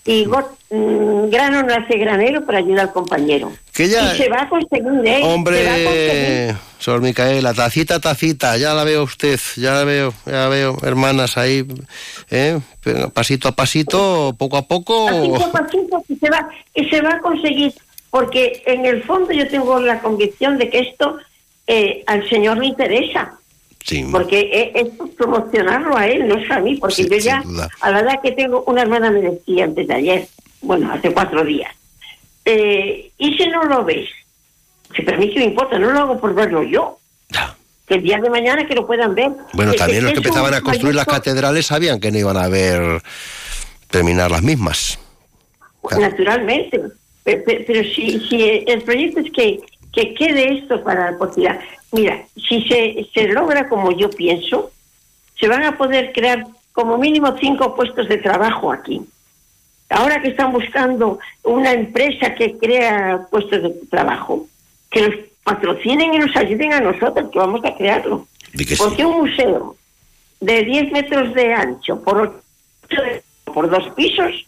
Y 0.05 0.25
got- 0.25 0.57
mm, 0.69 1.29
grano 1.29 1.63
no 1.63 1.73
hace 1.73 1.97
granero 1.97 2.45
para 2.45 2.57
ayudar 2.57 2.87
al 2.87 2.91
compañero. 2.93 3.51
Que 3.73 3.87
ya- 3.87 4.13
Y 4.13 4.17
se 4.17 4.29
va 4.29 4.41
a 4.41 4.49
conseguir, 4.49 4.85
¿eh? 5.05 5.21
Se 5.21 5.21
va 5.21 5.33
a 5.33 5.33
conseguir. 5.33 6.49
hombre, 6.51 6.55
Sor 6.79 7.01
Micaela, 7.01 7.53
tacita, 7.53 8.01
tacita, 8.01 8.57
ya 8.57 8.73
la 8.73 8.83
veo 8.83 9.03
usted, 9.03 9.39
ya 9.55 9.71
la 9.75 9.83
veo, 9.85 10.13
ya 10.25 10.33
la 10.33 10.47
veo, 10.49 10.77
hermanas 10.83 11.37
ahí, 11.37 11.65
¿eh? 12.29 12.59
Pero 12.83 13.09
pasito 13.11 13.47
a 13.47 13.53
pasito, 13.53 14.35
poco 14.37 14.57
a 14.57 14.63
poco. 14.67 15.05
Pasito 15.05 15.45
a 15.45 15.51
pasito 15.53 16.03
que 16.05 16.15
se 16.17 16.29
va, 16.29 16.49
y 16.75 16.89
se 16.89 17.01
va 17.01 17.11
a 17.13 17.19
conseguir, 17.19 17.73
porque 18.09 18.61
en 18.65 18.85
el 18.85 19.03
fondo 19.03 19.31
yo 19.31 19.47
tengo 19.47 19.79
la 19.79 19.99
convicción 20.01 20.57
de 20.57 20.69
que 20.69 20.79
esto 20.79 21.17
eh, 21.65 22.03
al 22.07 22.27
Señor 22.29 22.57
le 22.57 22.65
interesa, 22.65 23.35
Sí, 23.85 24.05
porque 24.11 24.39
e- 24.39 24.71
es, 24.79 24.87
promocionarlo 25.17 25.97
a 25.97 26.07
Él, 26.07 26.27
no 26.27 26.35
es 26.37 26.49
a 26.49 26.59
mí, 26.59 26.75
porque 26.77 26.95
Sí, 27.03 27.07
yo 27.09 27.17
ya, 27.17 27.41
duda. 27.43 27.69
a 27.81 27.91
la 27.91 27.99
edad 27.99 28.21
que 28.21 28.31
tengo, 28.31 28.63
una 28.67 28.81
hermana 28.83 29.11
me 29.11 29.19
decía 29.21 29.65
antes 29.65 29.87
de 29.87 29.93
ayer, 29.93 30.27
bueno, 30.61 30.91
hace 30.93 31.11
cuatro 31.11 31.43
días, 31.43 31.69
eh, 32.45 33.11
¿y 33.17 33.37
si 33.37 33.47
no 33.49 33.63
lo 33.65 33.83
ves? 33.83 34.09
Si 34.95 35.01
para 35.01 35.17
mí 35.17 35.29
que 35.33 35.39
me 35.39 35.45
importa, 35.45 35.77
no 35.79 35.91
lo 35.91 35.99
hago 35.99 36.19
por 36.19 36.33
verlo 36.33 36.63
yo. 36.63 36.97
Ya. 37.29 37.55
Que 37.87 37.95
el 37.95 38.03
día 38.03 38.19
de 38.19 38.29
mañana 38.29 38.65
que 38.65 38.75
lo 38.75 38.85
puedan 38.87 39.15
ver. 39.15 39.31
Bueno, 39.53 39.71
Que- 39.73 39.77
también 39.79 40.03
los 40.03 40.13
que 40.13 40.19
empezaban 40.19 40.53
a 40.53 40.61
construir 40.61 40.95
las 40.95 41.05
catedrales 41.05 41.65
sabían 41.65 41.99
que 41.99 42.11
no 42.11 42.17
iban 42.19 42.37
a 42.37 42.47
ver 42.47 43.01
terminar 43.89 44.31
las 44.31 44.43
mismas. 44.43 44.97
Claro. 45.85 46.03
Naturalmente. 46.03 46.79
Pe- 47.23 47.37
pe- 47.37 47.63
Pero, 47.67 47.83
si, 47.93 48.19
si 48.29 48.63
el 48.67 48.81
proyecto 48.83 49.19
es 49.21 49.31
que, 49.31 49.59
que 49.91 50.13
quede 50.13 50.59
esto 50.59 50.81
para 50.83 51.11
la 51.11 51.17
posteridad. 51.17 51.59
Mira, 51.93 52.25
si 52.35 52.63
se, 52.63 53.07
se 53.13 53.27
logra 53.27 53.69
como 53.69 53.91
yo 53.91 54.09
pienso, 54.09 54.71
se 55.39 55.47
van 55.47 55.63
a 55.63 55.77
poder 55.77 56.11
crear 56.11 56.47
como 56.71 56.97
mínimo 56.97 57.35
cinco 57.39 57.75
puestos 57.75 58.09
de 58.09 58.17
trabajo 58.17 58.71
aquí. 58.71 59.01
Ahora 59.89 60.19
que 60.19 60.29
están 60.29 60.51
buscando 60.51 61.19
una 61.43 61.71
empresa 61.71 62.33
que 62.33 62.57
crea 62.57 63.27
puestos 63.29 63.61
de 63.61 63.69
trabajo, 63.91 64.47
que 64.89 65.01
los 65.01 65.15
patrocinen 65.43 66.15
y 66.15 66.17
nos 66.17 66.35
ayuden 66.35 66.73
a 66.73 66.79
nosotros, 66.79 67.29
que 67.31 67.37
vamos 67.37 67.63
a 67.63 67.75
crearlo. 67.75 68.27
Sí. 68.57 68.75
Porque 68.75 69.05
un 69.05 69.19
museo 69.19 69.75
de 70.39 70.63
10 70.63 70.91
metros 70.93 71.33
de 71.35 71.53
ancho 71.53 72.01
por, 72.01 72.41
por 73.45 73.69
dos 73.69 73.93
pisos 73.93 74.47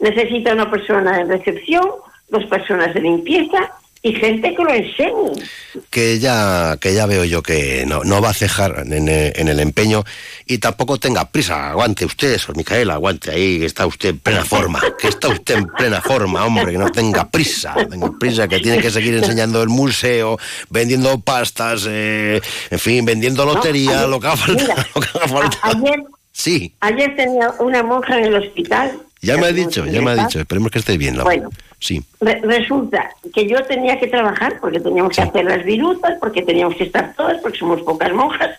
necesita 0.00 0.54
una 0.54 0.68
persona 0.68 1.18
de 1.18 1.36
recepción, 1.36 1.88
dos 2.28 2.44
personas 2.46 2.92
de 2.94 3.00
limpieza 3.00 3.72
y 4.02 4.12
gente 4.14 4.54
que 4.54 4.62
lo 4.62 4.72
enseñe. 4.72 5.42
que 5.90 6.18
ya 6.18 6.76
que 6.80 6.94
ya 6.94 7.06
veo 7.06 7.24
yo 7.24 7.42
que 7.42 7.84
no, 7.86 8.04
no 8.04 8.20
va 8.22 8.30
a 8.30 8.34
cejar 8.34 8.84
en, 8.86 9.08
en 9.08 9.48
el 9.48 9.58
empeño 9.60 10.04
y 10.46 10.58
tampoco 10.58 10.98
tenga 10.98 11.28
prisa. 11.30 11.70
Aguante 11.70 12.04
usted, 12.04 12.38
Sor 12.38 12.56
Micaela, 12.56 12.94
aguante 12.94 13.30
ahí, 13.32 13.58
que 13.58 13.66
está 13.66 13.86
usted 13.86 14.10
en 14.10 14.18
plena 14.20 14.44
forma, 14.44 14.80
que 14.98 15.08
está 15.08 15.28
usted 15.28 15.56
en 15.56 15.66
plena 15.66 16.00
forma, 16.00 16.44
hombre, 16.44 16.72
que 16.72 16.78
no 16.78 16.90
tenga 16.90 17.28
prisa, 17.28 17.74
tenga 17.90 18.10
prisa, 18.18 18.46
que 18.48 18.60
tiene 18.60 18.78
que 18.78 18.90
seguir 18.90 19.14
enseñando 19.14 19.62
el 19.62 19.68
museo, 19.68 20.38
vendiendo 20.70 21.18
pastas, 21.20 21.84
eh, 21.88 22.40
en 22.70 22.78
fin, 22.78 23.04
vendiendo 23.04 23.44
lotería, 23.44 23.98
ayer- 24.00 24.08
lo 24.08 24.20
que 24.20 24.26
haga 24.28 24.36
falta. 24.36 24.76
ayer, 25.62 26.02
Sí, 26.32 26.72
ayer 26.80 27.16
tenía 27.16 27.50
una 27.58 27.82
monja 27.82 28.16
en 28.16 28.26
el 28.26 28.34
hospital. 28.36 28.92
ya 29.20 29.36
me 29.36 29.46
ha 29.46 29.52
dicho, 29.52 29.84
ya 29.86 30.00
me 30.00 30.12
ha 30.12 30.14
dicho, 30.14 30.38
esperemos 30.38 30.70
que 30.70 30.78
esté 30.78 30.96
bien. 30.96 31.16
La 31.18 31.24
Bueno. 31.24 31.50
Sí, 31.80 32.02
Re- 32.20 32.40
resulta 32.42 33.10
que 33.32 33.46
yo 33.48 33.62
tenía 33.64 33.98
que 34.00 34.08
trabajar 34.08 34.58
porque 34.60 34.80
teníamos 34.80 35.14
que 35.14 35.22
hacer 35.22 35.44
las 35.44 35.64
virutas, 35.64 36.16
porque 36.20 36.42
teníamos 36.42 36.74
que 36.76 36.84
estar 36.84 37.14
todas, 37.14 37.40
porque 37.40 37.58
somos 37.58 37.80
pocas 37.82 38.12
monjas. 38.12 38.58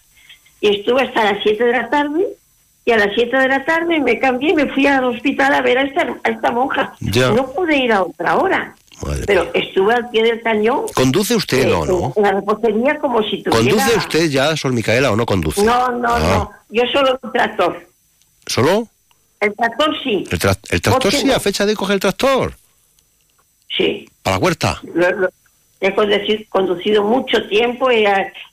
Y 0.62 0.78
estuve 0.80 1.02
hasta 1.04 1.26
las 1.26 1.44
7 1.44 1.64
de 1.64 1.72
la 1.72 1.90
tarde. 1.90 2.26
Y 2.86 2.92
a 2.92 2.98
las 2.98 3.14
7 3.14 3.36
de 3.38 3.48
la 3.50 3.64
tarde 3.66 4.00
me 4.00 4.18
cambié 4.20 4.52
y 4.52 4.54
me 4.56 4.68
fui 4.74 4.88
al 4.88 5.04
hospital 5.04 5.54
a 5.54 5.62
ver 5.62 5.78
a 5.78 5.84
esta, 5.84 6.08
a 6.24 6.30
esta 6.30 6.52
monja. 6.52 6.94
Ya. 7.02 7.30
No 7.32 7.52
pude 7.52 7.78
ir 7.78 7.92
a 7.92 8.04
otra 8.04 8.38
hora. 8.38 8.74
madre 9.06 9.24
Pero 9.28 9.44
mía. 9.44 9.52
estuve 9.54 9.94
al 9.94 10.10
pie 10.10 10.24
del 10.24 10.42
cañón. 10.42 10.86
¿Conduce 10.96 11.36
usted 11.36 11.68
eh, 11.68 11.74
o 11.74 11.86
no? 11.86 12.14
En 12.16 12.24
la 12.24 12.32
repostería 12.32 12.98
como 13.00 13.22
si 13.22 13.44
tuviera... 13.44 13.58
¿Conduce 13.76 13.98
usted 13.98 14.30
ya, 14.30 14.56
Sor 14.58 14.72
Micaela, 14.74 15.12
o 15.12 15.16
no 15.16 15.26
conduce? 15.26 15.62
No, 15.64 15.92
no, 15.92 16.08
Ah. 16.16 16.20
no. 16.20 16.52
Yo 16.70 16.84
solo 16.92 17.20
el 17.22 17.32
tractor. 17.32 17.86
¿Solo? 18.48 18.88
El 19.42 19.54
tractor 19.56 19.96
sí. 20.04 20.24
¿El, 20.32 20.40
tra- 20.40 20.58
el 20.70 20.82
tractor 20.82 21.12
sí, 21.14 21.26
no. 21.26 21.36
a 21.36 21.40
fecha 21.40 21.66
de 21.66 21.76
coger 21.76 21.96
el 21.96 22.00
tractor? 22.00 22.54
Sí. 23.70 24.10
¿Para 24.24 24.38
la 24.38 24.44
huerta? 24.44 24.82
Lo- 24.94 25.12
lo- 25.12 25.30
he 25.82 25.94
conducido, 25.96 26.44
conducido 26.50 27.04
mucho 27.04 27.48
tiempo, 27.48 27.90
he, 27.90 28.06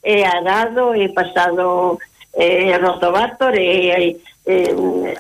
he 0.03 0.25
arado, 0.25 0.95
he 0.95 1.09
pasado 1.09 1.99
eh, 2.39 2.77
rotovator, 2.79 3.57
he, 3.59 3.91
he, 3.91 4.17
eh, 4.47 5.15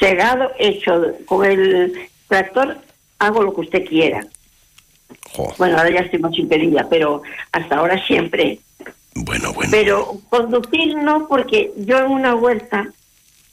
segado, 0.00 0.50
he 0.58 0.68
hecho 0.68 1.00
con 1.26 1.44
el 1.44 2.08
tractor, 2.26 2.78
hago 3.20 3.42
lo 3.42 3.54
que 3.54 3.60
usted 3.60 3.84
quiera. 3.86 4.26
Bueno, 5.58 5.78
ahora 5.78 5.90
ya 5.90 6.00
estoy 6.00 6.18
más 6.18 6.36
impedida, 6.38 6.86
pero 6.90 7.22
hasta 7.52 7.76
ahora 7.76 8.04
siempre. 8.04 8.58
bueno, 9.14 9.52
bueno. 9.52 9.70
Pero 9.70 10.16
conducir 10.28 10.96
no, 10.96 11.28
porque 11.28 11.70
yo 11.76 11.98
en 11.98 12.06
una 12.10 12.34
huerta 12.34 12.88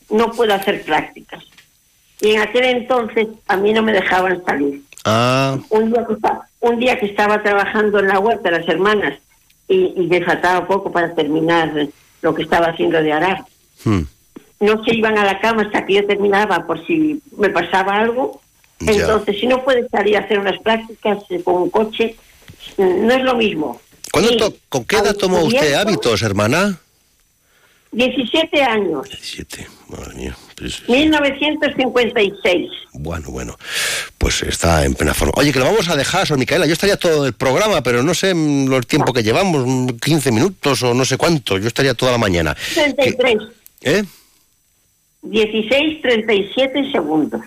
no 0.10 0.32
puedo 0.32 0.54
hacer 0.54 0.84
prácticas. 0.84 1.44
Y 2.22 2.32
en 2.32 2.42
aquel 2.42 2.64
entonces 2.66 3.28
a 3.48 3.58
mí 3.58 3.74
no 3.74 3.84
me 3.84 3.92
dejaban 3.92 4.44
salir. 4.46 4.82
Ah, 5.06 5.58
un 5.70 5.92
día 5.92 6.06
que 6.08 6.14
estaba, 6.14 6.48
un 6.62 6.80
día 6.80 7.00
que 7.00 7.06
estaba 7.06 7.44
trabajando 7.44 8.00
en 8.00 8.08
la 8.08 8.20
huerta 8.20 8.50
las 8.50 8.68
hermanas 8.68 9.20
y, 9.68 9.94
y 9.96 10.08
me 10.08 10.24
faltaba 10.24 10.66
poco 10.68 10.92
para 10.92 11.14
terminar 11.14 11.72
lo 12.24 12.34
que 12.34 12.42
estaba 12.42 12.68
haciendo 12.68 13.02
de 13.02 13.14
arar. 13.14 13.46
hmm, 13.84 14.02
No 14.62 14.84
se 14.84 14.96
iban 14.96 15.18
a 15.20 15.24
la 15.26 15.40
cama 15.40 15.62
hasta 15.64 15.86
que 15.86 15.94
yo 15.96 16.08
terminaba 16.08 16.66
por 16.66 16.84
si 16.88 17.22
me 17.38 17.50
pasaba 17.50 17.98
algo. 18.00 18.42
Ya. 18.80 18.94
Entonces, 18.94 19.40
si 19.40 19.46
no 19.48 19.64
puedes 19.64 19.90
salir 19.92 20.18
a 20.18 20.22
hacer 20.22 20.40
unas 20.40 20.60
prácticas 20.62 21.20
con 21.44 21.56
un 21.62 21.70
coche, 21.70 22.16
no 22.78 23.14
es 23.14 23.22
lo 23.24 23.36
mismo. 23.36 23.80
¿Cuándo 24.12 24.32
Y 24.34 24.38
to- 24.38 24.54
¿Con 24.70 24.86
qué 24.86 24.98
edad 24.98 25.16
tomó 25.16 25.44
usted 25.44 25.74
hábitos, 25.76 26.22
hermana? 26.24 26.80
17 27.92 28.64
años. 28.64 29.08
17, 29.10 29.68
madre 29.88 30.16
mía. 30.16 30.36
Pues, 30.56 30.88
1956. 30.88 32.72
bueno, 32.94 33.30
bueno, 33.30 33.58
pues 34.18 34.42
está 34.44 34.86
en 34.86 34.94
plena 34.94 35.14
forma. 35.14 35.34
Oye, 35.36 35.52
que 35.52 35.60
lo 35.60 35.66
vamos 35.66 35.90
a 35.90 35.98
dejar, 35.98 36.26
Sor 36.26 36.38
Micaela. 36.38 36.66
Yo 36.66 36.74
estaría 36.74 36.96
todo 36.96 37.26
el 37.26 37.34
programa, 37.34 37.84
pero 37.84 38.02
no 38.04 38.14
sé 38.14 38.34
mm, 38.34 38.72
el 38.74 38.86
tiempo 38.86 39.12
que 39.12 39.22
llevamos, 39.22 39.66
mm, 39.68 39.98
15 39.98 40.32
minutos 40.32 40.82
o 40.84 40.94
no 40.94 41.04
sé 41.04 41.18
cuánto. 41.18 41.58
Yo 41.58 41.68
estaría 41.68 41.94
toda 41.94 42.14
la 42.14 42.18
mañana. 42.18 42.56
33. 42.74 43.38
¿Eh? 43.82 44.04
16, 45.24 46.02
37 46.02 46.92
segundos. 46.92 47.42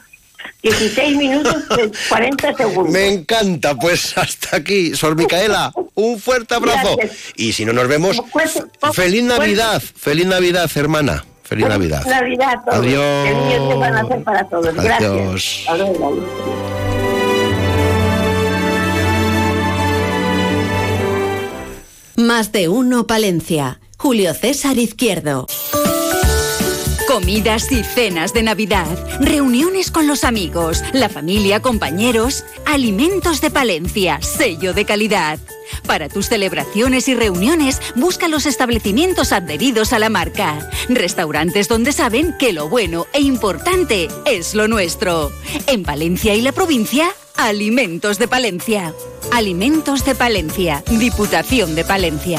16 0.62 1.16
minutos, 1.16 1.64
40 2.09 2.57
segundos. 2.57 2.92
Me 2.92 3.09
encanta, 3.09 3.75
pues 3.75 4.18
hasta 4.18 4.57
aquí, 4.57 4.94
Sor 4.94 5.16
Micaela. 5.16 5.73
Un 5.94 6.18
fuerte 6.18 6.55
abrazo. 6.55 6.97
Gracias. 6.97 7.18
Y 7.37 7.53
si 7.53 7.64
no 7.64 7.73
nos 7.73 7.88
vemos, 7.88 8.21
feliz 8.92 9.23
Navidad, 9.23 9.81
feliz 9.81 10.27
Navidad, 10.27 10.71
hermana. 10.75 11.25
Feliz 11.49 11.67
Navidad. 11.67 12.05
Navidad 12.05 12.51
a 12.51 12.63
todos. 12.63 12.79
Adiós. 12.79 13.73
Se 13.73 13.75
van 13.79 13.95
a 13.95 14.01
hacer 14.03 14.23
para 14.23 14.45
todos. 14.45 14.75
Gracias. 14.75 15.01
Adiós. 15.01 15.65
Hasta 15.67 15.77
luego. 15.79 16.23
Más 22.17 22.53
de 22.53 22.69
uno 22.69 23.07
Palencia. 23.07 23.81
Julio 23.97 24.35
César 24.35 24.77
Izquierdo. 24.77 25.47
Comidas 27.09 27.73
y 27.73 27.83
cenas 27.83 28.35
de 28.35 28.42
Navidad, 28.42 28.87
reuniones 29.18 29.90
con 29.90 30.07
los 30.07 30.25
amigos, 30.25 30.85
la 30.92 31.09
familia, 31.09 31.62
compañeros, 31.62 32.44
alimentos 32.66 33.40
de 33.40 33.51
Palencia, 33.51 34.21
sello 34.21 34.75
de 34.75 34.85
calidad. 34.85 35.38
Para 35.87 36.11
tus 36.11 36.29
celebraciones 36.29 37.09
y 37.09 37.14
reuniones, 37.14 37.81
busca 37.94 38.29
los 38.29 38.44
establecimientos 38.44 39.33
adheridos 39.33 39.94
a 39.94 39.99
la 39.99 40.11
marca. 40.11 40.68
Restaurantes 40.90 41.66
donde 41.66 41.92
saben 41.92 42.37
que 42.38 42.53
lo 42.53 42.68
bueno 42.68 43.07
e 43.14 43.23
importante 43.23 44.09
es 44.27 44.55
lo 44.55 44.68
nuestro. 44.68 45.33
En 45.66 45.85
Palencia 45.85 46.35
y 46.35 46.42
la 46.42 46.53
provincia, 46.53 47.11
Alimentos 47.37 48.18
de 48.18 48.29
Palencia. 48.29 48.92
Alimentos 49.33 50.05
de 50.05 50.14
Palencia, 50.14 50.85
Diputación 50.90 51.75
de 51.75 51.85
Palencia. 51.85 52.38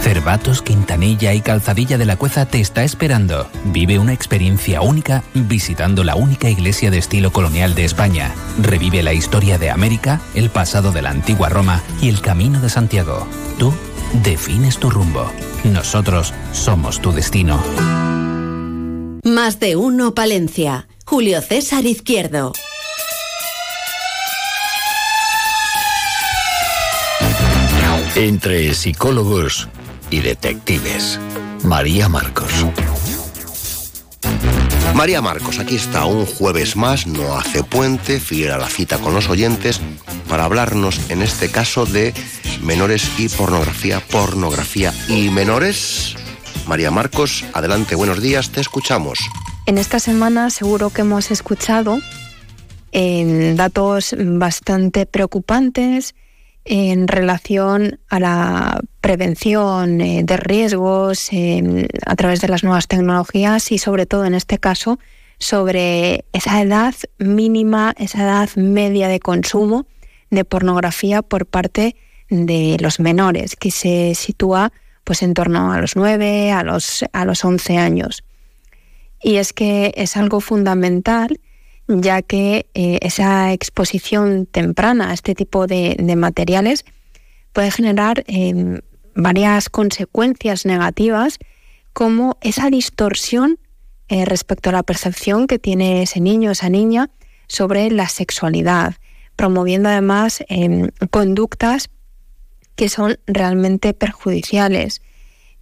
Cervatos, 0.00 0.62
Quintanilla 0.62 1.34
y 1.34 1.40
Calzadilla 1.40 1.98
de 1.98 2.06
la 2.06 2.16
Cueza 2.16 2.46
te 2.46 2.60
está 2.60 2.84
esperando. 2.84 3.48
Vive 3.66 3.98
una 3.98 4.12
experiencia 4.12 4.80
única 4.80 5.22
visitando 5.34 6.04
la 6.04 6.16
única 6.16 6.48
iglesia 6.48 6.90
de 6.90 6.98
estilo 6.98 7.32
colonial 7.32 7.74
de 7.74 7.84
España. 7.84 8.34
Revive 8.60 9.02
la 9.02 9.12
historia 9.12 9.58
de 9.58 9.70
América, 9.70 10.20
el 10.34 10.50
pasado 10.50 10.90
de 10.90 11.02
la 11.02 11.10
antigua 11.10 11.48
Roma 11.50 11.82
y 12.00 12.08
el 12.08 12.20
camino 12.20 12.60
de 12.60 12.70
Santiago. 12.70 13.26
Tú 13.58 13.74
defines 14.24 14.78
tu 14.78 14.90
rumbo. 14.90 15.30
Nosotros 15.64 16.32
somos 16.52 17.00
tu 17.00 17.12
destino. 17.12 17.62
Más 19.22 19.60
de 19.60 19.76
uno 19.76 20.14
Palencia. 20.14 20.88
Julio 21.04 21.42
César 21.42 21.84
Izquierdo. 21.84 22.52
Entre 28.16 28.74
psicólogos 28.74 29.68
y 30.10 30.20
detectives. 30.20 31.18
María 31.64 32.08
Marcos. 32.08 32.52
María 34.94 35.22
Marcos, 35.22 35.58
aquí 35.58 35.76
está 35.76 36.04
un 36.04 36.26
jueves 36.26 36.76
más, 36.76 37.06
no 37.06 37.36
hace 37.36 37.62
puente, 37.62 38.20
fiel 38.20 38.50
a 38.50 38.58
la 38.58 38.68
cita 38.68 38.98
con 38.98 39.14
los 39.14 39.28
oyentes, 39.28 39.80
para 40.28 40.44
hablarnos 40.44 41.00
en 41.10 41.22
este 41.22 41.50
caso 41.50 41.86
de 41.86 42.12
menores 42.62 43.08
y 43.18 43.28
pornografía, 43.28 44.00
pornografía 44.00 44.92
y 45.08 45.30
menores. 45.30 46.16
María 46.66 46.90
Marcos, 46.90 47.44
adelante, 47.54 47.94
buenos 47.94 48.20
días, 48.20 48.50
te 48.50 48.60
escuchamos. 48.60 49.18
En 49.66 49.78
esta 49.78 50.00
semana 50.00 50.50
seguro 50.50 50.90
que 50.90 51.02
hemos 51.02 51.30
escuchado 51.30 51.98
eh, 52.92 53.54
datos 53.56 54.14
bastante 54.18 55.06
preocupantes 55.06 56.14
en 56.64 57.08
relación 57.08 58.00
a 58.08 58.20
la 58.20 58.80
prevención 59.00 60.00
eh, 60.00 60.22
de 60.24 60.36
riesgos 60.36 61.32
eh, 61.32 61.88
a 62.06 62.16
través 62.16 62.40
de 62.40 62.48
las 62.48 62.64
nuevas 62.64 62.88
tecnologías 62.88 63.72
y 63.72 63.78
sobre 63.78 64.06
todo 64.06 64.24
en 64.24 64.34
este 64.34 64.58
caso 64.58 64.98
sobre 65.38 66.24
esa 66.32 66.60
edad 66.60 66.94
mínima, 67.18 67.94
esa 67.98 68.22
edad 68.22 68.50
media 68.56 69.08
de 69.08 69.20
consumo 69.20 69.86
de 70.30 70.44
pornografía 70.44 71.22
por 71.22 71.46
parte 71.46 71.96
de 72.28 72.76
los 72.80 73.00
menores, 73.00 73.56
que 73.56 73.70
se 73.70 74.14
sitúa 74.14 74.72
pues 75.04 75.22
en 75.22 75.34
torno 75.34 75.72
a 75.72 75.80
los 75.80 75.96
9, 75.96 76.52
a 76.52 76.62
los, 76.62 77.04
a 77.12 77.24
los 77.24 77.44
11 77.44 77.78
años. 77.78 78.22
Y 79.22 79.36
es 79.36 79.52
que 79.52 79.92
es 79.96 80.16
algo 80.16 80.40
fundamental 80.40 81.40
ya 81.98 82.22
que 82.22 82.66
eh, 82.74 82.98
esa 83.02 83.52
exposición 83.52 84.46
temprana 84.46 85.10
a 85.10 85.14
este 85.14 85.34
tipo 85.34 85.66
de, 85.66 85.96
materiales 86.16 86.84
puede 87.52 87.70
generar 87.70 88.24
eh, 88.28 88.80
varias 89.22 89.68
consecuencias 89.68 90.66
negativas, 90.66 91.38
como 91.92 92.38
esa 92.40 92.70
distorsión 92.70 93.58
eh, 94.08 94.24
respecto 94.24 94.70
a 94.70 94.72
la 94.72 94.82
percepción 94.82 95.46
que 95.46 95.58
tiene 95.58 96.02
ese 96.02 96.20
niño, 96.20 96.50
esa 96.50 96.68
niña, 96.68 97.10
sobre 97.48 97.90
la 97.90 98.08
sexualidad, 98.08 98.94
promoviendo 99.36 99.88
además 99.88 100.44
conductas 101.10 101.90
que 102.76 102.88
son 102.88 103.18
realmente 103.26 103.92
perjudiciales. 103.92 105.02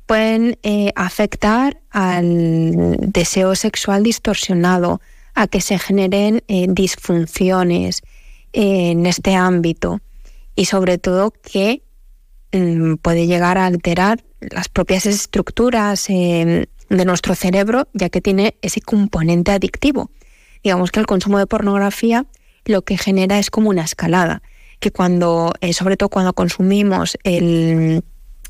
Pueden 0.04 0.58
afectar 0.96 1.80
al 1.90 2.96
deseo 2.98 3.54
sexual 3.54 4.02
distorsionado, 4.02 5.00
a 5.38 5.46
que 5.46 5.60
se 5.60 5.78
generen 5.78 6.42
eh, 6.48 6.66
disfunciones 6.68 8.02
eh, 8.52 8.90
en 8.90 9.06
este 9.06 9.36
ámbito 9.36 10.00
y 10.56 10.64
sobre 10.64 10.98
todo 10.98 11.30
que 11.30 11.82
mm, 12.52 12.94
puede 12.96 13.26
llegar 13.26 13.58
a 13.58 13.66
alterar 13.66 14.24
las 14.40 14.68
propias 14.68 15.06
estructuras 15.06 16.08
em, 16.08 16.66
de 16.88 17.04
nuestro 17.04 17.34
cerebro 17.34 17.88
ya 17.92 18.08
que 18.08 18.20
tiene 18.20 18.56
ese 18.62 18.80
componente 18.80 19.52
adictivo. 19.52 20.10
Digamos 20.62 20.90
que 20.90 21.00
el 21.00 21.06
consumo 21.06 21.38
de 21.38 21.46
pornografía 21.46 22.26
lo 22.64 22.82
que 22.82 22.98
genera 22.98 23.38
es 23.38 23.50
como 23.50 23.70
una 23.70 23.84
escalada, 23.84 24.42
que 24.80 24.90
cuando, 24.90 25.54
eh, 25.60 25.72
sobre 25.72 25.96
todo 25.96 26.08
cuando 26.08 26.34
consumimos 26.34 27.16
el 27.24 28.04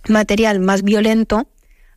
material 0.09 0.61
más 0.61 0.83
violento, 0.83 1.49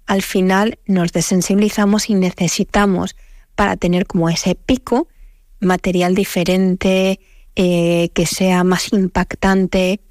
al 0.06 0.22
final 0.22 0.80
nos 0.86 1.12
desensibilizamos 1.12 2.10
y 2.10 2.16
necesitamos 2.16 3.16
para 3.56 3.78
tener 3.78 4.06
como 4.06 4.30
ese 4.30 4.56
pico, 4.56 5.08
material 5.60 6.16
diferente, 6.16 7.20
eh, 7.56 8.10
que 8.14 8.26
sea 8.26 8.64
más 8.64 8.94
impactante. 8.94 10.02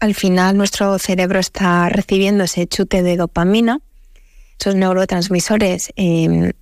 Al 0.00 0.14
final 0.14 0.56
nuestro 0.56 0.98
cerebro 0.98 1.38
está 1.40 1.88
recibiendo 1.88 2.44
ese 2.44 2.66
chute 2.66 3.02
de 3.02 3.16
dopamina, 3.16 3.80
esos 4.58 4.74
neurotransmisores 4.74 5.92
em, 5.96 6.52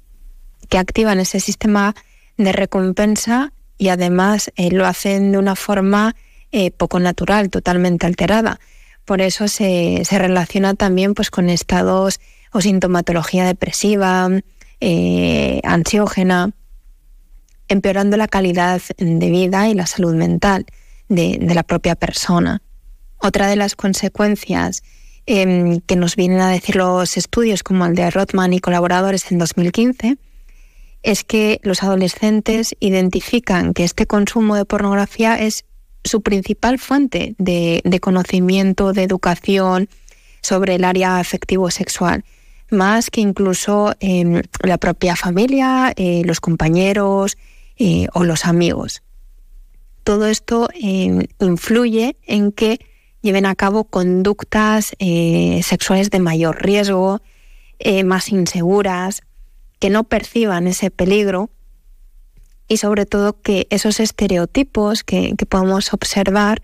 que 0.68 0.78
activan 0.78 1.20
ese 1.20 1.40
sistema 1.40 1.94
de 2.36 2.52
recompensa 2.52 3.52
y 3.78 3.88
además 3.88 4.52
eh, 4.56 4.70
lo 4.70 4.86
hacen 4.86 5.32
de 5.32 5.38
una 5.38 5.56
forma 5.56 6.16
eh, 6.52 6.70
poco 6.70 6.98
natural, 6.98 7.50
totalmente 7.50 8.06
alterada. 8.06 8.58
Por 9.04 9.20
eso 9.20 9.48
se, 9.48 10.02
se 10.04 10.18
relaciona 10.18 10.74
también 10.74 11.14
pues, 11.14 11.30
con 11.30 11.48
estados 11.48 12.20
o 12.52 12.60
sintomatología 12.60 13.44
depresiva, 13.44 14.28
eh, 14.80 15.60
ansiógena, 15.64 16.50
empeorando 17.68 18.16
la 18.16 18.28
calidad 18.28 18.80
de 18.98 19.30
vida 19.30 19.68
y 19.68 19.74
la 19.74 19.86
salud 19.86 20.14
mental 20.14 20.66
de, 21.08 21.38
la 21.40 21.62
propia 21.62 21.94
persona. 21.94 22.62
Otra 23.18 23.48
de 23.48 23.56
las 23.56 23.76
consecuencias 23.76 24.82
em, 25.26 25.80
que 25.80 25.96
nos 25.96 26.16
vienen 26.16 26.40
a 26.40 26.50
decir 26.50 26.76
los 26.76 27.16
estudios, 27.16 27.62
como 27.62 27.86
el 27.86 27.94
de 27.94 28.10
Rothman 28.10 28.52
y 28.52 28.60
colaboradores 28.60 29.30
en 29.32 29.38
2015, 29.38 30.18
es 31.02 31.24
que 31.24 31.60
los 31.62 31.82
adolescentes 31.82 32.74
identifican 32.80 33.74
que 33.74 33.84
este 33.84 34.06
consumo 34.06 34.56
de 34.56 34.64
pornografía 34.64 35.36
es 35.36 35.64
su 36.04 36.22
principal 36.22 36.78
fuente 36.78 37.34
de, 37.38 37.98
conocimiento, 38.00 38.92
de 38.92 39.02
educación, 39.02 39.88
sobre 40.42 40.76
el 40.76 40.84
área 40.84 41.18
afectivo-sexual, 41.18 42.24
más 42.70 43.10
que 43.10 43.20
incluso 43.20 43.94
em, 43.98 44.42
la 44.62 44.78
propia 44.78 45.16
familia, 45.16 45.92
eh, 45.96 46.22
los 46.24 46.40
compañeros 46.40 47.36
eh, 47.78 48.06
o 48.14 48.22
los 48.22 48.46
amigos. 48.46 49.02
Todo 50.04 50.26
esto 50.26 50.68
em, 50.74 51.26
influye 51.40 52.16
en 52.26 52.52
que 52.52 52.78
lleven 53.22 53.46
a 53.46 53.54
cabo 53.54 53.84
conductas 53.84 54.94
eh, 54.98 55.60
sexuales 55.62 56.10
de 56.10 56.20
mayor 56.20 56.62
riesgo, 56.62 57.20
más 58.04 58.30
inseguras, 58.30 59.20
que 59.78 59.90
no 59.90 60.04
perciban 60.04 60.66
ese 60.66 60.90
peligro 60.90 61.50
y 62.68 62.78
sobre 62.78 63.06
todo 63.06 63.40
que 63.40 63.66
esos 63.70 64.00
estereotipos 64.00 65.04
que, 65.04 65.34
podemos 65.48 65.92
observar 65.92 66.62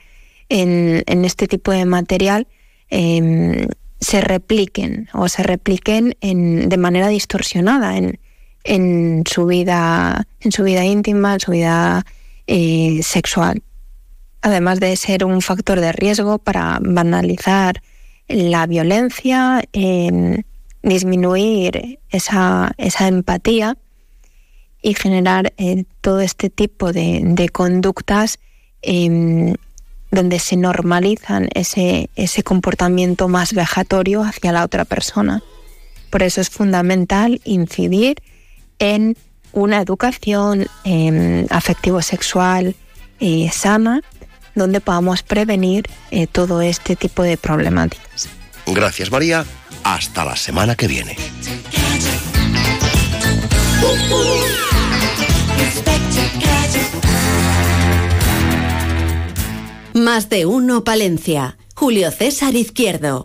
en, 0.49 1.25
este 1.25 1.47
tipo 1.47 1.71
de 1.71 1.85
material 1.85 2.47
em, 2.91 3.69
se 4.01 4.21
repliquen 4.21 5.09
o 5.13 5.29
se 5.29 5.43
repliquen 5.43 6.17
en, 6.21 6.69
de 6.69 6.77
manera 6.77 7.09
distorsionada 7.09 7.97
en, 7.97 8.19
en, 8.65 9.23
su 9.27 9.47
vida, 9.47 10.27
en 10.41 10.53
su 10.53 10.65
vida 10.65 10.85
íntima, 10.85 11.35
en 11.35 11.41
su 11.41 11.53
vida 11.53 12.05
eh, 12.47 13.01
sexual. 13.03 13.63
Además 14.43 14.81
de 14.81 14.95
ser 14.97 15.25
un 15.25 15.41
factor 15.41 15.81
de 15.81 15.93
riesgo 15.93 16.39
para 16.39 16.79
banalizar 16.81 17.83
la 18.29 18.67
violencia, 18.67 19.63
disminuir 20.83 22.01
esa, 22.11 22.73
esa, 22.77 23.09
empatía 23.09 23.77
y 24.83 24.95
generar 24.95 25.53
eh, 25.57 25.85
todo 26.01 26.21
este 26.21 26.51
tipo 26.51 26.93
de, 26.93 27.21
de 27.23 27.49
conductas 27.49 28.41
em, 28.83 29.55
donde 30.11 30.39
se 30.39 30.57
normalizan 30.57 31.49
ese, 31.55 32.11
ese 32.17 32.43
comportamiento 32.43 33.29
más 33.29 33.55
vejatorio 33.55 34.23
hacia 34.23 34.53
la 34.53 34.65
otra 34.65 34.85
persona. 34.85 35.43
Por 36.11 36.23
eso 36.23 36.41
es 36.41 36.51
fundamental 36.51 37.41
incidir 37.45 38.17
en 38.79 39.17
una 39.53 39.81
educación 39.81 40.67
em, 40.85 41.47
afectivo-sexual 41.49 42.75
eh, 43.21 43.51
sana, 43.53 44.03
donde 44.55 44.81
podamos 44.81 45.23
prevenir 45.23 45.89
eh, 46.11 46.27
todo 46.27 46.61
este 46.63 46.97
tipo 46.97 47.23
de 47.23 47.37
problemáticas. 47.37 48.29
Gracias 48.67 49.11
María, 49.11 49.45
hasta 49.85 50.25
la 50.25 50.37
semana 50.37 50.75
que 50.77 50.87
viene. 50.87 51.17
Más 59.95 60.29
de 60.29 60.47
uno 60.47 60.85
Palencia. 60.85 61.59
Julio 61.75 62.11
César 62.11 62.55
Izquierdo. 62.55 63.25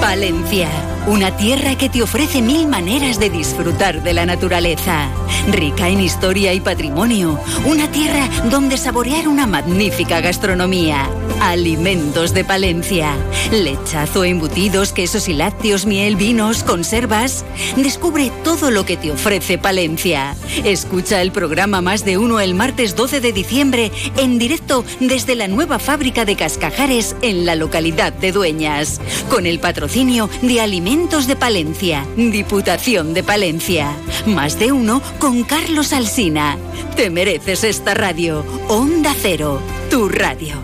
Palencia 0.00 0.68
una 1.06 1.36
tierra 1.36 1.76
que 1.76 1.88
te 1.88 2.02
ofrece 2.02 2.40
mil 2.40 2.68
maneras 2.68 3.18
de 3.18 3.28
disfrutar 3.28 4.02
de 4.02 4.12
la 4.14 4.24
naturaleza. 4.24 5.08
Rica 5.48 5.88
en 5.88 6.00
historia 6.00 6.54
y 6.54 6.60
patrimonio. 6.60 7.40
Una 7.64 7.90
tierra 7.90 8.28
donde 8.50 8.76
saborear 8.76 9.26
una 9.26 9.46
magnífica 9.46 10.20
gastronomía. 10.20 11.08
Alimentos 11.40 12.34
de 12.34 12.44
Palencia. 12.44 13.16
Lechazo, 13.50 14.22
embutidos, 14.22 14.92
quesos 14.92 15.28
y 15.28 15.34
lácteos, 15.34 15.86
miel, 15.86 16.14
vinos, 16.14 16.62
conservas. 16.62 17.44
Descubre 17.76 18.30
todo 18.44 18.70
lo 18.70 18.86
que 18.86 18.96
te 18.96 19.10
ofrece 19.10 19.58
Palencia. 19.58 20.36
Escucha 20.64 21.20
el 21.20 21.32
programa 21.32 21.80
Más 21.80 22.04
de 22.04 22.16
Uno 22.16 22.38
el 22.38 22.54
martes 22.54 22.94
12 22.94 23.20
de 23.20 23.32
diciembre 23.32 23.90
en 24.16 24.38
directo 24.38 24.84
desde 25.00 25.34
la 25.34 25.48
nueva 25.48 25.80
fábrica 25.80 26.24
de 26.24 26.36
Cascajares 26.36 27.16
en 27.22 27.44
la 27.44 27.56
localidad 27.56 28.12
de 28.12 28.30
Dueñas. 28.30 29.00
Con 29.28 29.46
el 29.46 29.58
patrocinio 29.58 30.30
de 30.42 30.60
Alimentos 30.60 30.91
de 30.92 31.36
Palencia, 31.36 32.06
Diputación 32.16 33.14
de 33.14 33.22
Palencia. 33.22 33.96
Más 34.26 34.58
de 34.58 34.72
uno 34.72 35.00
con 35.18 35.42
Carlos 35.42 35.90
Alsina. 35.94 36.58
Te 36.96 37.08
mereces 37.08 37.64
esta 37.64 37.94
radio. 37.94 38.44
Onda 38.68 39.14
Cero, 39.18 39.58
tu 39.88 40.10
radio. 40.10 40.54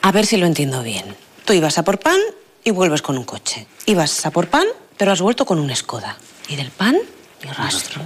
A 0.00 0.12
ver 0.12 0.24
si 0.24 0.38
lo 0.38 0.46
entiendo 0.46 0.82
bien. 0.82 1.14
Tú 1.44 1.52
ibas 1.52 1.76
a 1.76 1.84
por 1.84 1.98
pan 1.98 2.20
y 2.64 2.70
vuelves 2.70 3.02
con 3.02 3.18
un 3.18 3.24
coche. 3.24 3.66
Ibas 3.84 4.24
a 4.24 4.30
por 4.30 4.48
pan, 4.48 4.66
pero 4.96 5.12
has 5.12 5.20
vuelto 5.20 5.44
con 5.44 5.58
un 5.58 5.74
Skoda. 5.76 6.16
Y 6.48 6.56
del 6.56 6.70
pan, 6.70 6.96
ni 7.44 7.50
rastro. 7.50 8.00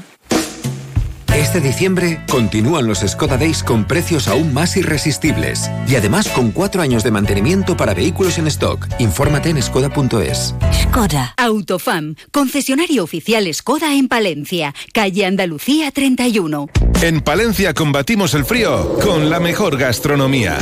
Este 1.36 1.60
diciembre 1.60 2.18
continúan 2.30 2.86
los 2.86 3.00
Skoda 3.00 3.36
Days 3.36 3.62
con 3.62 3.84
precios 3.84 4.26
aún 4.26 4.54
más 4.54 4.74
irresistibles 4.78 5.70
y 5.86 5.94
además 5.94 6.28
con 6.28 6.50
cuatro 6.50 6.80
años 6.80 7.04
de 7.04 7.10
mantenimiento 7.10 7.76
para 7.76 7.92
vehículos 7.92 8.38
en 8.38 8.46
stock. 8.46 8.88
Infórmate 8.98 9.50
en 9.50 9.62
skoda.es. 9.62 10.54
Skoda. 10.72 11.34
Autofam, 11.36 12.14
concesionario 12.32 13.04
oficial 13.04 13.52
Skoda 13.52 13.94
en 13.94 14.08
Palencia, 14.08 14.74
calle 14.94 15.26
Andalucía 15.26 15.90
31. 15.90 16.68
En 17.02 17.20
Palencia 17.20 17.74
combatimos 17.74 18.32
el 18.32 18.46
frío 18.46 18.98
con 19.04 19.28
la 19.28 19.38
mejor 19.38 19.76
gastronomía. 19.76 20.56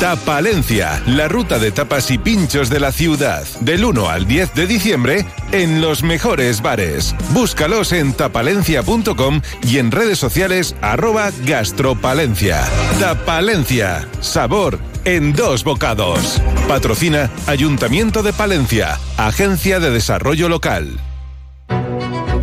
Tapalencia, 0.00 1.00
la 1.06 1.28
ruta 1.28 1.60
de 1.60 1.70
tapas 1.70 2.10
y 2.10 2.18
pinchos 2.18 2.68
de 2.68 2.80
la 2.80 2.90
ciudad. 2.90 3.46
Del 3.60 3.84
1 3.84 4.10
al 4.10 4.26
10 4.26 4.54
de 4.54 4.66
diciembre 4.66 5.24
en 5.52 5.80
los 5.80 6.02
mejores 6.02 6.60
bares. 6.60 7.14
Búscalos 7.30 7.92
en 7.92 8.12
tapalencia.com 8.12 9.40
y 9.62 9.78
en 9.78 9.92
redes 9.92 10.15
sociales 10.18 10.74
arroba 10.80 11.30
gastropalencia. 11.44 12.64
Tapalencia, 13.00 14.06
sabor 14.20 14.78
en 15.04 15.32
dos 15.32 15.64
bocados. 15.64 16.42
Patrocina 16.68 17.30
Ayuntamiento 17.46 18.22
de 18.22 18.32
Palencia, 18.32 18.98
Agencia 19.16 19.80
de 19.80 19.90
Desarrollo 19.90 20.48
Local. 20.48 20.98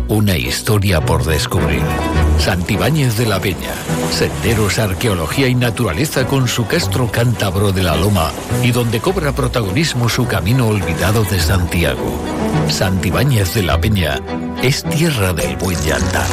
Una 0.08 0.36
historia 0.36 1.00
por 1.00 1.24
descubrir. 1.24 1.82
Santibáñez 2.38 3.16
de 3.16 3.26
la 3.26 3.40
Peña. 3.40 3.74
Senderos, 4.10 4.78
arqueología 4.78 5.48
y 5.48 5.54
naturaleza 5.54 6.26
con 6.26 6.48
su 6.48 6.66
castro 6.66 7.10
cántabro 7.10 7.72
de 7.72 7.82
la 7.82 7.96
Loma 7.96 8.30
y 8.62 8.70
donde 8.70 9.00
cobra 9.00 9.32
protagonismo 9.32 10.08
su 10.08 10.26
camino 10.26 10.68
olvidado 10.68 11.24
de 11.24 11.40
Santiago. 11.40 12.20
Santibáñez 12.68 13.54
de 13.54 13.62
la 13.62 13.80
Peña 13.80 14.20
es 14.62 14.84
tierra 14.84 15.32
del 15.32 15.56
buen 15.56 15.78
llantar. 15.84 16.28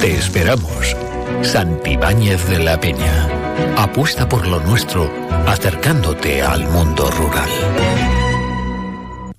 Te 0.00 0.14
esperamos. 0.14 0.96
Santibáñez 1.42 2.46
de 2.48 2.58
la 2.58 2.78
Peña. 2.78 3.28
Apuesta 3.76 4.28
por 4.28 4.46
lo 4.46 4.60
nuestro, 4.60 5.10
acercándote 5.46 6.42
al 6.42 6.68
mundo 6.68 7.10
rural. 7.10 7.50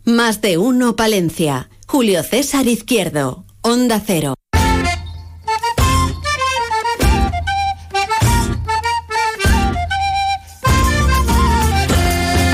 Más 0.03 0.41
de 0.41 0.57
uno 0.57 0.95
Palencia. 0.95 1.69
Julio 1.87 2.23
César 2.23 2.67
Izquierdo. 2.67 3.45
Onda 3.61 4.01
Cero. 4.05 4.33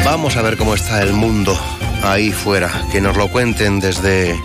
Vamos 0.10 0.38
a 0.38 0.42
ver 0.42 0.56
cómo 0.56 0.74
está 0.74 1.04
el 1.04 1.12
mundo 1.12 1.54
ahí 2.02 2.32
fuera. 2.32 2.72
Que 2.94 3.02
nos 3.02 3.18
lo 3.18 3.28
cuenten 3.28 3.82
desde, 3.82 4.40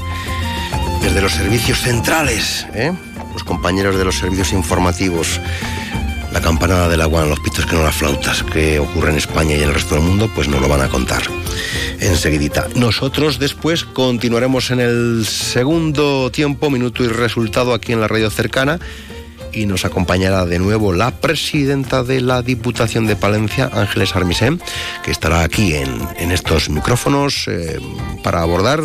desde 1.01 1.23
los 1.23 1.33
servicios 1.33 1.79
centrales, 1.79 2.67
¿eh? 2.75 2.93
los 3.33 3.45
compañeros 3.45 3.97
de 3.97 4.05
los 4.05 4.19
servicios 4.19 4.53
informativos. 4.53 5.41
La 6.33 6.41
campanada 6.41 6.89
del 6.89 7.01
agua 7.01 7.25
los 7.27 7.39
pitos 7.39 7.65
que 7.65 7.77
no 7.77 7.85
las 7.85 7.95
flautas, 7.95 8.43
que 8.43 8.81
ocurre 8.81 9.11
en 9.13 9.19
España 9.19 9.55
y 9.55 9.63
en 9.63 9.69
el 9.69 9.75
resto 9.75 9.95
del 9.95 10.03
mundo, 10.03 10.29
pues 10.35 10.49
nos 10.49 10.61
lo 10.61 10.67
van 10.67 10.83
a 10.83 10.89
contar 10.89 11.23
enseguidita. 12.01 12.67
Nosotros 12.75 13.39
después 13.39 13.85
continuaremos 13.85 14.73
en 14.73 14.81
el 14.81 15.25
segundo 15.29 16.33
tiempo, 16.33 16.71
minuto 16.71 17.05
y 17.05 17.07
resultado 17.07 17.73
aquí 17.73 17.93
en 17.93 18.01
la 18.01 18.09
radio 18.09 18.31
cercana 18.31 18.81
y 19.53 19.67
nos 19.67 19.85
acompañará 19.85 20.47
de 20.47 20.59
nuevo 20.59 20.93
la 20.93 21.11
presidenta 21.11 22.03
de 22.03 22.21
la 22.21 22.43
Diputación 22.43 23.07
de 23.07 23.17
Palencia, 23.17 23.71
Ángeles 23.73 24.15
Armisén, 24.17 24.61
que 25.05 25.11
estará 25.11 25.43
aquí 25.43 25.75
en, 25.75 26.31
estos 26.33 26.71
micrófonos 26.71 27.47
eh, 27.49 27.79
para 28.23 28.43
abordar 28.43 28.81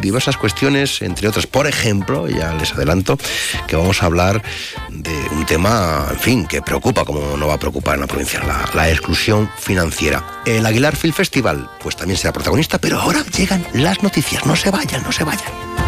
diversas 0.00 0.36
cuestiones, 0.36 1.00
entre 1.02 1.28
otras, 1.28 1.46
por 1.46 1.66
ejemplo, 1.66 2.28
ya 2.28 2.52
les 2.54 2.72
adelanto, 2.72 3.18
que 3.66 3.76
vamos 3.76 4.02
a 4.02 4.06
hablar 4.06 4.42
de 4.90 5.14
un 5.32 5.46
tema, 5.46 6.06
en 6.10 6.18
fin, 6.18 6.46
que 6.46 6.60
preocupa, 6.62 7.04
como 7.04 7.36
no 7.36 7.46
va 7.46 7.54
a 7.54 7.58
preocupar 7.58 7.94
en 7.94 8.02
la 8.02 8.06
provincia, 8.06 8.42
la, 8.44 8.68
la 8.74 8.90
exclusión 8.90 9.50
financiera. 9.58 10.42
El 10.44 10.66
Aguilar 10.66 10.96
Film 10.96 11.14
Festival, 11.14 11.70
pues 11.80 11.96
también 11.96 12.18
será 12.18 12.32
protagonista, 12.32 12.78
pero 12.78 13.00
ahora 13.00 13.24
llegan 13.36 13.66
las 13.72 14.02
noticias, 14.02 14.44
no 14.44 14.56
se 14.56 14.70
vayan, 14.70 15.02
no 15.02 15.12
se 15.12 15.24
vayan. 15.24 15.87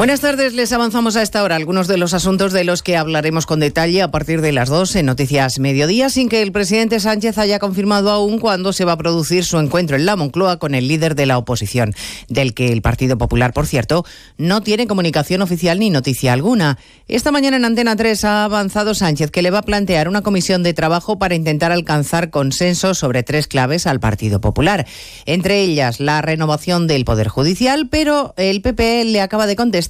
Buenas 0.00 0.20
tardes, 0.20 0.54
les 0.54 0.72
avanzamos 0.72 1.16
a 1.16 1.20
esta 1.20 1.42
hora 1.42 1.56
algunos 1.56 1.86
de 1.86 1.98
los 1.98 2.14
asuntos 2.14 2.54
de 2.54 2.64
los 2.64 2.82
que 2.82 2.96
hablaremos 2.96 3.44
con 3.44 3.60
detalle 3.60 4.00
a 4.00 4.10
partir 4.10 4.40
de 4.40 4.50
las 4.50 4.70
2 4.70 4.96
en 4.96 5.04
Noticias 5.04 5.58
Mediodía, 5.58 6.08
sin 6.08 6.30
que 6.30 6.40
el 6.40 6.52
presidente 6.52 7.00
Sánchez 7.00 7.36
haya 7.36 7.58
confirmado 7.58 8.10
aún 8.10 8.38
cuándo 8.38 8.72
se 8.72 8.86
va 8.86 8.92
a 8.92 8.96
producir 8.96 9.44
su 9.44 9.58
encuentro 9.58 9.96
en 9.96 10.06
la 10.06 10.16
Moncloa 10.16 10.58
con 10.58 10.74
el 10.74 10.88
líder 10.88 11.16
de 11.16 11.26
la 11.26 11.36
oposición, 11.36 11.94
del 12.28 12.54
que 12.54 12.72
el 12.72 12.80
Partido 12.80 13.18
Popular, 13.18 13.52
por 13.52 13.66
cierto, 13.66 14.06
no 14.38 14.62
tiene 14.62 14.86
comunicación 14.86 15.42
oficial 15.42 15.78
ni 15.78 15.90
noticia 15.90 16.32
alguna. 16.32 16.78
Esta 17.06 17.30
mañana 17.30 17.58
en 17.58 17.66
Antena 17.66 17.94
3 17.94 18.24
ha 18.24 18.44
avanzado 18.44 18.94
Sánchez 18.94 19.30
que 19.30 19.42
le 19.42 19.50
va 19.50 19.58
a 19.58 19.64
plantear 19.64 20.08
una 20.08 20.22
comisión 20.22 20.62
de 20.62 20.72
trabajo 20.72 21.18
para 21.18 21.34
intentar 21.34 21.72
alcanzar 21.72 22.30
consenso 22.30 22.94
sobre 22.94 23.22
tres 23.22 23.46
claves 23.48 23.86
al 23.86 24.00
Partido 24.00 24.40
Popular, 24.40 24.86
entre 25.26 25.60
ellas 25.60 26.00
la 26.00 26.22
renovación 26.22 26.86
del 26.86 27.04
Poder 27.04 27.28
Judicial, 27.28 27.88
pero 27.90 28.32
el 28.38 28.62
PP 28.62 29.04
le 29.04 29.20
acaba 29.20 29.46
de 29.46 29.56
contestar 29.56 29.89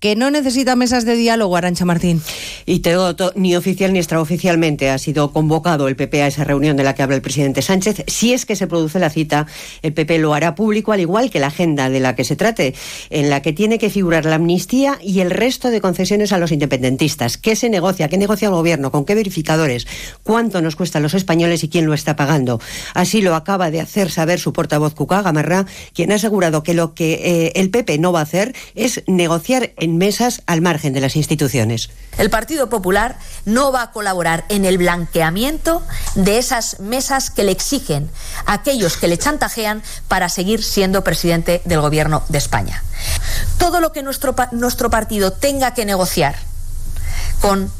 que 0.00 0.16
no 0.16 0.30
necesita 0.30 0.76
mesas 0.76 1.04
de 1.04 1.14
diálogo, 1.14 1.56
Arancha 1.56 1.84
Martín. 1.84 2.22
Y 2.64 2.80
todo, 2.80 3.32
ni 3.36 3.54
oficial 3.54 3.92
ni 3.92 3.98
extraoficialmente 3.98 4.88
ha 4.88 4.98
sido 4.98 5.30
convocado 5.32 5.88
el 5.88 5.96
PP 5.96 6.22
a 6.22 6.26
esa 6.26 6.44
reunión 6.44 6.76
de 6.76 6.84
la 6.84 6.94
que 6.94 7.02
habla 7.02 7.16
el 7.16 7.22
presidente 7.22 7.60
Sánchez. 7.60 8.04
Si 8.06 8.32
es 8.32 8.46
que 8.46 8.56
se 8.56 8.66
produce 8.66 8.98
la 8.98 9.10
cita, 9.10 9.46
el 9.82 9.92
PP 9.92 10.18
lo 10.18 10.32
hará 10.32 10.54
público, 10.54 10.92
al 10.92 11.00
igual 11.00 11.30
que 11.30 11.38
la 11.38 11.48
agenda 11.48 11.90
de 11.90 12.00
la 12.00 12.16
que 12.16 12.24
se 12.24 12.34
trate, 12.34 12.74
en 13.10 13.28
la 13.28 13.42
que 13.42 13.52
tiene 13.52 13.78
que 13.78 13.90
figurar 13.90 14.24
la 14.24 14.36
amnistía 14.36 14.98
y 15.02 15.20
el 15.20 15.30
resto 15.30 15.70
de 15.70 15.82
concesiones 15.82 16.32
a 16.32 16.38
los 16.38 16.50
independentistas. 16.50 17.36
¿Qué 17.36 17.54
se 17.54 17.68
negocia? 17.68 18.08
¿Qué 18.08 18.16
negocia 18.16 18.48
el 18.48 18.54
gobierno? 18.54 18.90
¿Con 18.90 19.04
qué 19.04 19.14
verificadores? 19.14 19.86
¿Cuánto 20.22 20.62
nos 20.62 20.76
cuesta 20.76 20.98
a 20.98 21.02
los 21.02 21.12
españoles 21.12 21.62
y 21.62 21.68
quién 21.68 21.84
lo 21.84 21.92
está 21.92 22.16
pagando? 22.16 22.58
Así 22.94 23.20
lo 23.20 23.34
acaba 23.34 23.70
de 23.70 23.82
hacer 23.82 24.10
saber 24.10 24.40
su 24.40 24.54
portavoz 24.54 24.94
Cuca 24.94 25.20
Gamarra, 25.20 25.66
quien 25.92 26.10
ha 26.10 26.14
asegurado 26.14 26.62
que 26.62 26.72
lo 26.72 26.94
que 26.94 27.12
eh, 27.22 27.52
el 27.56 27.68
PP 27.68 27.98
no 27.98 28.12
va 28.12 28.20
a 28.20 28.22
hacer 28.22 28.54
es 28.74 29.02
en 29.76 29.98
mesas 29.98 30.42
al 30.46 30.60
margen 30.60 30.92
de 30.92 31.00
las 31.00 31.16
instituciones. 31.16 31.90
El 32.18 32.30
Partido 32.30 32.68
Popular 32.68 33.18
no 33.44 33.72
va 33.72 33.82
a 33.82 33.90
colaborar 33.92 34.44
en 34.48 34.64
el 34.64 34.78
blanqueamiento 34.78 35.82
de 36.14 36.38
esas 36.38 36.80
mesas 36.80 37.30
que 37.30 37.44
le 37.44 37.52
exigen 37.52 38.10
aquellos 38.46 38.96
que 38.96 39.08
le 39.08 39.18
chantajean 39.18 39.82
para 40.08 40.28
seguir 40.28 40.62
siendo 40.62 41.04
presidente 41.04 41.60
del 41.64 41.80
Gobierno 41.80 42.22
de 42.28 42.38
España. 42.38 42.82
Todo 43.58 43.80
lo 43.80 43.92
que 43.92 44.02
nuestro, 44.02 44.34
nuestro 44.52 44.90
partido 44.90 45.32
tenga 45.32 45.74
que 45.74 45.84
negociar 45.84 46.36
con 47.40 47.70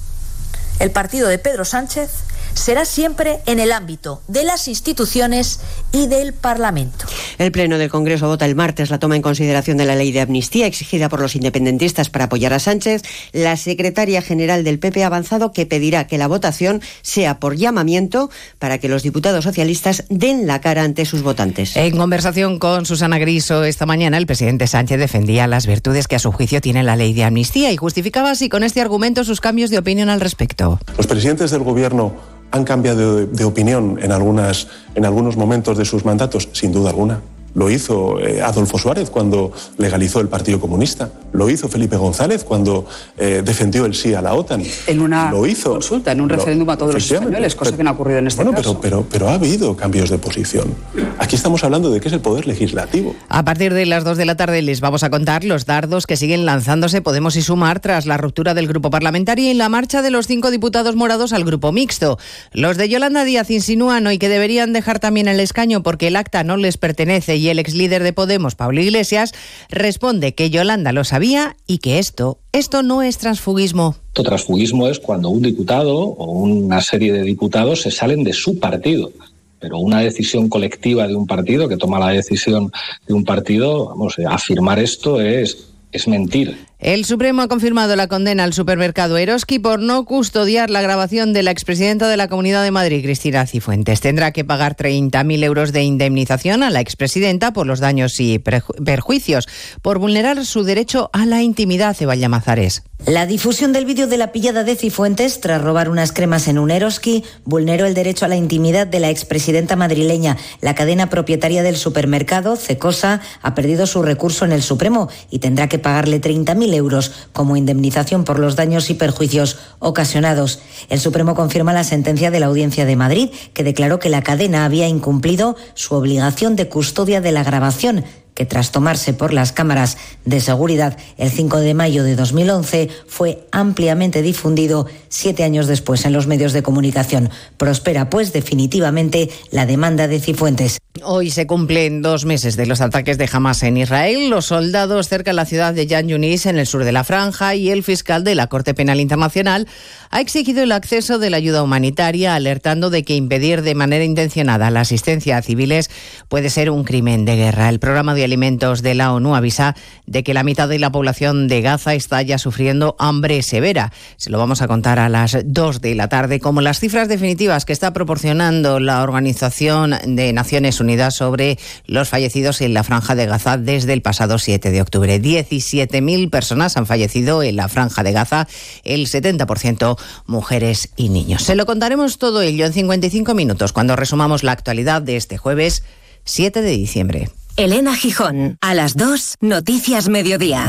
el 0.78 0.91
partido 0.91 1.28
de 1.28 1.38
Pedro 1.38 1.64
Sánchez 1.64 2.11
será 2.55 2.84
siempre 2.84 3.38
en 3.46 3.61
el 3.61 3.72
ámbito 3.72 4.22
de 4.28 4.44
las 4.44 4.68
instituciones 4.68 5.61
y 5.92 6.07
del 6.07 6.32
Parlamento. 6.32 7.07
El 7.38 7.53
Pleno 7.53 7.78
del 7.78 7.90
Congreso 7.90 8.28
vota 8.28 8.46
el 8.46 8.55
martes 8.55 8.90
la 8.90 8.98
toma 8.98 9.16
en 9.16 9.22
consideración 9.22 9.76
de 9.76 9.86
la 9.86 9.96
ley 9.96 10.12
de 10.12 10.20
amnistía 10.20 10.66
exigida 10.66 11.09
por 11.09 11.20
los 11.20 11.36
independentistas 11.36 12.11
para 12.11 12.26
apoyar 12.26 12.53
a 12.53 12.59
Sánchez. 12.59 13.03
La 13.32 13.57
secretaria 13.57 14.22
general 14.22 14.64
del 14.64 14.78
PP 14.78 15.05
ha 15.05 15.07
avanzado 15.07 15.53
que 15.53 15.66
pedirá 15.66 16.07
que 16.07 16.18
la 16.18 16.28
votación 16.28 16.82
sea 17.03 17.38
por 17.40 17.57
llamamiento 17.57 18.30
para 18.59 18.78
que 18.78 18.88
los 18.88 19.03
diputados 19.03 19.44
socialistas 19.44 20.05
den 20.09 20.46
la 20.46 20.61
cara 20.61 20.82
ante 20.82 21.05
sus 21.05 21.22
votantes. 21.22 21.76
En 21.76 21.96
conversación 21.96 22.59
con 22.59 22.86
Susana 22.86 23.18
Griso 23.18 23.64
esta 23.64 23.86
mañana, 23.86 24.18
el 24.18 24.26
presidente 24.26 24.66
Sánchez 24.66 24.98
defendía 24.98 25.46
las 25.46 25.66
virtudes 25.66 26.09
que 26.09 26.16
a 26.16 26.18
su 26.18 26.32
juicio 26.32 26.61
tiene 26.61 26.82
la 26.82 26.96
ley 26.96 27.12
de 27.12 27.24
amnistía 27.24 27.72
y 27.72 27.76
justificaba 27.76 28.30
así 28.30 28.48
con 28.48 28.62
este 28.62 28.80
argumento 28.80 29.24
sus 29.24 29.40
cambios 29.40 29.70
de 29.70 29.78
opinión 29.78 30.09
al 30.09 30.20
respecto. 30.20 30.78
Los 30.96 31.07
presidentes 31.07 31.51
del 31.51 31.62
gobierno 31.62 32.39
han 32.51 32.64
cambiado 32.64 33.26
de, 33.26 33.44
opinión 33.44 33.98
en, 34.03 34.12
algunos 34.12 35.36
momentos 35.36 35.78
de 35.78 35.84
sus 35.84 36.05
mandatos, 36.05 36.48
sin 36.53 36.72
duda 36.72 36.90
alguna. 36.90 37.20
Lo 37.55 37.70
hizo 37.70 38.20
eh, 38.20 38.40
Adolfo 38.42 38.78
Suárez 38.78 39.11
cuando 39.11 39.53
legalizó 39.78 40.20
el 40.20 40.28
Partido 40.28 40.61
Comunista. 40.61 41.11
Lo 41.32 41.48
hizo 41.48 41.68
Felipe 41.68 41.96
González 41.96 42.44
cuando 42.44 42.86
eh, 43.16 43.42
defendió 43.44 43.84
el 43.84 43.94
sí 43.94 44.14
a 44.14 44.22
la 44.22 44.34
OTAN. 44.34 44.62
En 44.86 45.01
una 45.01 45.30
lo 45.30 45.46
hizo, 45.46 45.72
consulta, 45.72 46.12
en 46.12 46.20
un 46.20 46.28
referéndum 46.28 46.68
a 46.70 46.76
todos 46.76 46.94
los 46.94 47.11
españoles, 47.11 47.55
cosa 47.55 47.76
que 47.76 47.84
no 47.84 47.90
ha 47.90 47.92
ocurrido 47.92 48.18
en 48.18 48.26
este 48.26 48.42
bueno, 48.42 48.57
caso. 48.57 48.80
Pero, 48.80 49.03
pero, 49.03 49.07
pero 49.11 49.28
ha 49.28 49.34
habido 49.34 49.76
cambios 49.76 50.11
de 50.11 50.18
posición. 50.18 50.74
Aquí 51.18 51.36
estamos 51.36 51.62
hablando 51.64 51.90
de 51.90 52.01
que 52.01 52.09
es 52.09 52.14
el 52.14 52.20
poder 52.20 52.46
legislativo. 52.46 53.14
A 53.28 53.44
partir 53.44 53.74
de 53.74 53.86
las 53.86 54.05
2 54.05 54.16
de 54.16 54.24
la 54.24 54.36
tarde 54.36 54.62
les 54.62 54.80
vamos 54.80 55.03
a 55.03 55.11
contar 55.11 55.44
los 55.44 55.66
dardos 55.66 56.07
que 56.07 56.16
siguen 56.16 56.46
lanzándose 56.46 57.03
Podemos 57.03 57.36
y 57.36 57.42
Sumar 57.42 57.80
tras 57.80 58.07
la 58.07 58.16
ruptura 58.16 58.55
del 58.55 58.68
grupo 58.68 58.90
parlamentario 58.90 59.51
y 59.51 59.55
la 59.55 59.68
marcha 59.68 60.03
de 60.03 60.11
los 60.11 60.26
cinco 60.26 60.51
diputados 60.51 60.96
morados 60.96 61.32
al 61.32 61.44
grupo 61.44 61.72
mixto. 61.72 62.18
Los 62.53 62.76
de 62.76 62.88
Yolanda 62.88 63.24
Díaz 63.24 63.51
insinúan 63.51 64.07
hoy 64.07 64.18
que 64.18 64.28
deberían 64.28 64.72
dejar 64.72 64.98
también 64.98 65.28
el 65.28 65.40
escaño 65.40 65.82
porque 65.82 66.09
el 66.09 66.16
acta 66.16 66.44
no 66.44 66.57
les 66.57 66.76
pertenece 66.76 67.39
y 67.41 67.49
el 67.49 67.59
ex 67.59 67.74
líder 67.74 68.03
de 68.03 68.12
Podemos, 68.12 68.55
Pablo 68.55 68.80
Iglesias, 68.80 69.32
responde 69.70 70.34
que 70.34 70.51
Yolanda 70.51 70.93
lo 70.93 71.05
sabía 71.05 71.57
y 71.66 71.78
que 71.78 71.99
esto, 71.99 72.38
esto 72.53 72.82
no 72.82 73.03
es 73.03 73.18
transfugismo. 73.18 73.97
Transfugismo 74.12 74.88
es 74.88 75.01
cuando 75.01 75.30
un 75.30 75.43
diputado 75.43 75.97
o 75.97 76.30
una 76.32 76.80
serie 76.82 77.12
de 77.12 77.22
diputados 77.22 77.82
se 77.82 77.91
salen 77.91 78.24
de 78.24 78.32
su 78.32 78.59
partido 78.59 79.11
pero 79.59 79.78
una 79.78 80.01
decisión 80.01 80.49
colectiva 80.49 81.07
de 81.07 81.14
un 81.14 81.26
partido 81.26 81.68
que 81.68 81.76
toma 81.76 81.99
la 81.99 82.09
decisión 82.09 82.72
de 83.07 83.12
un 83.12 83.24
partido, 83.24 83.88
vamos, 83.88 84.16
afirmar 84.26 84.78
esto 84.78 85.20
es 85.20 85.70
es 85.93 86.09
mentir. 86.09 86.70
El 86.81 87.05
Supremo 87.05 87.43
ha 87.43 87.49
confirmado 87.49 87.95
la 87.95 88.07
condena 88.07 88.43
al 88.43 88.55
supermercado 88.55 89.18
Eroski 89.18 89.59
por 89.59 89.81
no 89.81 90.07
custodiar 90.07 90.70
la 90.70 90.81
grabación 90.81 91.35
de 91.35 91.43
la 91.43 91.51
expresidenta 91.51 92.09
de 92.09 92.16
la 92.16 92.26
Comunidad 92.26 92.62
de 92.62 92.70
Madrid, 92.70 93.03
Cristina 93.03 93.47
Cifuentes. 93.47 94.01
Tendrá 94.01 94.33
que 94.33 94.47
pagar 94.47 94.76
30.000 94.76 95.45
euros 95.45 95.72
de 95.72 95.83
indemnización 95.83 96.62
a 96.62 96.70
la 96.70 96.81
expresidenta 96.81 97.53
por 97.53 97.66
los 97.66 97.81
daños 97.81 98.18
y 98.18 98.39
perjuicios 98.39 99.47
por 99.83 99.99
vulnerar 99.99 100.43
su 100.47 100.64
derecho 100.64 101.11
a 101.12 101.26
la 101.26 101.43
intimidad, 101.43 102.01
Evalla 102.01 102.31
Mazares. 102.31 102.83
La 103.07 103.24
difusión 103.24 103.72
del 103.72 103.87
vídeo 103.87 104.07
de 104.07 104.18
la 104.18 104.31
pillada 104.31 104.62
de 104.62 104.76
Cifuentes 104.76 105.41
tras 105.41 105.62
robar 105.62 105.89
unas 105.89 106.12
cremas 106.12 106.49
en 106.49 106.59
un 106.59 106.70
Eroski 106.70 107.24
vulneró 107.45 107.87
el 107.87 107.95
derecho 107.95 108.26
a 108.26 108.28
la 108.28 108.37
intimidad 108.37 108.87
de 108.87 109.01
la 109.01 109.09
expresidenta 109.09 109.74
madrileña. 109.74 110.37
La 110.61 110.74
cadena 110.74 111.09
propietaria 111.09 111.62
del 111.62 111.76
supermercado, 111.76 112.57
Cecosa, 112.57 113.22
ha 113.41 113.55
perdido 113.55 113.87
su 113.87 114.03
recurso 114.03 114.45
en 114.45 114.53
el 114.53 114.62
Supremo 114.62 115.09
y 115.31 115.39
tendrá 115.39 115.66
que 115.66 115.78
pagarle 115.78 116.20
30.000 116.20 116.70
euros 116.75 117.12
como 117.33 117.57
indemnización 117.57 118.25
por 118.25 118.39
los 118.39 118.57
daños 118.57 118.91
y 118.91 118.95
perjuicios 118.95 119.59
ocasionados. 119.79 120.61
El 120.89 121.01
Supremo 121.01 121.35
confirma 121.35 121.73
la 121.73 121.85
sentencia 121.85 122.31
de 122.31 122.41
la 122.41 122.47
Audiencia 122.47 122.85
de 122.85 122.97
Madrid, 122.97 123.31
que 123.55 123.64
declaró 123.64 123.99
que 123.99 124.09
la 124.09 124.23
cadena 124.23 124.64
había 124.64 124.89
incumplido 124.89 125.57
su 125.75 125.95
obligación 125.95 126.57
de 126.57 126.68
custodia 126.68 127.21
de 127.21 127.33
la 127.33 127.45
grabación 127.45 128.05
que 128.35 128.47
tras 128.47 128.72
tomarse 128.72 129.12
por 129.12 129.33
las 129.33 129.53
cámaras 129.53 129.97
de 130.24 130.41
seguridad 130.41 130.97
el 131.16 131.31
5 131.31 131.59
de 131.59 131.74
mayo 131.74 132.05
de 132.05 132.16
2011 132.16 132.89
fue 133.07 133.47
ampliamente 133.53 134.22
difundido 134.22 134.87
siete 135.09 135.45
años 135.45 135.66
después 135.66 136.05
en 136.05 136.12
los 136.12 136.26
medios 136.26 136.53
de 136.53 136.62
comunicación. 136.62 137.31
Prospera, 137.57 138.11
pues, 138.11 138.33
definitivamente 138.33 139.31
la 139.51 139.66
demanda 139.66 140.09
de 140.09 140.20
Cifuentes. 140.20 140.78
Hoy 141.03 141.31
se 141.31 141.47
cumplen 141.47 142.03
dos 142.03 142.24
meses 142.24 142.57
de 142.57 142.66
los 142.66 142.81
ataques 142.81 143.16
de 143.16 143.28
Hamas 143.33 143.62
en 143.62 143.76
Israel. 143.76 144.28
Los 144.28 144.47
soldados 144.47 145.09
cerca 145.09 145.31
de 145.31 145.37
la 145.37 145.47
ciudad 145.47 145.72
de 145.72 145.87
Yan 145.87 146.09
Yunis, 146.09 146.47
en 146.47 146.59
el 146.59 146.66
sur 146.66 146.85
de 146.85 146.93
la 146.93 147.05
franja, 147.05 147.55
y 147.55 147.70
el 147.70 147.83
fiscal 147.85 148.24
de 148.24 148.35
la 148.35 148.49
Corte 148.49 148.74
Penal 148.74 149.01
Internacional 149.01 149.68
ha 150.11 150.20
exigido 150.20 150.62
el 150.62 150.72
acceso 150.72 151.18
de 151.18 151.31
la 151.31 151.37
ayuda 151.37 151.62
humanitaria, 151.62 152.35
alertando 152.35 152.91
de 152.91 153.05
que 153.05 153.14
impedir 153.14 153.62
de 153.62 153.74
manera 153.74 154.05
intencionada 154.05 154.70
la 154.70 154.81
asistencia 154.81 155.37
a 155.37 155.43
civiles 155.43 155.91
puede 156.28 156.51
ser 156.51 156.70
un 156.70 156.85
crimen 156.85 157.24
de 157.24 157.37
guerra. 157.37 157.68
El 157.68 157.78
programa 157.78 158.14
de 158.14 158.24
Alimentos 158.31 158.83
de 158.83 158.95
la 158.95 159.12
ONU 159.12 159.35
avisa 159.35 159.74
de 160.07 160.22
que 160.22 160.35
la 160.35 160.45
mitad 160.45 160.68
de 160.68 160.78
la 160.78 160.93
población 160.93 161.49
de 161.49 161.62
Gaza 161.62 161.95
está 161.95 162.22
ya 162.22 162.39
sufriendo 162.39 162.95
hambre 163.01 163.43
severa. 163.43 163.93
Se 164.18 164.31
lo 164.31 164.39
vamos 164.39 164.62
a 164.62 164.68
contar 164.68 165.01
a 165.01 165.09
las 165.09 165.37
2 165.45 165.81
de 165.81 165.97
la 165.97 166.09
tarde, 166.09 166.39
como 166.39 166.61
las 166.61 166.78
cifras 166.78 167.09
definitivas 167.09 167.64
que 167.64 167.72
está 167.72 167.93
proporcionando 167.93 168.78
la 168.78 169.03
Organización 169.03 169.97
de 170.07 170.33
Naciones 170.33 170.78
Unidas 170.78 171.16
sobre 171.16 171.59
los 171.87 172.09
fallecidos 172.09 172.61
en 172.61 172.72
la 172.72 172.85
franja 172.85 173.16
de 173.16 173.26
Gaza 173.26 173.59
desde 173.59 173.95
el 173.95 174.01
pasado 174.03 174.39
7 174.39 174.70
de 174.70 174.81
octubre. 174.81 175.20
17.000 175.20 176.31
personas 176.31 176.76
han 176.76 176.87
fallecido 176.87 177.43
en 177.43 177.57
la 177.57 177.66
franja 177.66 178.05
de 178.05 178.12
Gaza, 178.12 178.47
el 178.85 179.09
70% 179.09 179.99
mujeres 180.26 180.91
y 180.97 181.09
niños. 181.09 181.43
Se 181.43 181.57
lo 181.57 181.66
contaremos 181.66 182.18
todo 182.18 182.43
ello 182.43 182.64
en 182.64 182.72
55 182.72 183.35
minutos 183.35 183.72
cuando 183.72 183.97
resumamos 183.97 184.45
la 184.45 184.53
actualidad 184.53 185.03
de 185.03 185.16
este 185.16 185.37
jueves 185.37 185.83
7 186.24 186.62
de 186.62 186.70
diciembre. 186.70 187.28
Elena 187.61 187.94
Gijón, 187.94 188.56
a 188.62 188.72
las 188.72 188.96
2, 188.96 189.34
Noticias 189.42 190.08
Mediodía. 190.08 190.66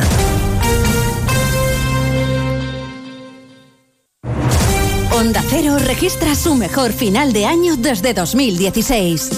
Onda 5.14 5.42
Cero 5.50 5.78
registra 5.80 6.36
su 6.36 6.54
mejor 6.54 6.92
final 6.92 7.32
de 7.32 7.46
año 7.46 7.78
desde 7.78 8.14
2016. 8.14 9.30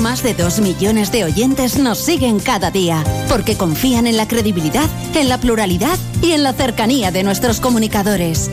Más 0.00 0.22
de 0.22 0.34
2 0.34 0.60
millones 0.60 1.10
de 1.10 1.24
oyentes 1.24 1.80
nos 1.80 1.98
siguen 1.98 2.38
cada 2.38 2.70
día 2.70 3.02
porque 3.28 3.56
confían 3.56 4.06
en 4.06 4.16
la 4.16 4.28
credibilidad, 4.28 4.88
en 5.16 5.28
la 5.28 5.38
pluralidad 5.38 5.98
y 6.22 6.30
en 6.30 6.44
la 6.44 6.52
cercanía 6.52 7.10
de 7.10 7.24
nuestros 7.24 7.58
comunicadores. 7.58 8.52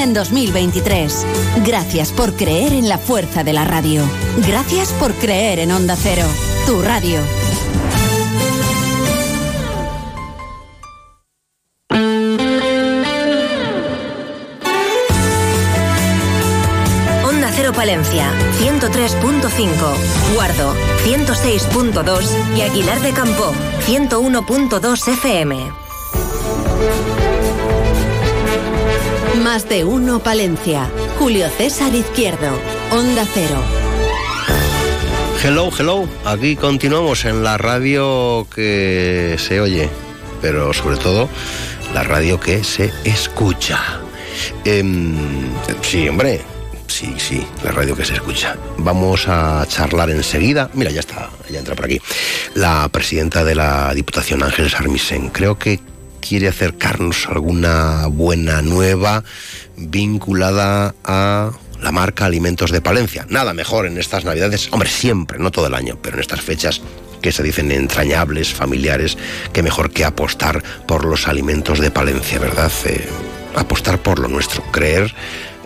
en 0.00 0.14
2023. 0.14 1.26
Gracias 1.64 2.12
por 2.12 2.34
creer 2.34 2.72
en 2.72 2.88
la 2.88 2.98
fuerza 2.98 3.44
de 3.44 3.52
la 3.52 3.64
radio. 3.64 4.02
Gracias 4.46 4.92
por 4.92 5.12
creer 5.14 5.58
en 5.58 5.72
Onda 5.72 5.96
Cero, 5.96 6.24
tu 6.66 6.80
radio. 6.82 7.20
Onda 17.24 17.50
Cero 17.54 17.72
Palencia, 17.74 18.30
103.5, 18.60 20.34
Guardo, 20.34 20.74
106.2 21.04 22.56
y 22.56 22.62
Aguilar 22.62 23.00
de 23.00 23.12
Campo, 23.12 23.52
101.2 23.86 25.12
FM. 25.12 25.72
Más 29.42 29.68
de 29.68 29.84
uno 29.84 30.18
Palencia. 30.20 30.90
Julio 31.18 31.48
César 31.48 31.94
Izquierdo. 31.94 32.58
Onda 32.90 33.24
Cero. 33.32 33.62
Hello, 35.42 35.70
hello. 35.78 36.08
Aquí 36.24 36.56
continuamos 36.56 37.24
en 37.24 37.44
la 37.44 37.56
radio 37.56 38.48
que 38.52 39.36
se 39.38 39.60
oye, 39.60 39.88
pero 40.42 40.72
sobre 40.72 40.96
todo 40.96 41.28
la 41.94 42.02
radio 42.02 42.40
que 42.40 42.64
se 42.64 42.92
escucha. 43.04 44.00
Em, 44.64 45.16
sí, 45.82 46.08
hombre. 46.08 46.40
Sí, 46.88 47.14
sí, 47.18 47.46
la 47.62 47.70
radio 47.70 47.94
que 47.94 48.04
se 48.04 48.14
escucha. 48.14 48.56
Vamos 48.78 49.28
a 49.28 49.64
charlar 49.68 50.10
enseguida. 50.10 50.68
Mira, 50.74 50.90
ya 50.90 51.00
está, 51.00 51.30
ya 51.48 51.60
entra 51.60 51.76
por 51.76 51.84
aquí. 51.84 52.00
La 52.54 52.88
presidenta 52.88 53.44
de 53.44 53.54
la 53.54 53.94
Diputación, 53.94 54.42
Ángeles 54.42 54.74
Armisen. 54.74 55.28
Creo 55.28 55.58
que 55.58 55.78
quiere 56.20 56.48
acercarnos 56.48 57.26
alguna 57.28 58.06
buena 58.06 58.62
nueva 58.62 59.24
vinculada 59.76 60.94
a 61.04 61.52
la 61.80 61.92
marca 61.92 62.24
Alimentos 62.24 62.70
de 62.70 62.80
Palencia. 62.80 63.26
Nada 63.28 63.54
mejor 63.54 63.86
en 63.86 63.98
estas 63.98 64.24
Navidades, 64.24 64.68
hombre, 64.72 64.88
siempre, 64.88 65.38
no 65.38 65.50
todo 65.50 65.66
el 65.66 65.74
año, 65.74 65.98
pero 66.02 66.16
en 66.16 66.20
estas 66.20 66.40
fechas 66.40 66.80
que 67.22 67.32
se 67.32 67.42
dicen 67.42 67.70
entrañables, 67.72 68.52
familiares, 68.52 69.18
que 69.52 69.62
mejor 69.62 69.90
que 69.90 70.04
apostar 70.04 70.62
por 70.86 71.04
los 71.04 71.28
alimentos 71.28 71.78
de 71.80 71.90
Palencia, 71.90 72.38
¿verdad? 72.38 72.72
Eh, 72.84 73.08
apostar 73.56 74.00
por 74.02 74.18
lo 74.18 74.28
nuestro, 74.28 74.62
creer 74.70 75.14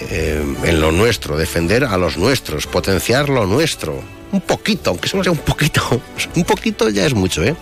eh, 0.01 0.43
en 0.65 0.81
lo 0.81 0.93
nuestro, 0.93 1.37
defender 1.37 1.85
a 1.85 1.97
los 1.97 2.17
nuestros, 2.17 2.67
potenciar 2.67 3.29
lo 3.29 3.47
nuestro. 3.47 4.03
Un 4.33 4.41
poquito, 4.41 4.91
aunque 4.91 5.09
solo 5.09 5.23
sea 5.23 5.33
un 5.33 5.39
poquito, 5.39 5.83
un 6.35 6.45
poquito 6.45 6.89
ya 6.89 7.07
es 7.07 7.15
mucho, 7.15 7.45
¿eh? 7.45 7.55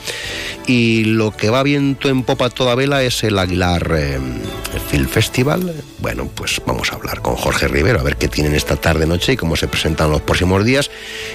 Y 0.66 1.04
lo 1.04 1.36
que 1.36 1.50
va 1.50 1.64
viento 1.64 2.08
en 2.08 2.22
popa 2.22 2.48
toda 2.48 2.76
vela 2.76 3.02
es 3.02 3.24
el 3.24 3.38
Aguilar 3.38 3.92
eh, 3.96 4.18
Film 4.88 5.08
Festival. 5.08 5.74
Bueno, 5.98 6.30
pues 6.32 6.62
vamos 6.64 6.92
a 6.92 6.94
hablar 6.94 7.22
con 7.22 7.34
Jorge 7.34 7.66
Rivero, 7.66 7.98
a 7.98 8.04
ver 8.04 8.16
qué 8.16 8.28
tienen 8.28 8.54
esta 8.54 8.76
tarde 8.76 9.06
noche 9.06 9.32
y 9.32 9.36
cómo 9.36 9.56
se 9.56 9.66
presentan 9.66 10.10
los 10.10 10.20
próximos 10.20 10.64
días. 10.64 10.90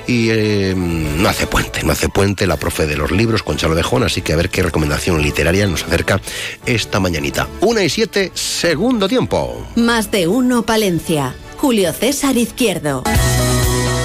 Y 0.08 0.30
eh, 0.30 0.74
no 0.76 1.28
hace 1.28 1.48
puente, 1.48 1.84
no 1.84 1.92
hace 1.92 2.08
puente 2.08 2.48
la 2.48 2.58
profe 2.58 2.88
de 2.88 2.96
los 2.96 3.12
libros, 3.12 3.44
Conchalo 3.44 3.76
de 3.76 3.84
Jón, 3.84 4.04
así 4.04 4.22
que 4.22 4.32
a 4.32 4.38
ver 4.38 4.50
qué 4.50 4.64
recomendación 4.64 5.22
literaria 5.22 5.68
nos 5.68 5.84
acerca 5.84 6.22
esta 6.66 7.02
mañanita. 7.02 7.48
Una 7.60 7.84
y 7.84 7.90
siete, 7.90 8.32
segundo 8.34 9.10
tiempo. 9.10 9.68
Más 9.76 10.12
de 10.12 10.28
uno 10.28 10.64
Palencia. 10.66 11.36
Julio 11.58 11.92
César 11.94 12.38
Izquierdo. 12.38 13.04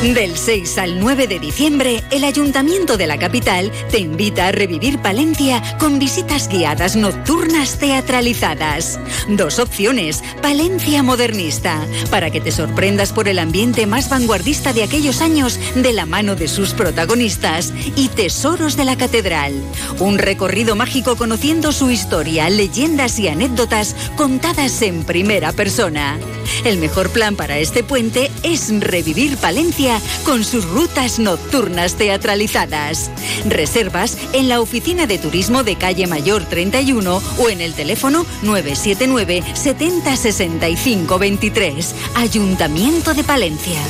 Del 0.03 0.39
6 0.39 0.79
al 0.79 0.99
9 0.99 1.27
de 1.27 1.39
diciembre, 1.39 2.03
el 2.11 2.25
Ayuntamiento 2.25 2.97
de 2.97 3.07
la 3.07 3.19
capital 3.19 3.71
te 3.91 3.99
invita 3.99 4.47
a 4.47 4.53
revivir 4.53 4.99
Palencia 4.99 5.63
con 5.79 5.99
visitas 5.99 6.49
guiadas 6.49 6.97
nocturnas 6.97 7.79
teatralizadas. 7.79 8.99
Dos 9.29 9.59
opciones, 9.59 10.25
Palencia 10.41 11.03
modernista, 11.03 11.87
para 12.11 12.31
que 12.31 12.41
te 12.41 12.51
sorprendas 12.51 13.13
por 13.13 13.29
el 13.29 13.39
ambiente 13.39 13.87
más 13.87 14.09
vanguardista 14.09 14.73
de 14.73 14.85
aquellos 14.85 15.21
años 15.21 15.61
de 15.75 15.93
la 15.93 16.07
mano 16.07 16.35
de 16.35 16.49
sus 16.49 16.73
protagonistas, 16.73 17.75
y 17.95 18.09
Tesoros 18.09 18.79
de 18.79 18.87
la 18.87 18.97
Catedral. 18.97 19.53
Un 19.99 20.17
recorrido 20.17 20.77
mágico 20.77 21.17
conociendo 21.17 21.73
su 21.73 21.91
historia, 21.91 22.49
leyendas 22.49 23.19
y 23.19 23.29
anécdotas 23.29 23.95
contadas 24.17 24.81
en 24.81 25.05
primera 25.05 25.53
persona. 25.53 26.19
El 26.65 26.79
mejor 26.79 27.11
plan 27.11 27.37
para 27.37 27.59
este 27.59 27.85
puente 27.85 28.31
es 28.43 28.73
revivir 28.81 29.37
Palencia 29.37 29.90
con 30.25 30.45
sus 30.45 30.65
rutas 30.65 31.19
nocturnas 31.19 31.95
teatralizadas. 31.95 33.11
Reservas 33.47 34.17
en 34.33 34.49
la 34.49 34.61
oficina 34.61 35.07
de 35.07 35.19
turismo 35.19 35.65
de 35.65 35.77
calle 35.77 36.07
Mayor 36.07 36.45
31 36.45 37.23
o 37.39 37.49
en 37.49 37.61
el 37.61 37.75
teléfono 37.75 38.27
979 38.43 39.43
70 39.55 40.17
65 40.17 41.19
23. 41.19 41.95
Ayuntamiento 42.17 43.15
de 43.15 43.25
Palencia. 43.25 43.81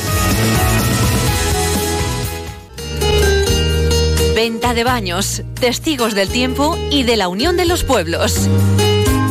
Venta 4.34 4.72
de 4.72 4.84
baños, 4.84 5.42
testigos 5.61 6.14
del 6.14 6.28
tiempo 6.28 6.78
y 6.90 7.03
de 7.03 7.16
la 7.16 7.28
unión 7.28 7.57
de 7.57 7.66
los 7.66 7.84
pueblos. 7.84 8.48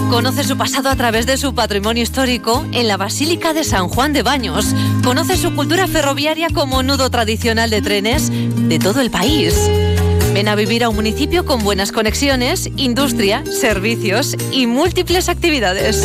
Conoce 0.10 0.44
su 0.44 0.58
pasado 0.58 0.90
a 0.90 0.96
través 0.96 1.28
de 1.28 1.38
su 1.38 1.54
patrimonio 1.54 2.02
histórico 2.02 2.66
en 2.72 2.88
la 2.88 2.98
Basílica 2.98 3.54
de 3.54 3.64
San 3.64 3.88
Juan 3.88 4.12
de 4.12 4.24
Baños. 4.24 4.74
Conoce 5.04 5.38
su 5.38 5.56
cultura 5.56 5.88
ferroviaria 5.88 6.48
como 6.52 6.82
nudo 6.82 7.12
tradicional 7.12 7.70
de 7.70 7.82
trenes 7.84 8.32
de 8.32 8.80
todo 8.80 9.02
el 9.02 9.12
país. 9.12 9.70
Ven 10.34 10.48
a 10.48 10.56
vivir 10.56 10.84
a 10.84 10.90
un 10.90 10.96
municipio 10.96 11.46
con 11.46 11.64
buenas 11.64 11.92
conexiones, 11.92 12.70
industria, 12.76 13.44
servicios 13.46 14.36
y 14.52 14.66
múltiples 14.66 15.30
actividades. 15.30 16.04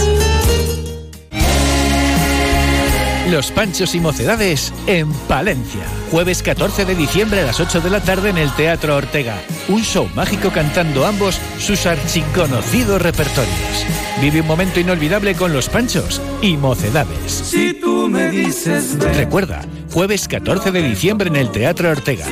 Los 3.30 3.50
Panchos 3.50 3.94
y 3.94 4.00
Mocedades 4.00 4.72
en 4.86 5.10
Palencia. 5.10 5.82
Jueves 6.10 6.42
14 6.42 6.84
de 6.84 6.94
diciembre 6.94 7.40
a 7.40 7.46
las 7.46 7.58
8 7.58 7.80
de 7.80 7.88
la 7.88 8.00
tarde 8.00 8.28
en 8.28 8.36
el 8.36 8.54
Teatro 8.54 8.96
Ortega. 8.96 9.40
Un 9.68 9.82
show 9.82 10.06
mágico 10.14 10.50
cantando 10.50 11.06
ambos 11.06 11.40
sus 11.58 11.86
archiconocidos 11.86 13.00
repertorios. 13.00 13.86
Vive 14.20 14.42
un 14.42 14.46
momento 14.46 14.78
inolvidable 14.78 15.34
con 15.34 15.54
Los 15.54 15.70
Panchos 15.70 16.20
y 16.42 16.58
Mocedades. 16.58 17.32
Si 17.32 17.72
tú 17.72 18.08
me 18.10 18.30
dices 18.30 18.98
ven, 18.98 19.14
Recuerda, 19.14 19.62
jueves 19.90 20.28
14 20.28 20.70
de 20.70 20.82
diciembre 20.82 21.28
en 21.28 21.36
el 21.36 21.50
Teatro 21.50 21.90
Ortega. 21.90 22.26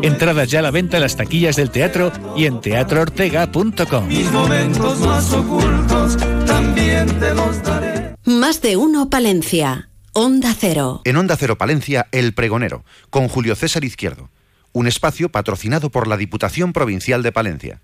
Entradas 0.00 0.50
ya 0.50 0.60
a 0.60 0.62
la 0.62 0.70
venta 0.70 0.96
en 0.96 1.02
las 1.02 1.16
taquillas 1.16 1.56
del 1.56 1.70
teatro 1.70 2.10
y 2.36 2.46
en 2.46 2.62
teatroortega.com. 2.62 4.08
mis 4.08 4.32
momentos 4.32 4.98
más 5.00 5.30
ocultos 5.30 6.16
también 6.46 7.06
te 7.20 7.34
los 7.34 7.62
daré. 7.62 8.14
Más 8.24 8.62
de 8.62 8.78
uno 8.78 9.10
Palencia. 9.10 9.87
Onda 10.20 10.52
Cero. 10.52 11.00
En 11.04 11.16
Onda 11.16 11.36
Cero 11.36 11.56
Palencia, 11.58 12.08
El 12.10 12.34
Pregonero, 12.34 12.84
con 13.08 13.28
Julio 13.28 13.54
César 13.54 13.84
Izquierdo. 13.84 14.30
Un 14.72 14.88
espacio 14.88 15.28
patrocinado 15.28 15.90
por 15.90 16.08
la 16.08 16.16
Diputación 16.16 16.72
Provincial 16.72 17.22
de 17.22 17.30
Palencia. 17.30 17.80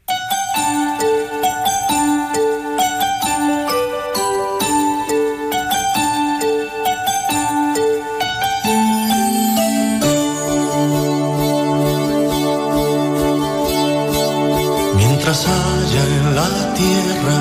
Mientras 14.97 15.47
haya 15.47 16.05
en 16.05 16.35
la 16.35 16.75
tierra 16.75 17.37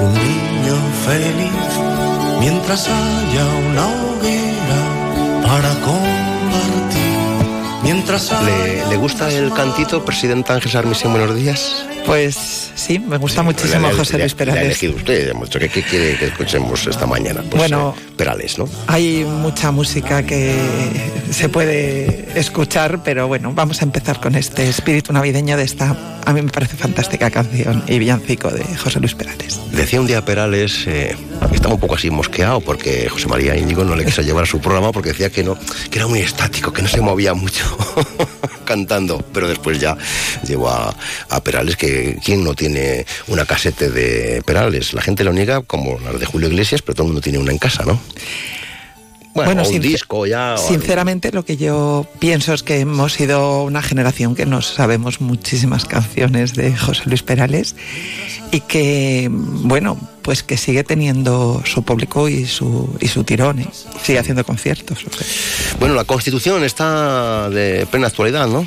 un 0.00 0.12
niño 0.12 0.76
feliz, 1.06 1.43
mientras 2.44 2.88
haya 2.88 3.44
una 3.70 3.86
hoguera 3.86 5.42
para 5.46 5.70
compartir, 5.80 7.02
mientras 7.82 8.32
haya 8.32 8.66
¿Le, 8.66 8.86
le 8.90 8.96
gusta 8.96 9.30
el 9.30 9.50
cantito, 9.54 10.04
Presidenta 10.04 10.52
Ángel 10.54 10.76
Armisen? 10.76 11.10
Buenos 11.10 11.34
días. 11.34 11.86
Pues 12.06 12.70
sí, 12.74 12.98
me 12.98 13.16
gusta 13.16 13.42
muchísimo 13.42 13.88
José 13.96 14.18
Luis 14.18 14.34
Perales. 14.34 14.62
elegido 14.64 14.94
usted, 14.96 15.32
dicho, 15.32 15.58
¿qué, 15.58 15.68
qué 15.68 15.82
quiere 15.82 16.16
que 16.18 16.26
escuchemos 16.26 16.86
esta 16.86 17.06
mañana? 17.06 17.40
Pues, 17.50 17.62
Bueno. 17.70 17.94
eh, 17.96 18.00
Perales, 18.16 18.58
¿no? 18.58 18.68
Hay 18.86 19.24
mucha 19.24 19.70
música 19.70 20.22
que 20.24 20.54
se 21.30 21.48
puede 21.48 22.28
escuchar, 22.38 23.02
pero 23.02 23.26
bueno, 23.26 23.52
vamos 23.54 23.80
a 23.80 23.84
empezar 23.84 24.20
con 24.20 24.34
este 24.34 24.68
espíritu 24.68 25.12
navideño 25.12 25.56
de 25.56 25.64
esta, 25.64 25.96
a 26.24 26.32
mí 26.32 26.42
me 26.42 26.50
parece 26.50 26.76
fantástica 26.76 27.30
canción 27.30 27.82
y 27.88 27.98
villancico 27.98 28.50
de 28.50 28.62
José 28.76 29.00
Luis 29.00 29.14
Perales. 29.14 29.58
Decía 29.72 30.00
un 30.00 30.06
día 30.06 30.24
Perales 30.24 30.84
eh, 30.86 31.16
estaba 31.52 31.74
un 31.74 31.80
poco 31.80 31.94
así 31.96 32.10
mosqueado 32.10 32.60
porque 32.60 33.08
José 33.08 33.26
María 33.28 33.56
Íñigo 33.56 33.82
no 33.84 33.96
le 33.96 34.04
quiso 34.04 34.22
llevar 34.22 34.44
a 34.44 34.46
su 34.46 34.60
programa 34.60 34.92
porque 34.92 35.08
decía 35.10 35.30
que 35.30 35.42
no, 35.42 35.58
que 35.90 35.98
era 35.98 36.06
muy 36.06 36.20
estático, 36.20 36.72
que 36.72 36.82
no 36.82 36.88
se 36.88 37.00
movía 37.00 37.34
mucho 37.34 37.64
cantando. 38.64 39.24
Pero 39.32 39.48
después 39.48 39.80
ya 39.80 39.96
llevó 40.46 40.68
a, 40.68 40.94
a 41.30 41.40
Perales 41.42 41.76
que 41.76 41.93
quién 42.24 42.44
no 42.44 42.54
tiene 42.54 43.06
una 43.28 43.44
casete 43.46 43.90
de 43.90 44.42
Perales. 44.44 44.92
La 44.94 45.02
gente 45.02 45.24
lo 45.24 45.32
niega 45.32 45.62
como 45.62 45.98
las 46.00 46.18
de 46.18 46.26
Julio 46.26 46.48
Iglesias, 46.48 46.82
pero 46.82 46.94
todo 46.94 47.04
el 47.06 47.12
mundo 47.12 47.20
tiene 47.22 47.38
una 47.38 47.52
en 47.52 47.58
casa, 47.58 47.84
¿no? 47.84 48.00
Bueno, 49.34 49.52
Bueno, 49.62 49.68
un 49.68 49.80
disco 49.80 50.26
ya. 50.26 50.52
algo. 50.54 50.68
Sinceramente, 50.68 51.32
lo 51.32 51.44
que 51.44 51.56
yo 51.56 52.06
pienso 52.20 52.54
es 52.54 52.62
que 52.62 52.78
hemos 52.78 53.14
sido 53.14 53.64
una 53.64 53.82
generación 53.82 54.36
que 54.36 54.46
nos 54.46 54.66
sabemos 54.68 55.20
muchísimas 55.20 55.86
canciones 55.86 56.54
de 56.54 56.76
José 56.76 57.02
Luis 57.06 57.24
Perales 57.24 57.74
y 58.52 58.60
que, 58.60 59.28
bueno, 59.32 59.98
pues 60.22 60.44
que 60.44 60.56
sigue 60.56 60.84
teniendo 60.84 61.60
su 61.66 61.82
público 61.82 62.28
y 62.28 62.46
su, 62.46 62.96
y 63.00 63.08
su 63.08 63.24
tirón, 63.24 63.58
¿eh? 63.58 63.68
sigue 64.04 64.20
haciendo 64.20 64.44
conciertos. 64.44 65.04
Bueno, 65.80 65.96
la 65.96 66.04
Constitución 66.04 66.62
está 66.62 67.50
de 67.50 67.86
plena 67.90 68.06
actualidad, 68.06 68.46
¿no? 68.46 68.64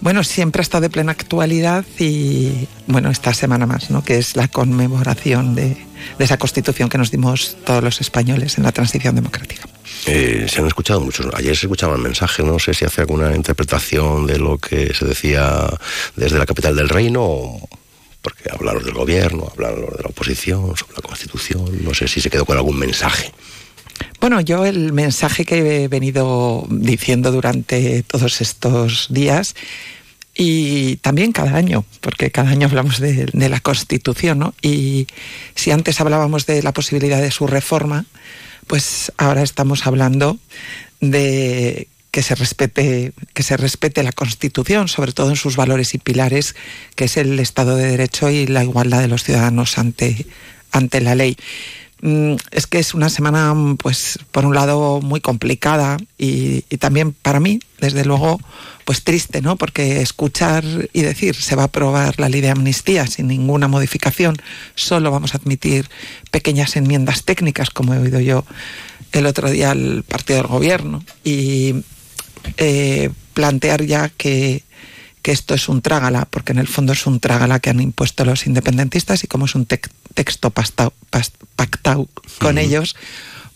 Bueno, 0.00 0.22
siempre 0.22 0.60
ha 0.60 0.62
estado 0.62 0.82
de 0.82 0.90
plena 0.90 1.12
actualidad 1.12 1.84
y, 1.98 2.68
bueno, 2.86 3.10
esta 3.10 3.34
semana 3.34 3.66
más, 3.66 3.90
¿no? 3.90 4.04
Que 4.04 4.18
es 4.18 4.36
la 4.36 4.46
conmemoración 4.46 5.54
de, 5.56 5.76
esa 6.18 6.38
constitución 6.38 6.88
que 6.88 6.98
nos 6.98 7.10
dimos 7.10 7.56
todos 7.64 7.82
los 7.82 8.00
españoles 8.00 8.58
en 8.58 8.64
la 8.64 8.72
transición 8.72 9.16
democrática. 9.16 9.68
Eh, 10.06 10.46
se 10.48 10.60
han 10.60 10.68
escuchado 10.68 11.00
muchos. 11.00 11.26
Ayer 11.34 11.56
se 11.56 11.66
escuchaban 11.66 12.00
mensajes, 12.00 12.46
no 12.46 12.58
sé 12.58 12.74
si 12.74 12.84
hace 12.84 13.00
alguna 13.00 13.34
interpretación 13.34 14.26
de 14.26 14.38
lo 14.38 14.58
que 14.58 14.94
se 14.94 15.04
decía 15.04 15.68
desde 16.14 16.38
la 16.38 16.46
capital 16.46 16.76
del 16.76 16.88
reino, 16.88 17.58
porque 18.22 18.50
hablaron 18.52 18.84
del 18.84 18.94
gobierno, 18.94 19.48
hablaron 19.52 19.80
de 19.80 20.02
la 20.02 20.10
oposición, 20.10 20.76
sobre 20.76 20.94
la 20.94 21.02
constitución, 21.02 21.84
no 21.84 21.92
sé 21.92 22.06
si 22.06 22.20
se 22.20 22.30
quedó 22.30 22.44
con 22.44 22.56
algún 22.56 22.78
mensaje. 22.78 23.32
Bueno, 24.20 24.40
yo 24.40 24.66
el 24.66 24.92
mensaje 24.92 25.44
que 25.44 25.84
he 25.84 25.88
venido 25.88 26.66
diciendo 26.70 27.32
durante 27.32 28.02
todos 28.02 28.40
estos 28.40 29.06
días 29.10 29.54
y 30.40 30.96
también 30.96 31.32
cada 31.32 31.56
año, 31.56 31.84
porque 32.00 32.30
cada 32.30 32.50
año 32.50 32.68
hablamos 32.68 33.00
de, 33.00 33.28
la 33.32 33.60
Constitución, 33.60 34.38
¿no? 34.38 34.54
Y 34.62 35.08
si 35.56 35.72
antes 35.72 36.00
hablábamos 36.00 36.46
de 36.46 36.62
la 36.62 36.72
posibilidad 36.72 37.20
de 37.20 37.32
su 37.32 37.48
reforma, 37.48 38.06
pues 38.68 39.12
ahora 39.16 39.42
estamos 39.42 39.86
hablando 39.86 40.38
de 41.00 41.88
que 42.12 42.22
se 42.22 42.34
respete 42.36 43.12
que 43.34 43.42
se 43.42 43.56
respete 43.56 44.02
la 44.04 44.12
Constitución, 44.12 44.86
sobre 44.86 45.12
todo 45.12 45.30
en 45.30 45.36
sus 45.36 45.56
valores 45.56 45.94
y 45.94 45.98
pilares, 45.98 46.54
que 46.94 47.04
es 47.04 47.16
el 47.16 47.38
Estado 47.40 47.76
de 47.76 47.88
Derecho 47.88 48.30
y 48.30 48.46
la 48.46 48.62
igualdad 48.62 49.00
de 49.00 49.08
los 49.08 49.24
ciudadanos 49.24 49.76
ante 49.76 50.24
ante 50.70 51.00
la 51.00 51.14
ley. 51.14 51.36
Mm, 52.00 52.34
Es 52.52 52.66
que 52.66 52.78
es 52.78 52.94
una 52.94 53.08
semana, 53.08 53.52
mm, 53.54 53.76
pues, 53.76 54.18
por 54.30 54.44
un 54.44 54.54
lado 54.54 55.00
muy 55.00 55.20
complicada 55.20 55.96
y, 56.16 56.62
también 56.78 57.12
para 57.12 57.40
mí, 57.40 57.60
desde 57.80 58.04
luego, 58.04 58.40
pues 58.84 59.02
triste, 59.04 59.42
¿no? 59.42 59.56
Porque 59.56 60.00
escuchar 60.00 60.64
y 60.92 61.02
decir 61.02 61.34
se 61.34 61.56
va 61.56 61.62
a 61.62 61.66
aprobar 61.66 62.18
la 62.18 62.28
ley 62.28 62.40
de 62.40 62.50
amnistía 62.50 63.06
sin 63.06 63.26
ninguna 63.28 63.68
modificación, 63.68 64.36
solo 64.74 65.10
vamos 65.10 65.34
a 65.34 65.38
admitir 65.38 65.90
pequeñas 66.30 66.76
enmiendas 66.76 67.24
técnicas, 67.24 67.70
como 67.70 67.94
he 67.94 67.98
oído 67.98 68.20
yo 68.20 68.44
el 69.12 69.26
otro 69.26 69.50
día 69.50 69.72
al 69.72 70.04
partido 70.04 70.38
del 70.38 70.48
gobierno, 70.48 71.04
y 71.24 71.74
eh, 72.56 73.10
plantear 73.34 73.84
ya 73.84 74.08
que, 74.08 74.62
que 75.28 75.32
esto 75.32 75.54
es 75.54 75.68
un 75.68 75.82
trágala, 75.82 76.26
porque 76.30 76.52
en 76.52 76.58
el 76.58 76.66
fondo 76.66 76.94
es 76.94 77.06
un 77.06 77.20
trágala 77.20 77.60
que 77.60 77.68
han 77.68 77.82
impuesto 77.82 78.24
los 78.24 78.46
independentistas 78.46 79.24
y 79.24 79.26
como 79.26 79.44
es 79.44 79.54
un 79.54 79.66
texto 79.66 80.48
pactado 80.48 82.08
con 82.38 82.56
ellos, 82.56 82.96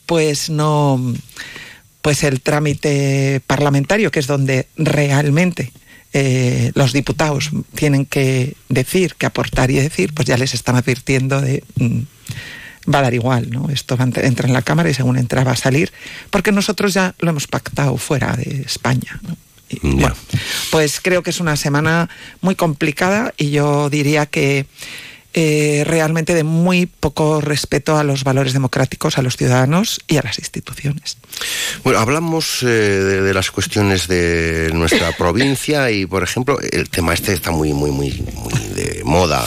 pues 0.04 0.50
no, 0.50 1.00
pues 2.02 2.24
el 2.24 2.42
trámite 2.42 3.40
parlamentario, 3.46 4.10
que 4.10 4.20
es 4.20 4.26
donde 4.26 4.66
realmente 4.76 5.72
eh, 6.12 6.72
los 6.74 6.92
diputados 6.92 7.48
tienen 7.74 8.04
que 8.04 8.54
decir, 8.68 9.14
que 9.14 9.24
aportar 9.24 9.70
y 9.70 9.76
decir, 9.76 10.12
pues 10.12 10.28
ya 10.28 10.36
les 10.36 10.52
están 10.52 10.76
advirtiendo 10.76 11.40
de 11.40 11.64
mm, 11.76 12.00
va 12.94 12.98
a 12.98 13.02
dar 13.04 13.14
igual, 13.14 13.48
¿no? 13.48 13.70
Esto 13.70 13.96
va 13.96 14.04
entra 14.04 14.46
en 14.46 14.52
la 14.52 14.60
Cámara 14.60 14.90
y 14.90 14.94
según 14.94 15.16
entra 15.16 15.42
va 15.42 15.52
a 15.52 15.56
salir, 15.56 15.90
porque 16.28 16.52
nosotros 16.52 16.92
ya 16.92 17.14
lo 17.20 17.30
hemos 17.30 17.46
pactado 17.46 17.96
fuera 17.96 18.36
de 18.36 18.60
España. 18.60 19.18
¿no? 19.22 19.38
Bueno, 19.82 20.14
pues 20.70 21.00
creo 21.00 21.22
que 21.22 21.30
es 21.30 21.40
una 21.40 21.56
semana 21.56 22.08
muy 22.40 22.54
complicada 22.54 23.32
y 23.36 23.50
yo 23.50 23.88
diría 23.90 24.26
que 24.26 24.66
eh, 25.34 25.84
realmente 25.86 26.34
de 26.34 26.44
muy 26.44 26.84
poco 26.84 27.40
respeto 27.40 27.96
a 27.96 28.04
los 28.04 28.22
valores 28.22 28.52
democráticos, 28.52 29.16
a 29.16 29.22
los 29.22 29.38
ciudadanos 29.38 29.98
y 30.06 30.18
a 30.18 30.22
las 30.22 30.38
instituciones. 30.38 31.16
Bueno, 31.84 32.00
hablamos 32.00 32.62
eh, 32.62 32.66
de, 32.66 33.22
de 33.22 33.32
las 33.32 33.50
cuestiones 33.50 34.08
de 34.08 34.70
nuestra 34.74 35.12
provincia 35.16 35.90
y, 35.90 36.04
por 36.04 36.22
ejemplo, 36.22 36.58
el 36.60 36.90
tema 36.90 37.14
este 37.14 37.32
está 37.32 37.50
muy, 37.50 37.72
muy, 37.72 37.90
muy, 37.90 38.10
muy 38.34 38.52
de 38.74 39.02
moda. 39.04 39.42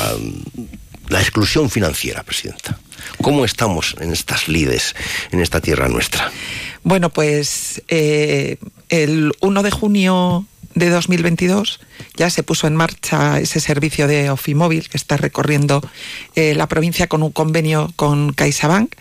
La 1.10 1.22
exclusión 1.22 1.70
financiera, 1.70 2.24
presidenta. 2.24 2.80
¿Cómo 3.22 3.46
estamos 3.46 3.96
en 4.00 4.12
estas 4.12 4.48
lides, 4.48 4.96
en 5.32 5.42
esta 5.42 5.62
tierra 5.62 5.88
nuestra? 5.88 6.32
Bueno, 6.84 7.10
pues 7.10 7.82
eh, 7.88 8.58
el 8.90 9.34
1 9.42 9.64
de 9.64 9.72
junio 9.72 10.46
de 10.76 10.90
2022 10.90 11.80
ya 12.16 12.30
se 12.30 12.44
puso 12.44 12.68
en 12.68 12.76
marcha 12.76 13.40
ese 13.40 13.60
servicio 13.60 14.08
de 14.08 14.30
Ofimóvil 14.30 14.90
que 14.90 14.98
está 14.98 15.18
recorriendo 15.18 15.82
eh, 16.36 16.54
la 16.54 16.68
provincia 16.68 17.08
con 17.08 17.24
un 17.24 17.32
convenio 17.32 17.92
con 17.96 18.34
CaixaBank 18.34 18.94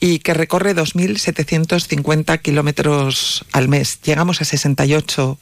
y 0.00 0.18
que 0.18 0.34
recorre 0.34 0.74
2.750 0.74 2.42
kilómetros 2.42 3.46
al 3.52 3.68
mes. 3.68 4.00
Llegamos 4.02 4.42
a 4.42 4.44
68 4.44 5.38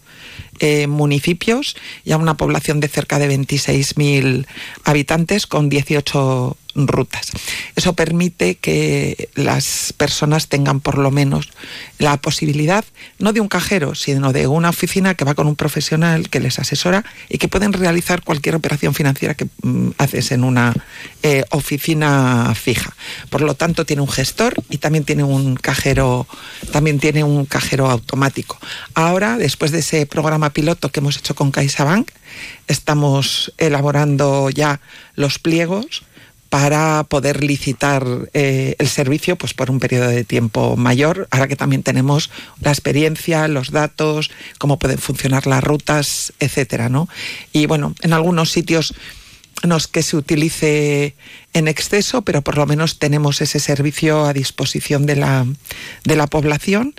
eh, 0.60 0.86
municipios 0.86 1.74
y 2.04 2.12
a 2.12 2.16
una 2.16 2.36
población 2.36 2.78
de 2.78 2.86
cerca 2.86 3.18
de 3.18 3.28
26.000 3.36 4.46
habitantes 4.84 5.48
con 5.48 5.68
18 5.68 6.56
rutas. 6.74 7.30
Eso 7.76 7.94
permite 7.94 8.56
que 8.56 9.28
las 9.34 9.92
personas 9.96 10.48
tengan 10.48 10.80
por 10.80 10.98
lo 10.98 11.10
menos 11.10 11.50
la 11.98 12.16
posibilidad, 12.16 12.84
no 13.18 13.32
de 13.32 13.40
un 13.40 13.48
cajero, 13.48 13.94
sino 13.94 14.32
de 14.32 14.46
una 14.46 14.70
oficina 14.70 15.14
que 15.14 15.24
va 15.24 15.34
con 15.34 15.46
un 15.46 15.56
profesional 15.56 16.28
que 16.28 16.40
les 16.40 16.58
asesora 16.58 17.04
y 17.28 17.38
que 17.38 17.48
pueden 17.48 17.72
realizar 17.72 18.22
cualquier 18.22 18.54
operación 18.54 18.94
financiera 18.94 19.34
que 19.34 19.46
mm, 19.62 19.90
haces 19.98 20.32
en 20.32 20.44
una 20.44 20.74
eh, 21.22 21.44
oficina 21.50 22.54
fija. 22.54 22.94
Por 23.30 23.42
lo 23.42 23.54
tanto, 23.54 23.84
tiene 23.84 24.02
un 24.02 24.08
gestor 24.08 24.54
y 24.70 24.78
también 24.78 25.04
tiene 25.04 25.24
un 25.24 25.56
cajero, 25.56 26.26
también 26.72 26.98
tiene 26.98 27.24
un 27.24 27.46
cajero 27.46 27.90
automático. 27.90 28.58
Ahora, 28.94 29.36
después 29.36 29.70
de 29.70 29.80
ese 29.80 30.06
programa 30.06 30.50
piloto 30.50 30.90
que 30.90 31.00
hemos 31.00 31.16
hecho 31.16 31.34
con 31.34 31.50
CaixaBank, 31.50 32.10
estamos 32.66 33.52
elaborando 33.58 34.50
ya 34.50 34.80
los 35.14 35.38
pliegos 35.38 36.02
para 36.52 37.04
poder 37.04 37.42
licitar 37.42 38.04
eh, 38.34 38.76
el 38.78 38.86
servicio 38.86 39.36
pues 39.36 39.54
por 39.54 39.70
un 39.70 39.80
periodo 39.80 40.08
de 40.08 40.22
tiempo 40.22 40.76
mayor, 40.76 41.26
ahora 41.30 41.48
que 41.48 41.56
también 41.56 41.82
tenemos 41.82 42.28
la 42.60 42.70
experiencia, 42.70 43.48
los 43.48 43.70
datos, 43.70 44.30
cómo 44.58 44.78
pueden 44.78 44.98
funcionar 44.98 45.46
las 45.46 45.64
rutas, 45.64 46.34
etcétera, 46.40 46.90
¿no? 46.90 47.08
Y 47.54 47.64
bueno, 47.64 47.94
en 48.02 48.12
algunos 48.12 48.50
sitios 48.52 48.92
no 49.62 49.78
es 49.78 49.86
que 49.86 50.02
se 50.02 50.14
utilice 50.14 51.16
en 51.54 51.68
exceso, 51.68 52.20
pero 52.20 52.42
por 52.42 52.58
lo 52.58 52.66
menos 52.66 52.98
tenemos 52.98 53.40
ese 53.40 53.58
servicio 53.58 54.26
a 54.26 54.34
disposición 54.34 55.06
de 55.06 55.16
la, 55.16 55.46
de 56.04 56.16
la 56.16 56.26
población 56.26 56.94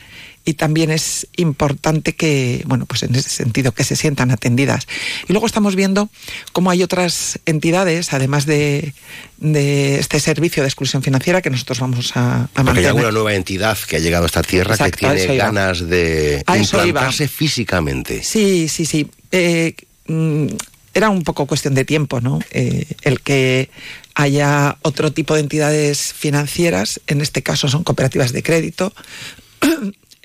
y 0.45 0.55
también 0.55 0.91
es 0.91 1.27
importante 1.37 2.15
que, 2.15 2.63
bueno, 2.65 2.85
pues 2.85 3.03
en 3.03 3.15
ese 3.15 3.29
sentido, 3.29 3.71
que 3.71 3.83
se 3.83 3.95
sientan 3.95 4.31
atendidas. 4.31 4.87
Y 5.27 5.31
luego 5.33 5.45
estamos 5.45 5.75
viendo 5.75 6.09
cómo 6.51 6.69
hay 6.69 6.83
otras 6.83 7.39
entidades, 7.45 8.13
además 8.13 8.45
de, 8.45 8.93
de 9.37 9.99
este 9.99 10.19
servicio 10.19 10.63
de 10.63 10.67
exclusión 10.67 11.01
financiera 11.01 11.41
que 11.41 11.49
nosotros 11.49 11.79
vamos 11.79 12.11
a, 12.15 12.49
a 12.55 12.71
hay 12.73 12.85
alguna 12.85 13.11
nueva 13.11 13.33
entidad 13.35 13.77
que 13.87 13.95
ha 13.95 13.99
llegado 13.99 14.23
a 14.23 14.27
esta 14.27 14.41
tierra 14.41 14.73
Exacto, 14.73 15.07
que 15.07 15.15
tiene 15.15 15.35
iba. 15.35 15.45
ganas 15.45 15.87
de 15.87 16.43
A 16.45 16.57
implantarse 16.57 17.27
físicamente. 17.27 18.21
Sí, 18.23 18.67
sí, 18.67 18.85
sí. 18.85 19.09
Eh, 19.31 19.75
mm, 20.07 20.47
era 20.93 21.09
un 21.09 21.23
poco 21.23 21.47
cuestión 21.47 21.73
de 21.73 21.85
tiempo, 21.85 22.21
¿no? 22.21 22.39
Eh, 22.51 22.85
el 23.01 23.21
que 23.21 23.69
haya 24.13 24.77
otro 24.81 25.11
tipo 25.11 25.33
de 25.33 25.39
entidades 25.39 26.13
financieras, 26.13 27.01
en 27.07 27.21
este 27.21 27.41
caso 27.41 27.67
son 27.67 27.83
cooperativas 27.83 28.31
de 28.31 28.43
crédito, 28.43 28.93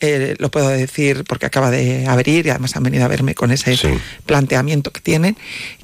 eh, 0.01 0.36
lo 0.38 0.51
puedo 0.51 0.68
decir 0.68 1.24
porque 1.24 1.46
acaba 1.46 1.70
de 1.70 2.07
abrir 2.07 2.46
y 2.46 2.51
además 2.51 2.76
han 2.76 2.84
venido 2.84 3.05
a 3.05 3.09
verme 3.09 3.34
con 3.34 3.51
ese 3.51 3.76
planteamiento 4.26 4.92
que 4.92 5.01
tienen, 5.01 5.36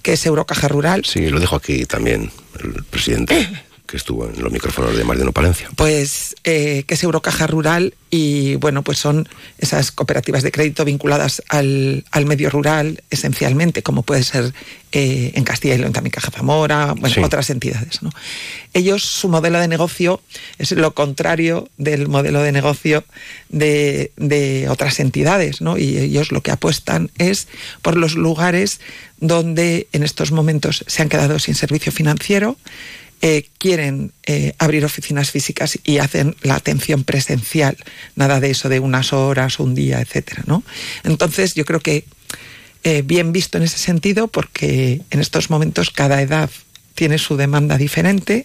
que 0.02 0.12
es 0.12 0.26
Eurocaja 0.26 0.68
Rural. 0.68 1.04
Sí, 1.04 1.28
lo 1.28 1.40
dijo 1.40 1.56
aquí 1.56 1.84
también 1.84 2.30
el 2.62 2.84
presidente 2.84 3.48
que 3.94 3.98
estuvo 3.98 4.28
en 4.28 4.42
los 4.42 4.50
micrófonos 4.50 4.96
de 4.96 5.04
Mariano 5.04 5.30
Palencia. 5.30 5.68
Pues 5.76 6.34
eh, 6.42 6.82
que 6.84 6.94
es 6.94 7.02
Eurocaja 7.04 7.46
Rural 7.46 7.94
y 8.10 8.56
bueno, 8.56 8.82
pues 8.82 8.98
son 8.98 9.28
esas 9.58 9.92
cooperativas 9.92 10.42
de 10.42 10.50
crédito 10.50 10.84
vinculadas 10.84 11.40
al, 11.48 12.04
medio 12.26 12.50
rural 12.50 13.04
esencialmente, 13.10 13.84
como 13.84 14.02
puede 14.02 14.24
ser 14.24 14.52
eh, 14.90 15.30
en 15.36 15.44
Castilla 15.44 15.76
y 15.76 15.78
León 15.78 15.92
también 15.92 16.10
Caja 16.10 16.32
Zamora, 16.32 16.94
bueno, 16.96 17.24
otras 17.24 17.50
entidades. 17.50 18.02
¿no? 18.02 18.10
Ellos, 18.72 19.04
su 19.04 19.28
modelo 19.28 19.60
de 19.60 19.68
negocio 19.68 20.20
es 20.58 20.72
lo 20.72 20.92
contrario 20.92 21.68
del 21.76 22.08
modelo 22.08 22.42
de 22.42 22.50
negocio 22.50 23.04
de, 23.48 24.10
de 24.16 24.68
otras 24.68 24.98
entidades, 24.98 25.60
¿no? 25.60 25.78
Y 25.78 25.98
ellos 25.98 26.32
lo 26.32 26.42
que 26.42 26.50
apuestan 26.50 27.12
es 27.18 27.46
por 27.80 27.96
los 27.96 28.16
lugares 28.16 28.80
donde 29.18 29.86
en 29.92 30.02
estos 30.02 30.32
momentos 30.32 30.84
se 30.86 31.02
han 31.02 31.08
quedado 31.08 31.38
sin 31.38 31.54
servicio 31.54 31.92
financiero, 31.92 32.56
eh, 33.26 33.48
quieren 33.56 34.12
eh, 34.26 34.52
abrir 34.58 34.84
oficinas 34.84 35.30
físicas 35.30 35.78
y 35.82 35.96
hacen 35.96 36.36
la 36.42 36.56
atención 36.56 37.04
presencial, 37.04 37.74
nada 38.16 38.38
de 38.38 38.50
eso 38.50 38.68
de 38.68 38.80
unas 38.80 39.14
horas, 39.14 39.60
un 39.60 39.74
día, 39.74 40.02
etcétera, 40.02 40.42
¿no? 40.46 40.62
Entonces 41.04 41.54
yo 41.54 41.64
creo 41.64 41.80
que 41.80 42.04
eh, 42.82 43.00
bien 43.00 43.32
visto 43.32 43.56
en 43.56 43.64
ese 43.64 43.78
sentido, 43.78 44.28
porque 44.28 45.00
en 45.10 45.20
estos 45.20 45.48
momentos 45.48 45.88
cada 45.88 46.20
edad 46.20 46.50
tiene 46.94 47.16
su 47.16 47.38
demanda 47.38 47.78
diferente, 47.78 48.44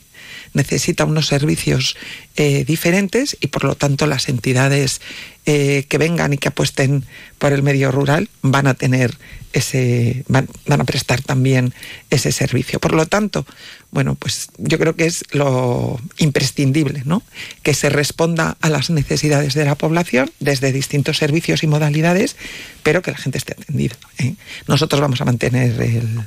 necesita 0.54 1.06
unos 1.06 1.28
servicios 1.28 1.96
diferentes 2.36 3.38
y 3.42 3.48
por 3.48 3.66
lo 3.66 3.76
tanto 3.76 4.08
las 4.08 4.30
entidades 4.30 5.02
que 5.44 5.98
vengan 6.00 6.32
y 6.32 6.38
que 6.38 6.48
apuesten 6.48 7.04
por 7.38 7.52
el 7.52 7.64
medio 7.64 7.92
rural 7.92 8.30
van 8.42 8.68
a 8.68 8.76
tener 8.76 9.18
ese 9.54 10.24
van, 10.28 10.48
a 10.70 10.84
prestar 10.84 11.22
también 11.22 11.74
ese 12.10 12.32
servicio. 12.32 12.80
Por 12.80 12.94
lo 12.94 13.06
tanto, 13.08 13.46
bueno, 13.92 14.16
pues 14.16 14.50
yo 14.58 14.78
creo 14.78 14.96
que 14.96 15.06
es 15.06 15.24
lo 15.32 16.00
imprescindible, 16.18 17.04
¿no? 17.06 17.24
Que 17.64 17.74
se 17.74 17.90
responda 17.90 18.58
a 18.62 18.70
las 18.70 18.90
necesidades 18.90 19.54
de 19.54 19.66
la 19.66 19.76
población 19.76 20.32
desde 20.40 20.72
distintos 20.72 21.18
servicios 21.18 21.64
y 21.64 21.68
modalidades, 21.68 22.36
pero 22.84 23.02
que 23.02 23.12
la 23.12 23.18
gente 23.18 23.38
esté 23.38 23.54
atendida. 23.54 23.96
¿eh? 24.18 24.36
Nosotros 24.68 25.02
vamos 25.02 25.22
a 25.22 25.26
mantener 25.26 25.82
el, 25.82 26.22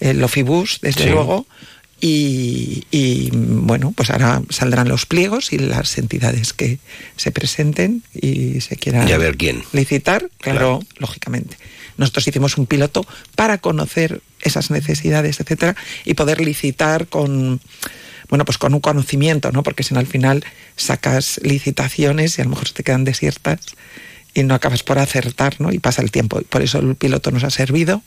el 0.00 0.22
Ofibus, 0.24 0.80
desde 0.82 1.10
luego, 1.10 1.46
y, 2.00 3.30
bueno, 3.32 3.92
pues 3.96 4.10
ahora 4.10 4.42
saldrán 4.50 4.88
los 4.88 5.06
pliegos 5.06 5.52
y 5.52 5.58
las 5.58 5.96
entidades 5.98 6.52
que 6.52 6.78
se 7.16 7.30
presenten 7.30 8.02
y 8.14 8.60
se 8.60 8.76
quieran 8.76 9.06
ver 9.18 9.36
quién. 9.36 9.64
licitar, 9.72 10.28
claro, 10.38 10.80
lógicamente. 10.98 11.56
Nosotros 11.96 12.28
hicimos 12.28 12.58
un 12.58 12.66
piloto 12.66 13.06
para 13.34 13.58
conocer 13.58 14.20
esas 14.42 14.70
necesidades, 14.70 15.40
etcétera, 15.40 15.74
y 16.04 16.14
poder 16.14 16.40
licitar 16.40 17.06
con 17.08 17.60
bueno, 18.28 18.44
pues 18.44 18.58
con 18.58 18.74
un 18.74 18.80
conocimiento, 18.80 19.52
¿no? 19.52 19.62
Porque 19.62 19.84
si 19.84 19.94
no 19.94 20.00
al 20.00 20.06
final 20.06 20.44
sacas 20.74 21.40
licitaciones 21.42 22.36
y 22.36 22.42
a 22.42 22.44
lo 22.44 22.50
mejor 22.50 22.70
te 22.70 22.82
quedan 22.82 23.04
desiertas 23.04 23.60
y 24.34 24.42
no 24.42 24.54
acabas 24.54 24.82
por 24.82 24.98
acertar, 24.98 25.60
¿no? 25.60 25.72
Y 25.72 25.78
pasa 25.78 26.02
el 26.02 26.10
tiempo. 26.10 26.42
Por 26.42 26.60
eso 26.60 26.78
el 26.78 26.94
piloto 26.96 27.30
nos 27.30 27.44
ha 27.44 27.50
servido. 27.50 28.02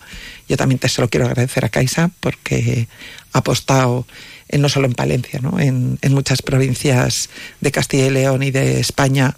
Yo 0.48 0.58
también 0.58 0.78
te 0.78 0.88
se 0.88 1.02
lo 1.02 1.10
quiero 1.10 1.26
agradecer 1.26 1.66
a 1.66 1.70
Caixa 1.70 2.12
porque 2.20 2.88
apostado 3.34 4.06
en, 4.48 4.62
no 4.62 4.70
solo 4.70 4.88
en 4.88 4.94
Palencia, 4.94 5.40
¿no? 5.42 5.60
En, 5.60 5.98
en 6.02 6.14
muchas 6.14 6.42
provincias 6.42 7.30
de 7.62 7.72
Castilla 7.72 8.08
y 8.08 8.10
León 8.12 8.44
y 8.44 8.52
de 8.52 8.80
España 8.80 9.36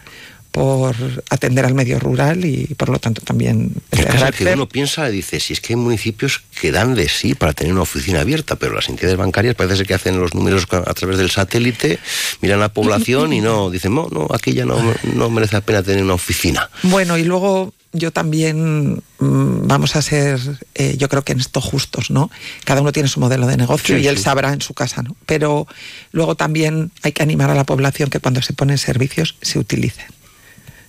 por 0.51 0.95
atender 1.29 1.65
al 1.65 1.73
medio 1.73 1.97
rural 1.97 2.43
y 2.45 2.65
por 2.75 2.89
lo 2.89 2.99
tanto 2.99 3.21
también 3.21 3.71
es 3.91 4.35
que 4.35 4.53
uno 4.53 4.67
piensa 4.67 5.09
y 5.09 5.13
dice 5.13 5.39
si 5.39 5.53
es 5.53 5.61
que 5.61 5.73
hay 5.73 5.77
municipios 5.77 6.43
que 6.59 6.73
dan 6.73 6.93
de 6.93 7.07
sí 7.07 7.35
para 7.35 7.53
tener 7.53 7.71
una 7.71 7.83
oficina 7.83 8.19
abierta 8.19 8.57
pero 8.57 8.75
las 8.75 8.89
entidades 8.89 9.17
bancarias 9.17 9.55
parece 9.55 9.77
ser 9.77 9.87
que 9.87 9.93
hacen 9.93 10.19
los 10.19 10.35
números 10.35 10.67
a 10.69 10.93
través 10.93 11.17
del 11.17 11.31
satélite 11.31 11.99
miran 12.41 12.59
la 12.59 12.73
población 12.73 13.31
y 13.31 13.39
no 13.39 13.69
dicen 13.69 13.95
no 13.95 14.09
no 14.11 14.27
aquí 14.33 14.51
ya 14.51 14.65
no, 14.65 14.77
no 15.15 15.29
merece 15.29 15.55
la 15.55 15.61
pena 15.61 15.83
tener 15.83 16.03
una 16.03 16.15
oficina 16.15 16.69
bueno 16.83 17.17
y 17.17 17.23
luego 17.23 17.73
yo 17.93 18.11
también 18.11 19.03
mm, 19.19 19.67
vamos 19.67 19.95
a 19.95 20.01
ser, 20.01 20.39
eh, 20.75 20.95
yo 20.97 21.09
creo 21.09 21.23
que 21.23 21.33
en 21.33 21.39
esto 21.39 21.61
justos, 21.61 22.11
¿no? 22.11 22.31
Cada 22.63 22.81
uno 22.81 22.91
tiene 22.91 23.09
su 23.09 23.19
modelo 23.19 23.47
de 23.47 23.57
negocio 23.57 23.97
y 23.97 24.07
él 24.07 24.17
sabrá 24.17 24.53
en 24.53 24.61
su 24.61 24.73
casa, 24.73 25.03
¿no? 25.03 25.15
Pero 25.25 25.67
luego 26.11 26.35
también 26.35 26.91
hay 27.01 27.11
que 27.11 27.23
animar 27.23 27.49
a 27.49 27.55
la 27.55 27.65
población 27.65 28.09
que 28.09 28.19
cuando 28.19 28.41
se 28.41 28.53
ponen 28.53 28.77
servicios 28.77 29.35
se 29.41 29.59
utilicen 29.59 30.07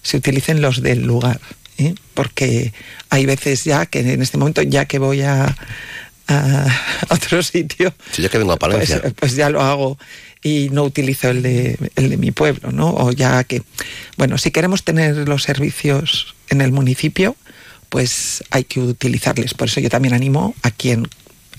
se 0.02 0.16
utilicen 0.16 0.60
los 0.60 0.82
del 0.82 1.02
lugar. 1.02 1.40
¿eh? 1.78 1.94
Porque 2.14 2.72
hay 3.08 3.26
veces 3.26 3.64
ya 3.64 3.86
que 3.86 4.00
en 4.00 4.20
este 4.20 4.36
momento, 4.36 4.62
ya 4.62 4.84
que 4.84 4.98
voy 4.98 5.22
a, 5.22 5.56
otro 7.08 7.42
sitio. 7.42 7.94
ya 8.16 8.28
que 8.28 8.38
vengo 8.38 8.52
a 8.52 8.56
Palencia. 8.56 9.00
Pues, 9.00 9.14
pues, 9.14 9.36
ya 9.36 9.50
lo 9.50 9.62
hago 9.62 9.98
y 10.42 10.68
no 10.70 10.84
utilizo 10.84 11.30
el 11.30 11.42
de, 11.42 11.78
el 11.96 12.10
de 12.10 12.16
mi 12.16 12.32
pueblo, 12.32 12.72
¿no? 12.72 12.90
O 12.90 13.12
ya 13.12 13.44
que. 13.44 13.62
Bueno, 14.16 14.38
si 14.38 14.50
queremos 14.50 14.82
tener 14.84 15.28
los 15.28 15.44
servicios 15.44 16.34
en 16.48 16.60
el 16.60 16.72
municipio, 16.72 17.36
pues 17.88 18.42
hay 18.50 18.64
que 18.64 18.80
utilizarles. 18.80 19.54
Por 19.54 19.68
eso 19.68 19.80
yo 19.80 19.88
también 19.88 20.14
animo 20.14 20.54
a 20.62 20.70
quien 20.70 21.08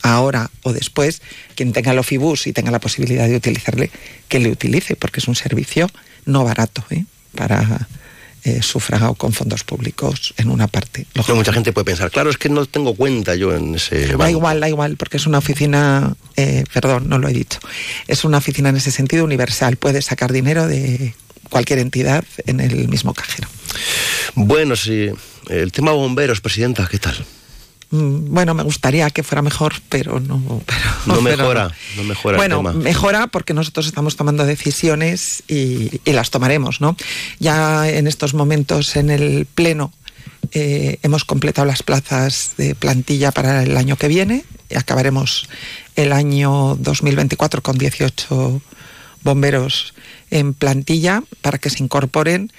ahora 0.01 0.51
o 0.63 0.73
después, 0.73 1.21
quien 1.55 1.73
tenga 1.73 1.91
el 1.91 1.99
Ofibus 1.99 2.45
y 2.45 2.53
tenga 2.53 2.71
la 2.71 2.79
posibilidad 2.79 3.27
de 3.27 3.35
utilizarle, 3.35 3.89
que 4.27 4.39
le 4.39 4.49
utilice, 4.49 4.95
porque 4.95 5.19
es 5.19 5.27
un 5.27 5.35
servicio 5.35 5.89
no 6.25 6.43
barato 6.43 6.83
¿eh? 6.89 7.05
para, 7.35 7.87
eh, 8.45 8.61
sufragado 8.61 9.13
con 9.15 9.31
fondos 9.31 9.63
públicos 9.63 10.33
en 10.37 10.49
una 10.49 10.67
parte. 10.67 11.07
mucha 11.33 11.53
gente 11.53 11.71
puede 11.71 11.85
pensar, 11.85 12.11
claro, 12.11 12.29
es 12.29 12.37
que 12.37 12.49
no 12.49 12.65
tengo 12.65 12.93
cuenta 12.93 13.35
yo 13.35 13.55
en 13.55 13.75
ese. 13.75 14.07
Da 14.17 14.29
igual, 14.29 14.59
da 14.59 14.67
igual, 14.67 14.97
porque 14.97 15.17
es 15.17 15.25
una 15.25 15.37
oficina, 15.37 16.15
eh, 16.35 16.65
perdón, 16.73 17.07
no 17.07 17.19
lo 17.19 17.27
he 17.29 17.33
dicho, 17.33 17.59
es 18.07 18.23
una 18.25 18.39
oficina 18.39 18.69
en 18.69 18.75
ese 18.75 18.91
sentido 18.91 19.23
universal, 19.23 19.77
puede 19.77 20.01
sacar 20.01 20.33
dinero 20.33 20.67
de 20.67 21.15
cualquier 21.49 21.79
entidad 21.79 22.25
en 22.45 22.59
el 22.59 22.87
mismo 22.89 23.13
cajero. 23.13 23.47
Bueno, 24.35 24.75
sí, 24.75 25.09
el 25.49 25.71
tema 25.71 25.91
bomberos, 25.91 26.41
presidenta, 26.41 26.87
¿qué 26.89 26.99
tal? 26.99 27.25
Mm, 27.93 28.33
bueno, 28.33 28.55
me 28.55 28.63
gustaría 28.63 29.07
que 29.11 29.21
fuera 29.21 29.43
mejor, 29.43 29.75
pero 29.87 30.19
no. 30.19 30.41
no 31.05 31.21
mejora, 31.21 31.71
no, 31.95 32.03
mejora. 32.03 32.37
Bueno, 32.37 32.63
mejora 32.63 33.27
porque 33.27 33.53
nosotros 33.53 33.85
estamos 33.85 34.15
tomando 34.15 34.45
decisiones 34.47 35.43
y, 35.47 36.01
las 36.11 36.31
tomaremos, 36.31 36.81
¿no? 36.81 36.97
Ya 37.39 37.87
en 37.87 38.07
estos 38.07 38.33
momentos 38.33 38.95
en 38.95 39.11
el 39.11 39.45
Pleno 39.45 39.93
eh, 40.53 40.97
hemos 41.03 41.23
completado 41.23 41.67
las 41.67 41.83
plazas 41.83 42.53
de 42.57 42.73
plantilla 42.73 43.31
para 43.31 43.61
el 43.61 43.77
año 43.77 43.95
que 43.95 44.07
viene. 44.07 44.43
Y 44.71 44.75
acabaremos 44.75 45.47
el 45.95 46.13
año 46.13 46.75
2024 46.79 47.61
con 47.61 47.77
18 47.77 48.59
bomberos 49.21 49.93
en 50.31 50.55
plantilla 50.55 51.21
para 51.41 51.59
que 51.59 51.69
se 51.69 51.83
incorporen 51.83 52.51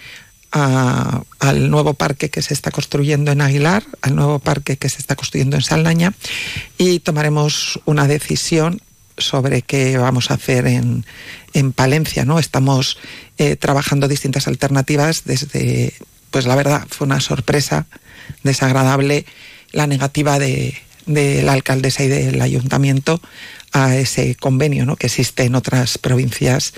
al 0.55 1.71
nuevo 1.71 1.95
parque 1.95 2.31
que 2.31 2.41
se 2.41 2.55
está 2.55 2.71
construyendo 2.71 3.33
en 3.33 3.41
Aguilar, 3.41 3.83
al 4.03 4.15
nuevo 4.15 4.39
parque 4.39 4.77
que 4.77 4.89
se 4.89 4.99
está 4.99 5.17
construyendo 5.17 5.57
en 5.57 5.63
Saldaña 5.63 6.13
y 6.79 7.01
tomaremos 7.01 7.81
una 7.87 8.07
decisión 8.07 8.81
sobre 9.19 9.63
qué 9.63 9.99
vamos 9.99 10.31
a 10.31 10.35
hacer 10.35 10.67
en, 10.67 11.05
en 11.55 11.73
Palencia, 11.73 12.25
¿no? 12.25 12.39
Estamos 12.39 12.99
eh, 13.39 13.57
trabajando 13.57 14.07
distintas 14.07 14.47
alternativas 14.47 15.25
desde, 15.25 15.93
pues 16.31 16.47
la 16.47 16.55
verdad, 16.55 16.87
fue 16.89 17.07
una 17.07 17.21
sorpresa 17.21 17.87
desagradable 18.45 19.27
la 19.73 19.89
negativa 19.89 20.39
de, 20.39 20.75
de 21.07 21.43
la 21.43 21.53
alcaldesa 21.53 22.05
y 22.05 22.09
del 22.09 22.41
ayuntamiento 22.41 23.21
a 23.73 23.97
ese 23.97 24.37
convenio 24.37 24.87
¿no? 24.87 24.95
que 24.97 25.09
existe 25.09 25.43
en 25.43 25.57
otras 25.57 25.99
provincias 25.99 26.75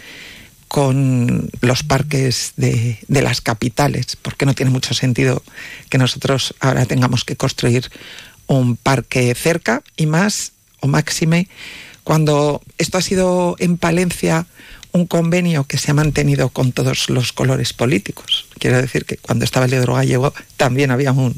con 0.68 1.48
los 1.60 1.82
parques 1.82 2.52
de, 2.56 2.98
las 3.08 3.40
capitales, 3.40 4.16
porque 4.20 4.46
no 4.46 4.54
tiene 4.54 4.70
mucho 4.70 4.94
sentido 4.94 5.42
que 5.88 5.98
nosotros 5.98 6.54
ahora 6.60 6.86
tengamos 6.86 7.24
que 7.24 7.36
construir 7.36 7.90
un 8.46 8.76
parque 8.76 9.34
cerca 9.34 9.82
y 9.96 10.06
más 10.06 10.52
o 10.80 10.86
máxime 10.86 11.48
cuando 12.04 12.62
esto 12.78 12.98
ha 12.98 13.02
sido 13.02 13.56
en 13.58 13.78
Palencia 13.78 14.46
un 14.92 15.06
convenio 15.06 15.64
que 15.64 15.78
se 15.78 15.90
ha 15.90 15.94
mantenido 15.94 16.48
con 16.48 16.72
todos 16.72 17.10
los 17.10 17.32
colores 17.32 17.72
políticos. 17.72 18.46
Quiero 18.58 18.80
decir 18.80 19.04
que 19.04 19.16
cuando 19.16 19.44
estaba 19.44 19.66
el 19.66 19.72
Leodro 19.72 19.94
Gallego 19.94 20.32
también 20.56 20.90
había 20.90 21.12
un, 21.12 21.34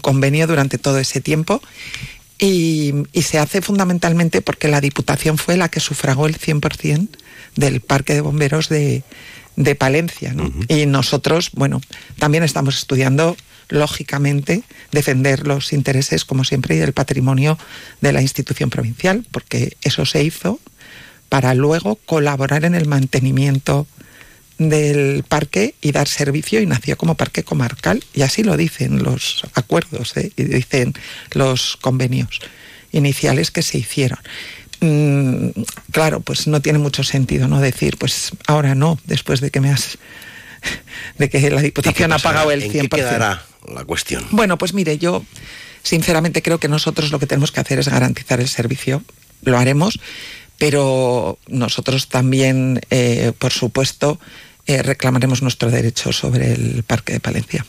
convenio 0.00 0.46
durante 0.46 0.78
todo 0.78 0.98
ese 0.98 1.20
tiempo 1.20 1.62
y, 2.38 2.94
y, 3.12 3.22
se 3.22 3.38
hace 3.38 3.60
fundamentalmente 3.62 4.40
porque 4.42 4.68
la 4.68 4.80
Diputación 4.80 5.38
fue 5.38 5.56
la 5.56 5.68
que 5.68 5.80
sufragó 5.80 6.26
el 6.26 6.38
100% 6.38 7.08
del 7.56 7.80
Parque 7.80 8.14
de 8.14 8.20
Bomberos 8.20 8.68
de, 8.68 9.02
Palencia. 9.78 10.34
Y 10.68 10.86
nosotros, 10.86 11.50
bueno, 11.52 11.82
también 12.18 12.44
estamos 12.44 12.78
estudiando, 12.78 13.36
lógicamente, 13.68 14.62
defender 14.90 15.46
los 15.46 15.72
intereses, 15.72 16.24
como 16.24 16.44
siempre, 16.44 16.76
y 16.76 16.80
el 16.80 16.94
patrimonio 16.94 17.58
de 18.00 18.12
la 18.12 18.22
institución 18.22 18.70
provincial, 18.70 19.26
porque 19.30 19.76
eso 19.82 20.06
se 20.06 20.24
hizo 20.24 20.60
para 21.28 21.54
luego 21.54 21.96
colaborar 22.06 22.64
en 22.64 22.74
el 22.74 22.86
mantenimiento 22.86 23.86
del 24.60 25.24
parque 25.26 25.74
y 25.80 25.92
dar 25.92 26.06
servicio 26.06 26.60
y 26.60 26.66
nació 26.66 26.98
como 26.98 27.14
parque 27.14 27.44
comarcal 27.44 28.04
y 28.12 28.22
así 28.22 28.42
lo 28.42 28.58
dicen 28.58 29.02
los 29.02 29.42
acuerdos 29.54 30.14
¿eh? 30.18 30.32
y 30.36 30.42
dicen 30.42 30.92
los 31.32 31.78
convenios 31.78 32.40
iniciales 32.92 33.50
que 33.50 33.62
se 33.62 33.78
hicieron. 33.78 34.18
Mm, 34.80 35.50
claro, 35.92 36.20
pues 36.20 36.46
no 36.46 36.62
tiene 36.62 36.78
mucho 36.78 37.04
sentido 37.04 37.48
no 37.48 37.60
decir, 37.60 37.98
pues 37.98 38.30
ahora 38.46 38.74
no, 38.74 38.98
después 39.04 39.40
de 39.40 39.50
que 39.50 39.60
me 39.60 39.70
has 39.70 39.98
de 41.18 41.28
que 41.28 41.50
la 41.50 41.60
Diputación 41.60 42.12
ha 42.12 42.18
pagado 42.18 42.50
el 42.50 42.62
100%. 42.62 42.74
¿En 42.74 42.88
qué 42.88 42.96
quedará 42.96 43.42
la 43.68 43.84
cuestión? 43.84 44.26
Bueno, 44.30 44.58
pues 44.58 44.74
mire, 44.74 44.98
yo 44.98 45.24
sinceramente 45.82 46.42
creo 46.42 46.58
que 46.58 46.68
nosotros 46.68 47.10
lo 47.10 47.18
que 47.18 47.26
tenemos 47.26 47.52
que 47.52 47.60
hacer 47.60 47.78
es 47.78 47.88
garantizar 47.88 48.40
el 48.40 48.48
servicio, 48.48 49.02
lo 49.42 49.58
haremos, 49.58 50.00
pero 50.58 51.38
nosotros 51.46 52.08
también, 52.08 52.80
eh, 52.90 53.32
por 53.38 53.52
supuesto, 53.52 54.20
eh, 54.66 54.82
reclamaremos 54.82 55.42
nuestro 55.42 55.70
derecho 55.70 56.12
sobre 56.12 56.52
el 56.52 56.82
Parque 56.82 57.14
de 57.14 57.20
Palencia. 57.20 57.64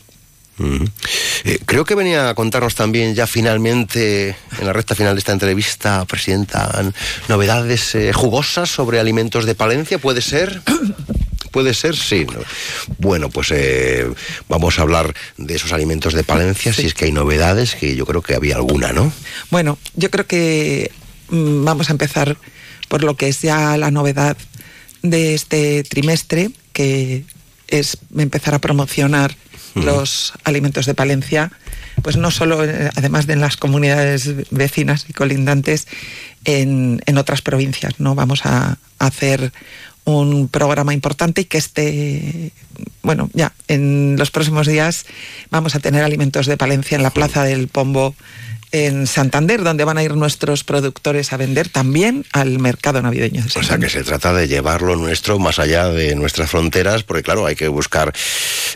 Eh, 0.60 1.60
creo 1.66 1.86
que 1.86 1.96
venía 1.96 2.30
a 2.30 2.36
contarnos 2.36 2.76
también 2.76 3.16
ya 3.16 3.26
finalmente, 3.26 4.36
en 4.60 4.66
la 4.66 4.74
recta 4.74 4.96
final 4.96 5.16
de 5.16 5.20
esta 5.20 5.32
entrevista, 5.32 6.06
Presidenta, 6.06 6.94
novedades 7.30 7.98
jugosas 8.14 8.70
sobre 8.70 9.00
alimentos 9.00 9.46
de 9.46 9.56
Palencia, 9.56 9.98
¿puede 9.98 10.22
ser? 10.22 10.62
¿Puede 11.52 11.74
ser? 11.74 11.98
Sí. 11.98 12.26
Bueno, 12.98 13.30
pues 13.30 13.54
vamos 14.48 14.80
a 14.80 14.84
hablar 14.84 15.14
de 15.38 15.56
esos 15.56 15.74
alimentos 15.74 16.14
de 16.14 16.24
Palencia, 16.24 16.72
si 16.72 16.86
es 16.86 16.94
que 16.94 17.06
hay 17.06 17.12
novedades, 17.12 17.76
que 17.76 17.96
yo 17.96 18.06
creo 18.06 18.22
que 18.22 18.36
había 18.36 18.56
alguna, 18.56 18.94
¿no? 18.94 19.12
Bueno, 19.50 19.78
yo 19.96 20.10
creo 20.10 20.26
que 20.26 20.92
mm, 21.30 21.66
vamos 21.66 21.90
a 21.90 21.92
empezar 21.92 22.38
por 22.88 23.04
lo 23.04 23.16
que 23.16 23.28
es 23.28 23.42
ya 23.42 23.78
la 23.78 23.92
novedad 23.92 24.38
de 25.02 25.34
este 25.34 25.84
trimestre, 25.84 26.52
que 26.74 27.24
es 27.72 27.98
empezar 28.16 28.54
a 28.54 28.60
promocionar 28.60 29.36
los 29.74 30.34
alimentos 30.44 30.86
de 30.86 30.94
Palencia, 30.94 31.52
pues 32.02 32.18
no 32.18 32.30
solo, 32.30 32.64
eh, 32.66 32.90
además 32.96 33.26
de 33.26 33.34
en 33.34 33.42
las 33.42 33.56
comunidades 33.56 34.30
vecinas 34.52 35.06
y 35.08 35.14
colindantes, 35.14 35.88
en, 36.44 37.02
en 37.06 37.18
otras 37.18 37.42
provincias, 37.42 38.00
¿no? 38.00 38.14
Vamos 38.14 38.46
a 38.46 38.78
hacer 39.00 39.54
un 40.04 40.48
programa 40.48 40.94
importante 40.94 41.42
y 41.42 41.46
que 41.46 41.58
este, 41.58 42.52
bueno, 43.04 43.30
ya 43.34 43.54
en 43.68 44.16
los 44.18 44.32
próximos 44.32 44.68
días 44.68 45.06
vamos 45.52 45.76
a 45.76 45.80
tener 45.80 46.04
alimentos 46.04 46.48
de 46.48 46.58
Palencia 46.58 46.96
en 46.96 47.04
la 47.04 47.12
Plaza 47.12 47.44
del 47.44 47.68
Pombo 47.68 48.16
en 48.72 49.06
Santander, 49.06 49.64
donde 49.64 49.84
van 49.84 49.98
a 49.98 50.04
ir 50.04 50.16
nuestros 50.16 50.64
productores 50.64 51.34
a 51.34 51.38
vender 51.38 51.68
también 51.68 52.26
al 52.32 52.60
mercado 52.60 53.02
navideño. 53.02 53.44
o 53.56 53.64
sea 53.64 53.78
que 53.78 53.90
se 53.90 54.04
trata 54.04 54.34
de 54.34 54.48
llevarlo 54.48 54.96
nuestro 54.96 55.40
más 55.40 55.60
allá 55.60 55.90
de 55.90 56.16
nuestras 56.16 56.50
fronteras, 56.50 57.04
porque 57.04 57.24
claro, 57.24 57.46
hay 57.46 57.56
que 57.56 57.68
buscar 57.68 58.14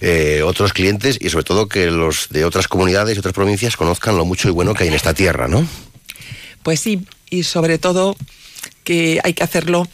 eh, 0.01 0.41
otros 0.43 0.73
clientes 0.73 1.17
y 1.19 1.29
sobre 1.29 1.45
todo 1.45 1.67
que 1.67 1.89
los 1.91 2.27
de 2.29 2.45
otras 2.45 2.67
comunidades 2.67 3.15
y 3.15 3.19
otras 3.19 3.33
provincias 3.33 3.77
conozcan 3.77 4.17
lo 4.17 4.25
mucho 4.25 4.49
y 4.49 4.51
bueno 4.51 4.73
que 4.73 4.83
hay 4.83 4.89
en 4.89 4.95
esta 4.95 5.13
tierra, 5.13 5.47
¿no? 5.47 5.65
Pues 6.63 6.79
sí, 6.79 7.05
y 7.29 7.43
sobre 7.43 7.77
todo 7.77 8.17
que 8.83 9.21
hay 9.23 9.33
que 9.33 9.43
hacerlo 9.43 9.87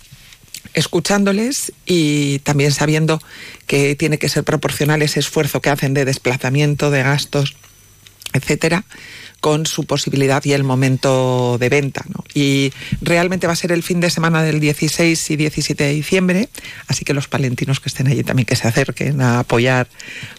escuchándoles 0.73 1.73
y 1.85 2.39
también 2.39 2.71
sabiendo 2.71 3.21
que 3.67 3.95
tiene 3.95 4.17
que 4.17 4.29
ser 4.29 4.43
proporcional 4.43 5.01
ese 5.01 5.19
esfuerzo 5.19 5.61
que 5.61 5.69
hacen 5.69 5.93
de 5.93 6.05
desplazamiento, 6.05 6.91
de 6.91 7.03
gastos, 7.03 7.55
etcétera, 8.33 8.85
con 9.41 9.65
su 9.65 9.85
posibilidad 9.85 10.45
y 10.45 10.53
el 10.53 10.63
momento 10.63 11.57
de 11.59 11.67
venta. 11.67 12.05
Y 12.33 12.71
realmente 13.01 13.47
va 13.47 13.53
a 13.53 13.57
ser 13.57 13.71
el 13.71 13.83
fin 13.83 13.99
de 13.99 14.09
semana 14.09 14.43
del 14.43 14.59
16 14.59 15.31
y 15.31 15.35
17 15.35 15.83
de 15.83 15.93
diciembre, 15.93 16.49
así 16.87 17.03
que 17.03 17.13
los 17.13 17.27
palentinos 17.27 17.79
que 17.79 17.89
estén 17.89 18.07
allí 18.07 18.23
también 18.23 18.45
que 18.45 18.55
se 18.55 18.67
acerquen 18.67 19.19
a 19.19 19.39
apoyar 19.39 19.87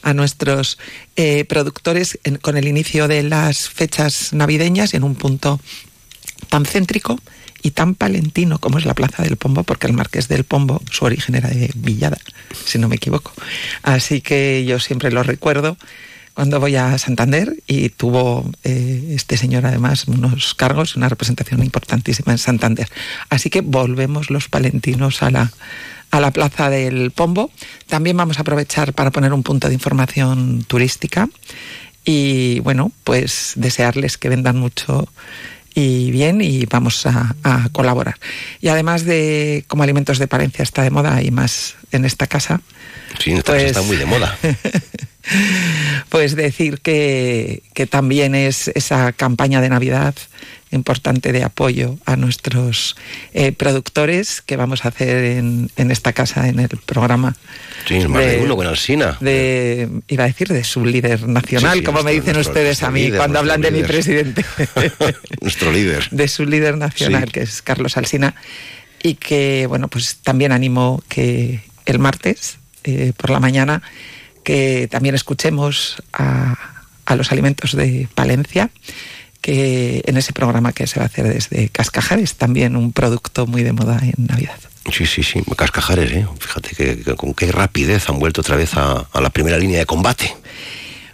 a 0.03 0.15
nuestros 0.15 0.79
eh, 1.17 1.45
productores 1.45 2.19
con 2.41 2.57
el 2.57 2.69
inicio 2.69 3.09
de 3.09 3.25
las 3.25 3.69
fechas 3.69 4.33
navideñas 4.33 4.95
y 4.95 4.97
en 4.97 5.05
un 5.05 5.17
punto 5.17 5.61
tan 6.49 6.65
céntrico 6.65 7.19
y 7.63 7.73
tan 7.73 7.95
palentino 7.95 8.59
como 8.59 8.79
es 8.79 8.85
la 8.85 8.95
Plaza 8.95 9.23
del 9.25 9.37
Pombo, 9.37 9.65
porque 9.65 9.87
el 9.89 9.93
Marqués 9.93 10.29
del 10.29 10.45
Pombo, 10.45 10.81
su 10.91 11.05
origen 11.05 11.35
era 11.35 11.49
de 11.49 11.71
Villada, 11.75 12.19
si 12.65 12.79
no 12.79 12.89
me 12.89 12.97
equivoco. 12.97 13.33
Así 13.83 14.21
que 14.21 14.65
yo 14.65 14.79
siempre 14.79 15.11
lo 15.11 15.23
recuerdo 15.23 15.77
cuando 16.35 16.61
voy 16.61 16.77
a 16.77 16.97
Santander 16.99 17.55
y 17.67 17.91
tuvo 17.91 18.51
eh, 18.65 19.13
este 19.15 19.37
señor 19.37 19.67
además 19.67 20.07
unos 20.09 20.55
cargos, 20.55 20.97
una 20.97 21.09
representación 21.09 21.63
importantísima 21.63 22.33
en 22.33 22.39
Santander. 22.39 22.89
Así 23.29 23.51
que 23.51 23.61
volvemos 23.61 24.31
los 24.31 24.49
palentinos 24.49 25.23
a 25.23 25.31
la, 25.31 25.53
a 26.11 26.21
la 26.21 26.31
Plaza 26.31 26.71
del 26.71 27.11
Pombo. 27.11 27.51
También 27.87 28.17
vamos 28.17 28.39
a 28.39 28.43
aprovechar 28.43 28.95
para 28.95 29.11
poner 29.11 29.33
un 29.33 29.43
punto 29.43 29.69
de 29.69 29.75
información 29.75 30.65
turística 30.67 31.29
y 32.05 32.61
bueno, 32.61 32.93
pues 33.05 33.53
desearles 33.57 34.19
que 34.19 34.29
vendan 34.29 34.59
mucho 34.59 35.09
y 35.75 36.11
bien 36.11 36.41
y 36.41 36.67
vamos 36.67 37.07
a, 37.07 37.35
a, 37.43 37.69
colaborar. 37.73 38.17
Y 38.61 38.69
además 38.69 39.05
de 39.05 39.65
como 39.69 39.83
alimentos 39.83 40.19
de 40.19 40.29
Palencia 40.29 40.63
está 40.63 40.83
de 40.83 40.91
moda 40.91 41.23
y 41.23 41.31
más 41.31 41.77
en 41.93 42.05
esta 42.05 42.27
casa. 42.27 42.61
Sí, 43.19 43.31
en 43.31 43.39
esta 43.39 43.53
casa 43.53 43.67
está 43.67 43.83
muy 43.83 43.97
de 43.97 44.07
moda. 44.07 44.39
pues 46.09 46.37
decir 46.37 46.81
que, 46.81 47.63
que, 47.75 47.87
también 47.87 48.35
es 48.35 48.69
esa 48.69 49.13
campaña 49.13 49.61
de 49.61 49.69
Navidad 49.69 50.15
importante 50.73 51.33
de 51.33 51.45
apoyo 51.45 51.99
a 52.07 52.17
nuestros 52.17 52.97
eh, 53.35 53.53
productores 53.53 54.41
que 54.41 54.57
vamos 54.57 54.85
a 54.85 54.89
hacer 54.89 55.25
en, 55.37 55.71
en, 55.77 55.91
esta 55.91 56.13
casa, 56.13 56.49
en 56.49 56.59
el 56.59 56.69
programa. 56.69 57.37
Sí, 57.87 58.07
más 58.09 58.23
de, 58.23 58.39
de 58.39 58.43
uno 58.43 58.57
con 58.57 58.67
Alsina. 58.67 59.17
De, 59.21 59.89
iba 60.09 60.25
a 60.25 60.27
decir 60.27 60.49
de 60.49 60.65
su 60.65 60.85
líder 60.85 61.29
nacional, 61.29 61.75
sí, 61.75 61.79
sí, 61.81 61.85
como 61.85 62.03
me 62.03 62.13
dicen 62.13 62.35
nuestro, 62.35 62.53
ustedes 62.53 62.81
nuestro 62.81 62.89
a 62.89 62.91
mí 62.91 63.05
líder, 63.05 63.19
cuando 63.19 63.39
hablan 63.39 63.61
de 63.61 63.71
mi 63.71 63.83
presidente. 63.83 64.45
nuestro 65.41 65.71
líder. 65.71 66.09
De 66.11 66.27
su 66.29 66.47
líder 66.47 66.79
nacional, 66.79 67.25
sí. 67.27 67.33
que 67.33 67.41
es 67.43 67.63
Carlos 67.63 67.97
Alsina, 67.97 68.35
y 69.03 69.15
que, 69.15 69.67
bueno, 69.67 69.89
pues 69.89 70.19
también 70.23 70.53
animo 70.53 71.03
que 71.09 71.61
el 71.85 71.99
martes 71.99 72.59
eh, 72.85 73.13
por 73.17 73.31
la 73.31 73.41
mañana 73.41 73.83
que 74.43 74.89
también 74.91 75.15
escuchemos 75.15 76.03
a, 76.13 76.57
a, 77.05 77.17
los 77.17 77.33
alimentos 77.33 77.77
de 77.77 78.09
Palencia, 78.15 78.71
que 79.41 80.03
en 80.07 80.17
ese 80.17 80.33
programa 80.33 80.73
que 80.73 80.87
se 80.87 81.01
va 81.01 81.05
a 81.05 81.07
hacer 81.07 81.29
desde 81.29 81.69
Cascajares, 81.69 82.37
también 82.37 82.77
un 82.77 82.93
producto 82.93 83.47
muy 83.47 83.63
de 83.63 83.73
moda 83.73 84.01
en 84.03 84.27
Navidad. 84.27 84.59
Sí, 84.91 85.07
sí, 85.07 85.23
sí, 85.23 85.43
Cascajares, 85.57 86.11
¿eh? 86.13 86.27
fíjate 86.39 86.71
que, 86.75 86.99
que, 87.03 87.15
con 87.15 87.35
qué 87.35 87.53
rapidez 87.53 88.09
han 88.09 88.19
vuelto 88.19 88.41
otra 88.41 88.57
vez 88.57 88.75
a, 88.75 89.07
a 89.13 89.21
la 89.21 89.31
primera 89.31 89.59
línea 89.59 89.79
de 89.79 89.87
combate. 89.87 90.35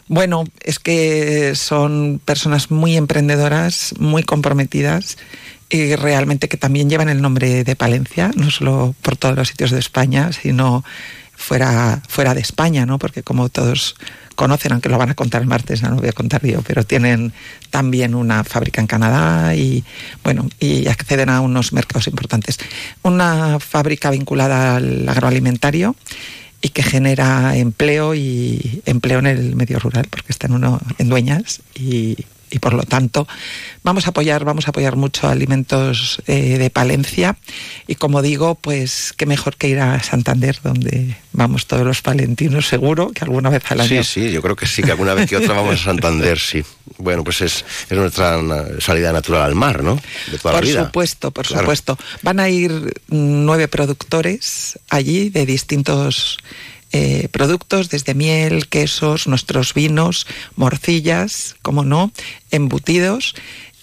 Bueno, 0.09 0.45
es 0.63 0.79
que 0.79 1.55
son 1.55 2.21
personas 2.25 2.71
muy 2.71 2.97
emprendedoras, 2.97 3.95
muy 3.99 4.23
comprometidas 4.23 5.19
y 5.69 5.97
realmente 5.97 6.49
que 6.49 6.57
también 6.57 6.89
llevan 6.89 7.11
el 7.11 7.21
nombre 7.21 7.63
de 7.63 7.77
Palencia, 7.77 8.31
no 8.35 8.51
solo 8.51 8.95
por 9.03 9.17
todos 9.19 9.37
los 9.37 9.49
sitios 9.49 9.71
de 9.71 9.79
España, 9.79 10.33
sino 10.33 10.83
fuera, 11.39 12.03
fuera 12.09 12.35
de 12.35 12.41
España, 12.41 12.85
¿no? 12.85 12.99
Porque 12.99 13.23
como 13.23 13.49
todos 13.49 13.95
conocen, 14.35 14.73
aunque 14.73 14.89
lo 14.89 14.99
van 14.99 15.11
a 15.11 15.15
contar 15.15 15.41
el 15.41 15.49
martes, 15.49 15.83
no 15.83 15.91
lo 15.91 15.97
voy 15.97 16.09
a 16.09 16.13
contar 16.13 16.45
yo, 16.45 16.63
pero 16.63 16.85
tienen 16.85 17.33
también 17.71 18.15
una 18.15 18.45
fábrica 18.45 18.81
en 18.81 18.87
Canadá 18.87 19.55
y 19.55 19.85
bueno, 20.23 20.49
y 20.61 20.89
acceden 20.89 21.31
a 21.31 21.41
unos 21.41 21.73
mercados 21.73 22.09
importantes. 22.09 22.59
Una 23.03 23.59
fábrica 23.61 24.11
vinculada 24.11 24.77
al 24.77 25.09
agroalimentario 25.09 25.97
y 26.61 26.71
que 26.71 26.83
genera 26.83 27.57
empleo 27.57 28.15
y 28.15 28.83
empleo 28.85 29.21
en 29.21 29.27
el 29.27 29.57
medio 29.57 29.79
rural, 29.79 30.07
porque 30.11 30.33
están 30.33 30.53
uno 30.53 30.81
en 30.99 31.09
dueñas 31.09 31.61
y, 31.75 32.17
y 32.51 32.59
por 32.59 32.75
lo 32.75 32.83
tanto 32.83 33.27
vamos 33.83 34.07
a 34.07 34.11
apoyar, 34.11 34.45
vamos 34.45 34.67
a 34.67 34.71
apoyar 34.71 34.97
mucho 34.97 35.29
alimentos 35.29 36.23
eh, 36.27 36.59
de 36.59 36.71
Palencia 36.71 37.37
y 37.87 37.95
como 37.95 38.23
digo, 38.23 38.55
pues 38.55 39.15
qué 39.17 39.27
mejor 39.27 39.57
que 39.57 39.69
ir 39.69 39.81
a 39.81 40.03
Santander 40.03 40.59
donde 40.63 41.17
vamos 41.33 41.67
todos 41.67 41.85
los 41.85 42.03
palentinos 42.03 42.67
seguro 42.67 43.11
que 43.13 43.25
alguna 43.25 43.51
vez 43.51 43.63
al 43.71 43.81
año. 43.81 44.03
Sí, 44.03 44.23
sí, 44.23 44.33
yo 44.33 44.43
creo 44.43 44.57
que 44.57 44.67
sí, 44.67 44.83
que 44.83 44.91
alguna 44.91 45.15
vez 45.15 45.29
que 45.29 45.37
otra 45.37 45.55
vamos 45.55 45.81
a 45.81 45.85
Santander, 45.85 46.39
sí. 46.39 46.65
Bueno, 46.99 47.23
pues 47.23 47.41
es, 47.43 47.65
es 47.89 47.97
nuestra 47.97 48.41
salida 48.81 49.13
natural 49.13 49.43
al 49.43 49.55
mar, 49.55 49.83
¿no? 49.83 50.01
De 50.31 50.39
toda 50.39 50.55
por 50.55 50.65
la 50.65 50.71
vida. 50.71 50.85
supuesto, 50.87 51.31
por 51.31 51.47
claro. 51.47 51.63
supuesto. 51.63 51.99
Van 52.23 52.41
a 52.41 52.49
ir 52.49 52.93
nueve 53.09 53.69
productores 53.69 54.79
allí 54.89 55.31
de 55.31 55.47
distintos 55.47 56.39
eh, 56.93 57.29
productos 57.31 57.91
desde 57.91 58.15
miel, 58.15 58.69
quesos, 58.69 59.27
nuestros 59.27 59.75
vinos, 59.75 60.27
morcillas, 60.57 61.57
como 61.63 61.85
no, 61.85 62.13
embutidos. 62.51 63.35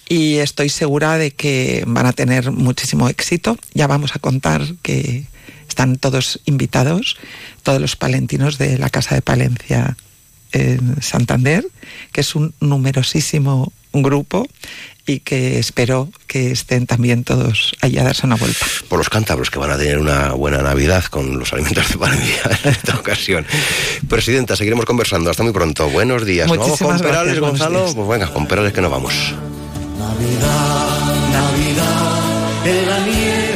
Y 0.08 0.36
estoy 0.36 0.68
segura 0.68 1.18
de 1.18 1.32
que 1.32 1.84
van 1.86 2.06
a 2.06 2.12
tener 2.12 2.52
muchísimo 2.52 3.08
éxito. 3.08 3.58
Ya 3.74 3.86
vamos 3.86 4.14
a 4.14 4.18
contar 4.18 4.62
que 4.82 5.24
están 5.68 5.96
todos 5.96 6.40
invitados, 6.44 7.16
todos 7.62 7.80
los 7.80 7.96
palentinos 7.96 8.58
de 8.58 8.78
la 8.78 8.90
Casa 8.90 9.14
de 9.14 9.22
Palencia 9.22 9.96
en 10.52 11.02
Santander, 11.02 11.66
que 12.12 12.20
es 12.20 12.34
un 12.34 12.54
numerosísimo 12.60 13.72
grupo 13.92 14.46
y 15.06 15.20
que 15.20 15.58
espero 15.58 16.08
que 16.26 16.50
estén 16.50 16.86
también 16.86 17.24
todos 17.24 17.74
allá 17.80 18.02
a 18.02 18.04
darse 18.04 18.26
una 18.26 18.36
vuelta. 18.36 18.66
Por 18.88 18.98
los 18.98 19.08
cántabros 19.08 19.50
que 19.50 19.58
van 19.58 19.70
a 19.70 19.78
tener 19.78 19.98
una 19.98 20.32
buena 20.32 20.62
Navidad 20.62 21.04
con 21.04 21.38
los 21.38 21.52
alimentos 21.52 21.88
de 21.88 21.96
Valencia 21.96 22.42
en 22.64 22.70
esta 22.70 22.96
ocasión. 22.96 23.46
Presidenta, 24.08 24.56
seguiremos 24.56 24.84
conversando. 24.84 25.30
Hasta 25.30 25.42
muy 25.42 25.52
pronto. 25.52 25.88
Buenos 25.88 26.24
días. 26.24 26.48
¿Nos 26.48 26.58
vamos 26.58 26.78
con 26.78 26.98
Perales, 26.98 27.38
Gonzalo? 27.38 27.92
Pues 27.94 28.08
venga, 28.08 28.32
con 28.32 28.46
Perales 28.46 28.72
que 28.72 28.80
nos 28.80 28.90
vamos. 28.90 29.14
Navidad, 29.98 31.14
Navidad, 31.32 32.66
en 32.66 32.88
la 32.88 32.98
nieve 33.06 33.55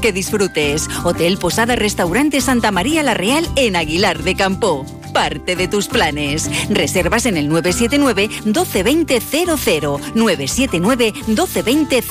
que 0.01 0.11
disfrutes. 0.11 0.89
Hotel 1.03 1.37
Posada 1.37 1.75
Restaurante 1.75 2.41
Santa 2.41 2.71
María 2.71 3.03
La 3.03 3.13
Real 3.13 3.47
en 3.55 3.75
Aguilar 3.75 4.23
de 4.23 4.35
Campo. 4.35 4.85
Parte 5.13 5.55
de 5.55 5.67
tus 5.67 5.87
planes. 5.87 6.49
Reservas 6.69 7.25
en 7.25 7.37
el 7.37 7.47
979 7.47 8.27
1220 8.45 9.21
00 9.21 9.99
979 10.15 11.13
1220 11.27 12.03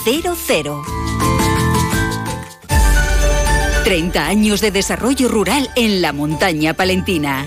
00. 0.45 0.83
30 3.85 4.27
años 4.27 4.61
de 4.61 4.71
desarrollo 4.71 5.29
rural 5.29 5.69
en 5.75 6.01
la 6.01 6.13
montaña 6.13 6.75
palentina. 6.75 7.47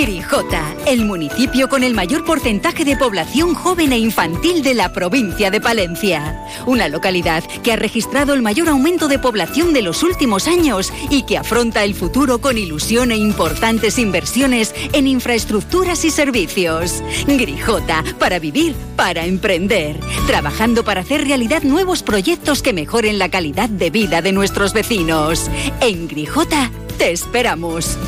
Grijota, 0.00 0.74
el 0.86 1.04
municipio 1.04 1.68
con 1.68 1.84
el 1.84 1.92
mayor 1.92 2.24
porcentaje 2.24 2.86
de 2.86 2.96
población 2.96 3.54
joven 3.54 3.92
e 3.92 3.98
infantil 3.98 4.62
de 4.62 4.72
la 4.72 4.94
provincia 4.94 5.50
de 5.50 5.60
Palencia. 5.60 6.42
Una 6.64 6.88
localidad 6.88 7.44
que 7.62 7.74
ha 7.74 7.76
registrado 7.76 8.32
el 8.32 8.40
mayor 8.40 8.70
aumento 8.70 9.08
de 9.08 9.18
población 9.18 9.74
de 9.74 9.82
los 9.82 10.02
últimos 10.02 10.48
años 10.48 10.90
y 11.10 11.24
que 11.24 11.36
afronta 11.36 11.84
el 11.84 11.94
futuro 11.94 12.40
con 12.40 12.56
ilusión 12.56 13.10
e 13.10 13.16
importantes 13.16 13.98
inversiones 13.98 14.74
en 14.94 15.06
infraestructuras 15.06 16.02
y 16.06 16.10
servicios. 16.10 17.02
Grijota, 17.26 18.02
para 18.18 18.38
vivir, 18.38 18.74
para 18.96 19.26
emprender. 19.26 20.00
Trabajando 20.26 20.82
para 20.82 21.02
hacer 21.02 21.26
realidad 21.26 21.62
nuevos 21.62 22.02
proyectos 22.02 22.62
que 22.62 22.72
mejoren 22.72 23.18
la 23.18 23.28
calidad 23.28 23.68
de 23.68 23.90
vida 23.90 24.22
de 24.22 24.32
nuestros 24.32 24.72
vecinos. 24.72 25.50
En 25.82 26.08
Grijota, 26.08 26.70
te 26.96 27.12
esperamos. 27.12 27.98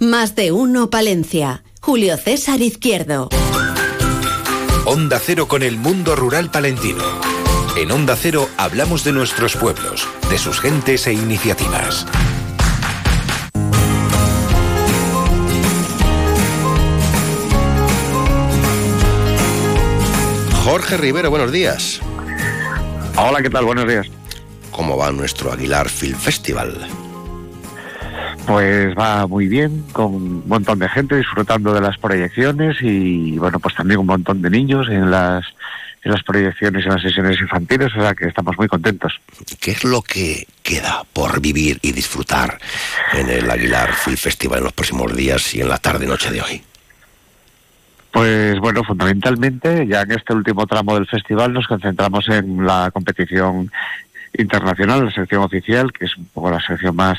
Más 0.00 0.36
de 0.36 0.52
uno 0.52 0.90
Palencia. 0.90 1.64
Julio 1.80 2.16
César 2.16 2.60
Izquierdo. 2.60 3.30
Onda 4.84 5.18
Cero 5.18 5.48
con 5.48 5.64
el 5.64 5.76
mundo 5.76 6.14
rural 6.14 6.52
palentino. 6.52 7.02
En 7.76 7.90
Onda 7.90 8.14
Cero 8.14 8.48
hablamos 8.56 9.02
de 9.02 9.12
nuestros 9.12 9.56
pueblos, 9.56 10.06
de 10.30 10.38
sus 10.38 10.60
gentes 10.60 11.08
e 11.08 11.14
iniciativas. 11.14 12.06
Jorge 20.62 20.96
Rivero, 20.96 21.30
buenos 21.30 21.50
días. 21.50 22.00
Hola, 23.16 23.42
¿qué 23.42 23.50
tal? 23.50 23.64
Buenos 23.64 23.88
días. 23.88 24.06
¿Cómo 24.70 24.96
va 24.96 25.10
nuestro 25.10 25.50
Aguilar 25.50 25.88
Film 25.88 26.16
Festival? 26.16 26.86
Pues 28.48 28.96
va 28.96 29.26
muy 29.26 29.46
bien, 29.46 29.84
con 29.92 30.14
un 30.14 30.48
montón 30.48 30.78
de 30.78 30.88
gente 30.88 31.16
disfrutando 31.16 31.74
de 31.74 31.82
las 31.82 31.98
proyecciones 31.98 32.78
y 32.80 33.36
bueno, 33.36 33.60
pues 33.60 33.74
también 33.74 34.00
un 34.00 34.06
montón 34.06 34.40
de 34.40 34.48
niños 34.48 34.88
en 34.88 35.10
las 35.10 35.44
en 36.02 36.12
las 36.12 36.22
proyecciones 36.22 36.82
y 36.82 36.88
en 36.88 36.94
las 36.94 37.02
sesiones 37.02 37.38
infantiles, 37.38 37.94
o 37.94 38.00
sea 38.00 38.14
que 38.14 38.26
estamos 38.26 38.56
muy 38.56 38.66
contentos. 38.66 39.20
¿Qué 39.60 39.72
es 39.72 39.84
lo 39.84 40.00
que 40.00 40.46
queda 40.62 41.02
por 41.12 41.42
vivir 41.42 41.78
y 41.82 41.92
disfrutar 41.92 42.58
en 43.12 43.28
el 43.28 43.50
Aguilar 43.50 43.92
Film 43.92 44.16
Festival 44.16 44.60
en 44.60 44.64
los 44.64 44.72
próximos 44.72 45.14
días 45.14 45.54
y 45.54 45.60
en 45.60 45.68
la 45.68 45.76
tarde-noche 45.76 46.30
de 46.30 46.40
hoy? 46.40 46.62
Pues 48.10 48.58
bueno, 48.60 48.82
fundamentalmente 48.82 49.86
ya 49.86 50.00
en 50.00 50.12
este 50.12 50.32
último 50.32 50.66
tramo 50.66 50.94
del 50.94 51.06
festival 51.06 51.52
nos 51.52 51.66
concentramos 51.66 52.26
en 52.30 52.64
la 52.64 52.90
competición 52.92 53.70
internacional, 54.36 55.04
la 55.04 55.10
sección 55.10 55.42
oficial, 55.42 55.92
que 55.92 56.04
es 56.04 56.16
un 56.16 56.26
poco 56.26 56.50
la 56.50 56.60
sección 56.60 56.94
más, 56.94 57.18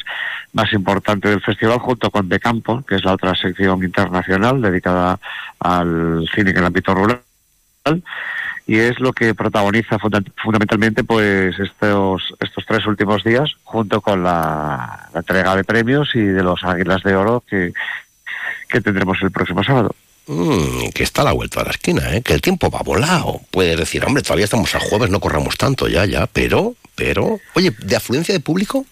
más 0.54 0.72
importante 0.74 1.30
del 1.30 1.42
festival, 1.42 1.80
junto 1.80 2.12
con 2.12 2.30
De 2.30 2.40
Campo, 2.40 2.84
que 2.86 2.96
es 2.96 3.04
la 3.04 3.14
otra 3.14 3.36
sección 3.36 3.84
internacional 3.84 4.62
dedicada 4.62 5.20
al 5.60 6.28
cine 6.34 6.52
en 6.52 6.58
el 6.58 6.66
ámbito 6.66 6.94
rural. 6.94 7.22
Y 8.68 8.78
es 8.78 9.00
lo 9.00 9.14
que 9.14 9.34
protagoniza 9.34 9.98
funda 9.98 10.22
fundamentalmente 10.44 11.04
pues 11.04 11.58
estos, 11.60 12.36
estos 12.40 12.66
tres 12.68 12.86
últimos 12.86 13.24
días, 13.24 13.50
junto 13.64 14.00
con 14.00 14.24
la, 14.24 15.10
la 15.12 15.20
entrega 15.22 15.56
de 15.56 15.64
premios 15.64 16.14
y 16.14 16.22
de 16.22 16.44
los 16.44 16.64
Águilas 16.64 17.02
de 17.02 17.16
Oro 17.16 17.44
que, 17.50 17.74
que 18.70 18.82
tendremos 18.82 19.20
el 19.24 19.32
próximo 19.32 19.64
sábado. 19.64 19.96
Mm, 20.28 20.90
que 20.94 21.04
está 21.04 21.24
a 21.24 21.26
la 21.26 21.32
vuelta 21.32 21.62
de 21.62 21.66
la 21.66 21.72
esquina, 21.72 22.16
¿eh? 22.16 22.22
que 22.22 22.34
el 22.34 22.42
tiempo 22.42 22.70
va 22.70 22.84
volado. 22.84 23.42
Puedes 23.50 23.78
decir, 23.78 24.06
hombre, 24.06 24.22
todavía 24.22 24.46
estamos 24.46 24.74
a 24.76 24.80
jueves, 24.80 25.10
no 25.10 25.20
corramos 25.20 25.58
tanto, 25.58 25.88
ya, 25.88 26.06
ya, 26.06 26.28
pero, 26.28 26.76
pero, 26.96 27.40
oye, 27.56 27.74
¿de 27.80 27.96
afluencia 27.96 28.34
de 28.34 28.40
público? 28.40 28.86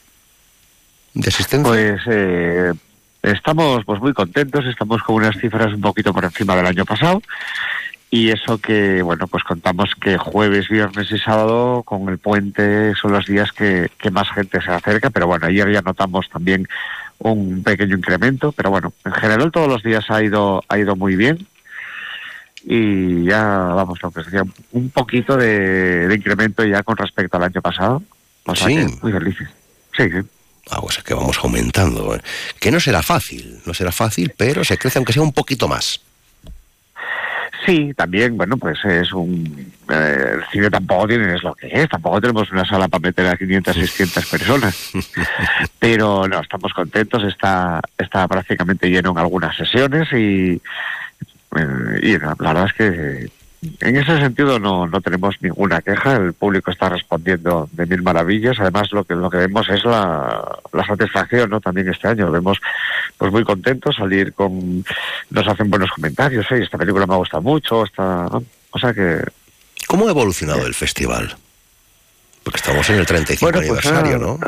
¿De 1.14 1.30
asistencia? 1.30 1.70
Pues 1.70 2.02
eh, 2.08 2.74
estamos 3.22 3.86
pues 3.86 4.00
muy 4.00 4.14
contentos, 4.14 4.66
estamos 4.66 5.04
con 5.04 5.18
unas 5.18 5.38
cifras 5.38 5.74
un 5.74 5.82
poquito 5.82 6.12
por 6.14 6.26
encima 6.26 6.56
del 6.56 6.66
año 6.66 6.86
pasado. 6.86 7.22
Y 8.10 8.30
eso 8.30 8.58
que, 8.58 9.02
bueno, 9.02 9.28
pues 9.28 9.44
contamos 9.44 9.94
que 10.00 10.18
jueves, 10.18 10.70
viernes 10.70 11.12
y 11.12 11.20
sábado 11.20 11.84
con 11.84 12.08
el 12.08 12.18
puente 12.18 12.96
son 12.96 13.12
los 13.12 13.26
días 13.26 13.52
que, 13.52 13.92
que 14.00 14.12
más 14.12 14.30
gente 14.32 14.62
se 14.62 14.72
acerca, 14.72 15.10
pero 15.10 15.28
bueno, 15.28 15.46
ayer 15.46 15.72
ya 15.72 15.82
notamos 15.82 16.30
también 16.30 16.68
un 17.20 17.64
pequeño 17.64 17.96
incremento, 17.98 18.52
pero 18.52 18.70
bueno, 18.70 18.94
en 19.06 19.12
general 19.14 19.52
todos 19.52 19.68
los 19.68 19.84
días 19.84 20.06
ha 20.10 20.22
ido, 20.24 20.64
ha 20.68 20.78
ido 20.78 20.96
muy 20.96 21.16
bien 21.16 21.48
y 22.64 23.24
ya 23.26 23.44
vamos, 23.48 24.00
lo 24.04 24.12
que 24.12 24.24
sería 24.24 24.44
un 24.72 24.90
poquito 24.90 25.38
de, 25.38 26.08
de 26.08 26.16
incremento 26.16 26.64
ya 26.66 26.84
con 26.84 26.98
respecto 26.98 27.38
al 27.38 27.44
año 27.44 27.62
pasado. 27.62 28.04
O 28.46 28.56
sea 28.56 28.68
Sí. 28.68 28.76
que 28.76 28.86
muy 29.02 29.12
felices. 29.12 29.48
Sí, 29.96 30.04
sí. 30.10 30.18
Ah, 30.70 30.80
o 30.82 30.90
sea 30.92 31.04
que 31.04 31.14
vamos 31.14 31.38
aumentando. 31.42 32.14
¿eh? 32.16 32.22
Que 32.60 32.72
no 32.72 32.80
será 32.80 33.02
fácil, 33.02 33.60
no 33.66 33.74
será 33.74 33.92
fácil, 33.92 34.34
pero 34.36 34.64
se 34.66 34.78
crece 34.78 35.00
aunque 35.00 35.14
sea 35.14 35.22
un 35.24 35.32
poquito 35.34 35.68
más. 35.68 36.02
Sí, 37.68 37.94
también, 37.96 38.38
bueno, 38.38 38.56
pues 38.56 38.80
es 38.86 39.12
un... 39.12 39.74
eh, 39.90 40.36
el 40.36 40.44
cine 40.54 40.70
tampoco 40.70 41.06
tiene, 41.10 41.36
es 41.36 41.44
lo 41.44 41.54
que 41.54 41.68
es, 41.68 41.90
tampoco 41.90 42.22
tenemos 42.22 42.50
una 42.50 42.64
sala 42.64 42.88
para 42.88 43.02
meter 43.02 43.28
a 43.28 43.36
500, 43.36 43.76
600 43.76 44.26
personas. 44.26 44.92
Pero 45.80 46.30
no, 46.30 46.40
estamos 46.40 46.72
contentos, 46.74 47.24
está, 47.26 47.82
está 47.98 48.26
prácticamente 48.30 48.90
lleno 48.90 49.12
en 49.12 49.18
algunas 49.18 49.56
sesiones 49.58 50.08
y 50.14 50.62
Eh, 51.56 52.00
y 52.04 52.18
la, 52.20 52.36
la 52.40 52.54
verdad 52.54 52.66
es 52.68 52.74
que 52.74 53.30
en 53.80 53.96
ese 53.96 54.20
sentido 54.20 54.60
no, 54.60 54.88
no 54.88 55.02
tenemos 55.02 55.36
ninguna 55.42 55.82
queja, 55.82 56.16
el 56.16 56.34
público 56.34 56.72
está 56.72 56.90
respondiendo 56.90 57.70
de 57.72 57.86
mil 57.86 58.02
maravillas, 58.02 58.60
además 58.60 58.92
lo 58.92 59.04
que 59.04 59.16
lo 59.16 59.30
que 59.30 59.38
vemos 59.38 59.68
es 59.70 59.84
la, 59.84 60.60
la 60.74 60.86
satisfacción, 60.86 61.50
¿no? 61.50 61.62
También 61.62 61.90
este 61.90 62.08
año 62.08 62.32
vemos 62.32 62.60
pues 63.18 63.32
muy 63.32 63.44
contentos 63.44 63.96
salir 63.96 64.34
con 64.34 64.84
nos 65.30 65.48
hacen 65.48 65.70
buenos 65.70 65.92
comentarios, 65.92 66.46
¿eh? 66.52 66.64
esta 66.64 66.78
película 66.78 67.06
me 67.06 67.14
ha 67.14 67.18
gustado 67.18 67.44
mucho, 67.44 67.84
esta, 67.84 68.28
¿no? 68.32 68.44
o 68.72 68.80
sea 68.80 68.94
que 68.94 69.22
¿Cómo 69.88 70.08
ha 70.08 70.12
evolucionado 70.12 70.66
el 70.68 70.74
festival? 70.74 71.36
Porque 72.44 72.58
estamos 72.58 72.90
en 72.90 73.00
el 73.00 73.06
35 73.06 73.52
Bueno, 73.52 73.68
pues, 73.68 73.86
aniversario, 73.86 74.16
ah, 74.16 74.20
¿no? 74.20 74.40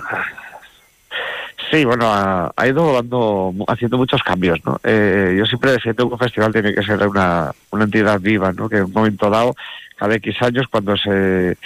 Sí, 1.72 1.86
bueno, 1.86 2.12
ha, 2.12 2.52
ha 2.56 2.68
ido 2.68 2.94
dando, 2.94 3.54
haciendo 3.68 3.98
muchos 3.98 4.24
cambios, 4.24 4.60
¿no? 4.66 4.80
Eh, 4.84 5.36
yo 5.38 5.46
siempre 5.46 5.72
defiendo 5.72 6.08
que 6.08 6.14
un 6.14 6.20
festival 6.20 6.52
tiene 6.52 6.74
que 6.74 6.82
ser 6.82 7.08
una, 7.08 7.52
una 7.70 7.84
entidad 7.84 8.20
viva, 8.20 8.52
¿no? 8.54 8.68
Que 8.68 8.78
en 8.78 8.86
un 8.86 8.94
momento 8.94 9.30
dado, 9.30 9.56
cada 9.96 10.16
X 10.16 10.42
años, 10.42 10.68
cuando 10.68 10.98
se, 10.98 11.58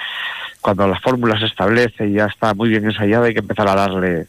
cuando 0.60 0.88
la 0.90 1.00
fórmula 1.00 1.40
se 1.40 1.46
establece 1.46 2.08
y 2.08 2.14
ya 2.14 2.26
está 2.26 2.54
muy 2.54 2.70
bien 2.70 2.84
ensayada, 2.84 3.28
hay 3.28 3.34
que 3.34 3.40
empezar 3.40 3.66
a 3.70 3.76
darle, 3.76 4.28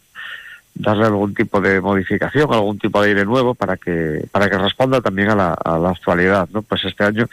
darle 0.75 1.07
algún 1.07 1.35
tipo 1.35 1.61
de 1.61 1.81
modificación, 1.81 2.53
algún 2.53 2.79
tipo 2.79 3.03
de 3.03 3.09
aire 3.09 3.25
nuevo 3.25 3.57
para 3.57 3.77
que, 3.77 4.27
para 4.31 4.49
que 4.49 4.59
responda 4.59 5.01
también 5.01 5.31
a 5.31 5.35
la, 5.35 5.55
a 5.55 5.77
la 5.77 5.91
actualidad, 5.91 6.49
¿no? 6.53 6.63
Pues 6.63 6.85
este 6.85 7.03
año, 7.03 7.27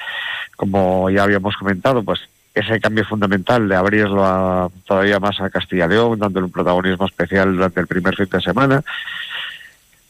como 0.55 1.11
ya 1.11 1.23
habíamos 1.23 1.55
comentado, 1.57 2.01
pues 2.01 2.21
ese 2.53 2.79
cambio 2.79 3.05
fundamental 3.05 3.67
de 3.67 3.75
abrirlo 3.75 4.25
a, 4.25 4.69
todavía 4.85 5.19
más 5.19 5.39
a 5.39 5.49
Castilla 5.49 5.85
y 5.85 5.89
León, 5.89 6.19
dándole 6.19 6.45
un 6.45 6.51
protagonismo 6.51 7.05
especial 7.05 7.53
durante 7.53 7.79
el 7.79 7.87
primer 7.87 8.15
fin 8.15 8.27
de 8.29 8.41
semana. 8.41 8.83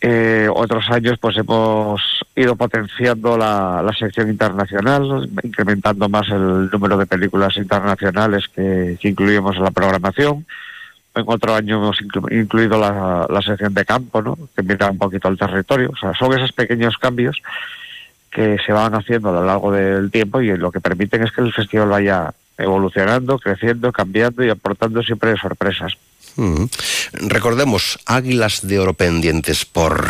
Eh, 0.03 0.49
otros 0.51 0.89
años 0.89 1.19
pues 1.21 1.37
hemos 1.37 2.01
ido 2.35 2.55
potenciando 2.55 3.37
la, 3.37 3.83
la 3.85 3.93
sección 3.93 4.29
internacional, 4.29 5.29
incrementando 5.43 6.09
más 6.09 6.27
el 6.29 6.71
número 6.71 6.97
de 6.97 7.05
películas 7.05 7.55
internacionales 7.57 8.47
que, 8.47 8.97
incluimos 9.03 9.57
en 9.57 9.63
la 9.63 9.69
programación. 9.69 10.43
En 11.13 11.23
otro 11.27 11.53
año 11.53 11.75
hemos 11.77 11.97
inclu- 12.01 12.41
incluido 12.41 12.79
la, 12.79 13.27
la 13.29 13.41
sección 13.43 13.75
de 13.75 13.85
campo, 13.85 14.23
¿no? 14.23 14.35
que 14.55 14.63
mira 14.63 14.89
un 14.89 14.97
poquito 14.97 15.27
al 15.27 15.37
territorio. 15.37 15.91
O 15.93 15.97
sea, 15.97 16.13
son 16.15 16.33
esos 16.33 16.51
pequeños 16.53 16.97
cambios 16.97 17.37
que 18.31 18.57
se 18.65 18.71
van 18.71 18.95
haciendo 18.95 19.29
a 19.29 19.33
lo 19.33 19.45
largo 19.45 19.71
del 19.71 20.09
tiempo 20.09 20.41
y 20.41 20.55
lo 20.57 20.71
que 20.71 20.79
permiten 20.79 21.23
es 21.23 21.31
que 21.31 21.41
el 21.41 21.53
festival 21.53 21.89
vaya 21.89 22.33
evolucionando, 22.57 23.37
creciendo, 23.39 23.91
cambiando 23.91 24.43
y 24.43 24.49
aportando 24.49 25.03
siempre 25.03 25.35
sorpresas. 25.37 25.93
Mm. 26.37 26.65
Recordemos, 27.27 27.99
Águilas 28.05 28.65
de 28.65 28.79
Oro 28.79 28.93
pendientes 28.93 29.65
por 29.65 30.07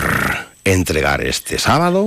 entregar 0.64 1.22
este 1.22 1.58
sábado. 1.58 2.06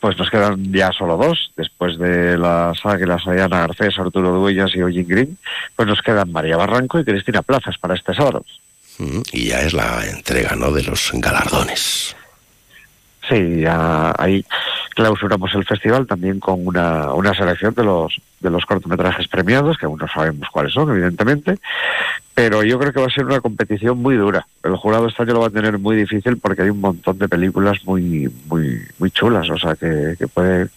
Pues 0.00 0.18
nos 0.18 0.30
quedan 0.30 0.72
ya 0.72 0.90
solo 0.90 1.16
dos, 1.16 1.52
después 1.56 1.96
de 1.98 2.36
las 2.36 2.84
Águilas 2.84 3.26
Ayana 3.26 3.60
Garcés, 3.60 3.96
Arturo 3.98 4.32
Dueñas 4.32 4.74
y 4.74 4.80
Eugene 4.80 5.04
Green, 5.04 5.38
pues 5.76 5.86
nos 5.86 6.00
quedan 6.02 6.32
María 6.32 6.56
Barranco 6.56 6.98
y 6.98 7.04
Cristina 7.04 7.42
Plazas 7.42 7.78
para 7.78 7.94
este 7.94 8.14
sábado. 8.14 8.44
Mm, 8.98 9.20
Y 9.32 9.48
ya 9.48 9.60
es 9.60 9.72
la 9.74 10.04
entrega, 10.08 10.56
¿no? 10.56 10.72
De 10.72 10.82
los 10.82 11.10
galardones. 11.14 12.16
Sí, 13.28 13.60
ya 13.60 14.12
ahí 14.18 14.44
clausuramos 14.94 15.54
el 15.54 15.64
festival 15.64 16.06
también 16.06 16.40
con 16.40 16.66
una, 16.66 17.12
una 17.14 17.32
selección 17.34 17.72
de 17.74 17.84
los 17.84 18.20
de 18.40 18.50
los 18.50 18.66
cortometrajes 18.66 19.28
premiados, 19.28 19.78
que 19.78 19.86
aún 19.86 19.98
no 19.98 20.08
sabemos 20.08 20.48
cuáles 20.50 20.72
son, 20.72 20.90
evidentemente, 20.90 21.58
pero 22.34 22.64
yo 22.64 22.76
creo 22.78 22.92
que 22.92 23.00
va 23.00 23.06
a 23.06 23.10
ser 23.10 23.24
una 23.24 23.40
competición 23.40 23.98
muy 23.98 24.16
dura. 24.16 24.44
El 24.64 24.74
jurado 24.76 25.06
este 25.06 25.22
año 25.22 25.34
lo 25.34 25.40
va 25.40 25.46
a 25.46 25.50
tener 25.50 25.78
muy 25.78 25.94
difícil 25.96 26.38
porque 26.38 26.62
hay 26.62 26.70
un 26.70 26.80
montón 26.80 27.18
de 27.18 27.28
películas 27.28 27.78
muy 27.84 28.28
muy 28.46 28.82
muy 28.98 29.10
chulas, 29.12 29.48
o 29.50 29.58
sea 29.58 29.76
que, 29.76 30.16
que 30.18 30.26
puede 30.26 30.68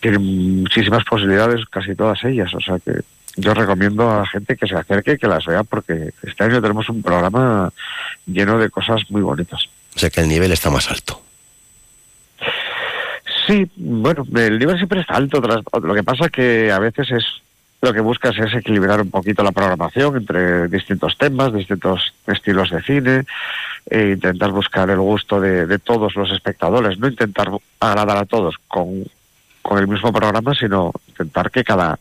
tienen 0.00 0.62
muchísimas 0.62 1.04
posibilidades, 1.04 1.64
casi 1.66 1.94
todas 1.94 2.24
ellas, 2.24 2.52
o 2.54 2.60
sea 2.60 2.78
que 2.80 3.00
yo 3.36 3.54
recomiendo 3.54 4.10
a 4.10 4.18
la 4.18 4.26
gente 4.26 4.56
que 4.56 4.66
se 4.66 4.74
acerque 4.74 5.18
que 5.18 5.28
las 5.28 5.46
vea 5.46 5.62
porque 5.62 6.12
este 6.22 6.44
año 6.44 6.60
tenemos 6.60 6.88
un 6.88 7.02
programa 7.02 7.72
lleno 8.26 8.58
de 8.58 8.70
cosas 8.70 9.02
muy 9.10 9.22
bonitas. 9.22 9.68
O 9.94 9.98
sea 9.98 10.10
que 10.10 10.20
el 10.20 10.28
nivel 10.28 10.50
está 10.50 10.70
más 10.70 10.90
alto. 10.90 11.22
Sí, 13.50 13.68
bueno, 13.74 14.24
el 14.36 14.60
nivel 14.60 14.76
siempre 14.76 15.00
está 15.00 15.16
alto. 15.16 15.40
Lo 15.40 15.94
que 15.94 16.04
pasa 16.04 16.28
que 16.28 16.70
a 16.70 16.78
veces 16.78 17.10
es 17.10 17.24
lo 17.82 17.92
que 17.92 18.00
buscas 18.00 18.38
es 18.38 18.54
equilibrar 18.54 19.00
un 19.00 19.10
poquito 19.10 19.42
la 19.42 19.50
programación 19.50 20.18
entre 20.18 20.68
distintos 20.68 21.18
temas, 21.18 21.52
distintos 21.52 22.14
estilos 22.28 22.70
de 22.70 22.80
cine, 22.82 23.24
e 23.86 24.10
intentar 24.10 24.52
buscar 24.52 24.88
el 24.90 25.00
gusto 25.00 25.40
de, 25.40 25.66
de 25.66 25.80
todos 25.80 26.14
los 26.14 26.30
espectadores, 26.30 27.00
no 27.00 27.08
intentar 27.08 27.48
agradar 27.80 28.18
a 28.18 28.24
todos 28.24 28.54
con, 28.68 29.04
con 29.62 29.78
el 29.78 29.88
mismo 29.88 30.12
programa, 30.12 30.54
sino 30.54 30.92
intentar 31.08 31.50
que 31.50 31.64
cada 31.64 31.98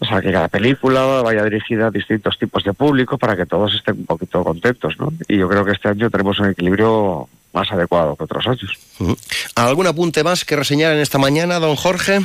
o 0.00 0.04
sea, 0.04 0.20
que 0.20 0.32
cada 0.32 0.48
película 0.48 1.22
vaya 1.22 1.44
dirigida 1.44 1.86
a 1.86 1.90
distintos 1.90 2.36
tipos 2.36 2.62
de 2.64 2.74
público 2.74 3.16
para 3.16 3.36
que 3.36 3.46
todos 3.46 3.72
estén 3.74 4.00
un 4.00 4.06
poquito 4.06 4.44
contentos, 4.44 4.98
¿no? 4.98 5.14
Y 5.28 5.38
yo 5.38 5.48
creo 5.48 5.64
que 5.64 5.72
este 5.72 5.88
año 5.88 6.10
tenemos 6.10 6.38
un 6.40 6.50
equilibrio 6.50 7.28
más 7.52 7.70
adecuado 7.70 8.16
que 8.16 8.24
otros 8.24 8.46
años. 8.46 8.70
¿Algún 9.54 9.86
apunte 9.86 10.24
más 10.24 10.44
que 10.44 10.56
reseñar 10.56 10.92
en 10.92 11.00
esta 11.00 11.18
mañana, 11.18 11.58
don 11.58 11.76
Jorge? 11.76 12.20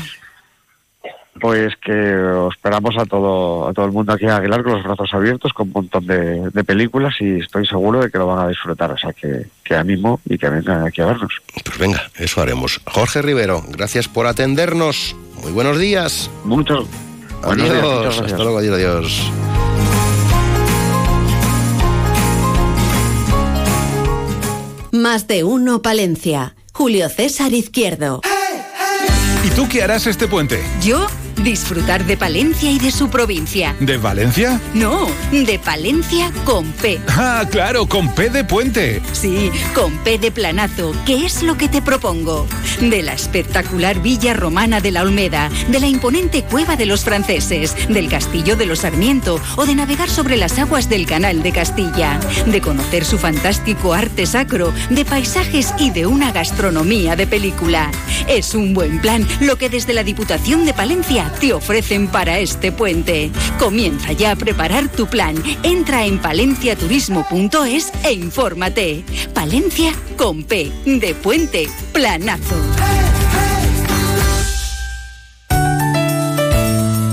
Pues 1.39 1.75
que 1.77 2.15
os 2.15 2.55
esperamos 2.55 2.95
a 2.97 3.05
todo, 3.05 3.67
a 3.67 3.73
todo 3.73 3.85
el 3.85 3.91
mundo 3.91 4.11
aquí 4.11 4.25
a 4.25 4.37
Aguilar 4.37 4.63
con 4.63 4.73
los 4.73 4.83
brazos 4.83 5.13
abiertos, 5.13 5.53
con 5.53 5.67
un 5.67 5.73
montón 5.73 6.07
de, 6.07 6.49
de 6.49 6.63
películas 6.63 7.13
y 7.19 7.41
estoy 7.41 7.67
seguro 7.67 8.01
de 8.01 8.09
que 8.09 8.17
lo 8.17 8.25
van 8.25 8.39
a 8.45 8.47
disfrutar. 8.47 8.91
O 8.91 8.97
sea, 8.97 9.13
que, 9.13 9.45
que 9.63 9.75
animo 9.75 10.19
y 10.25 10.37
que 10.39 10.49
vengan 10.49 10.87
aquí 10.87 11.01
a 11.01 11.05
vernos. 11.05 11.31
Pues 11.63 11.77
venga, 11.77 12.09
eso 12.15 12.41
haremos. 12.41 12.81
Jorge 12.87 13.21
Rivero, 13.21 13.63
gracias 13.69 14.07
por 14.07 14.25
atendernos. 14.25 15.15
Muy 15.43 15.51
buenos 15.51 15.77
días. 15.77 16.31
Muchos. 16.43 16.87
buenos 17.43 17.69
Adiós. 17.69 17.81
días, 17.81 17.83
muchas 17.83 18.03
gracias. 18.03 18.31
Hasta 18.31 18.43
luego, 18.43 18.57
adiós, 18.57 18.75
adiós. 18.75 19.31
Más 25.09 25.25
de 25.25 25.45
uno 25.45 25.81
Palencia. 25.81 26.57
Julio 26.73 27.07
César 27.07 27.53
Izquierdo. 27.53 28.19
¿Y 29.41 29.49
tú 29.51 29.65
qué 29.69 29.81
harás 29.81 30.05
este 30.05 30.27
puente? 30.27 30.61
Yo, 30.83 31.07
disfrutar 31.37 32.05
de 32.05 32.17
Palencia 32.17 32.71
y 32.71 32.79
de 32.79 32.91
su 32.91 33.09
provincia. 33.09 33.75
¿De 33.79 33.97
Valencia? 33.97 34.59
No, 34.73 35.07
de 35.31 35.59
Palencia 35.59 36.31
con 36.45 36.71
P. 36.73 36.99
Ah, 37.07 37.45
claro, 37.49 37.87
con 37.87 38.13
P 38.13 38.29
de 38.29 38.43
puente. 38.43 39.01
Sí, 39.13 39.51
con 39.73 39.97
P 39.99 40.17
de 40.17 40.31
planazo, 40.31 40.93
que 41.05 41.25
es 41.25 41.43
lo 41.43 41.57
que 41.57 41.69
te 41.69 41.81
propongo. 41.81 42.47
De 42.81 43.01
la 43.01 43.13
espectacular 43.13 44.01
villa 44.01 44.33
romana 44.33 44.81
de 44.81 44.91
la 44.91 45.01
Olmeda, 45.01 45.49
de 45.69 45.79
la 45.79 45.87
imponente 45.87 46.43
cueva 46.43 46.75
de 46.75 46.85
los 46.85 47.03
franceses, 47.03 47.75
del 47.89 48.09
castillo 48.09 48.55
de 48.55 48.65
los 48.65 48.79
Sarmiento 48.79 49.39
o 49.55 49.65
de 49.65 49.75
navegar 49.75 50.09
sobre 50.09 50.37
las 50.37 50.59
aguas 50.59 50.89
del 50.89 51.05
canal 51.05 51.43
de 51.43 51.51
Castilla. 51.51 52.19
De 52.45 52.61
conocer 52.61 53.05
su 53.05 53.17
fantástico 53.17 53.93
arte 53.93 54.25
sacro, 54.25 54.73
de 54.89 55.05
paisajes 55.05 55.73
y 55.79 55.89
de 55.89 56.05
una 56.05 56.31
gastronomía 56.31 57.15
de 57.15 57.27
película. 57.27 57.91
Es 58.27 58.53
un 58.53 58.73
buen 58.73 58.99
plan 58.99 59.27
lo 59.39 59.57
que 59.57 59.69
desde 59.69 59.93
la 59.93 60.03
Diputación 60.03 60.65
de 60.65 60.73
Palencia 60.73 61.26
te 61.39 61.53
ofrecen 61.53 62.07
para 62.07 62.39
este 62.39 62.71
puente. 62.71 63.31
Comienza 63.59 64.11
ya 64.11 64.31
a 64.31 64.35
preparar 64.35 64.89
tu 64.89 65.07
plan. 65.07 65.35
Entra 65.63 66.05
en 66.05 66.19
palenciaturismo.es 66.19 67.91
e 68.03 68.13
infórmate. 68.13 69.03
Palencia 69.33 69.93
con 70.17 70.43
P 70.43 70.71
de 70.85 71.15
puente 71.15 71.67
planazo. 71.93 72.55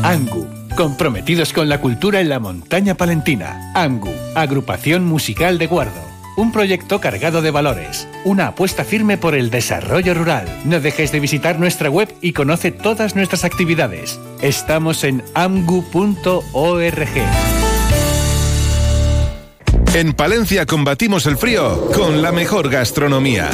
Angu, 0.02 0.46
comprometidos 0.76 1.52
con 1.52 1.68
la 1.68 1.80
cultura 1.80 2.20
en 2.20 2.28
la 2.28 2.38
montaña 2.38 2.94
palentina. 2.94 3.72
Angu, 3.74 4.12
agrupación 4.34 5.04
musical 5.06 5.58
de 5.58 5.66
Guardo. 5.66 6.13
Un 6.36 6.50
proyecto 6.50 7.00
cargado 7.00 7.42
de 7.42 7.52
valores, 7.52 8.08
una 8.24 8.48
apuesta 8.48 8.84
firme 8.84 9.16
por 9.16 9.34
el 9.34 9.50
desarrollo 9.50 10.14
rural. 10.14 10.46
No 10.64 10.80
dejes 10.80 11.12
de 11.12 11.20
visitar 11.20 11.60
nuestra 11.60 11.90
web 11.90 12.12
y 12.20 12.32
conoce 12.32 12.72
todas 12.72 13.14
nuestras 13.14 13.44
actividades. 13.44 14.18
Estamos 14.42 15.04
en 15.04 15.22
amgu.org. 15.34 16.34
En 19.94 20.12
Palencia 20.12 20.66
combatimos 20.66 21.24
el 21.26 21.36
frío 21.36 21.88
con 21.94 22.20
la 22.20 22.32
mejor 22.32 22.68
gastronomía. 22.68 23.48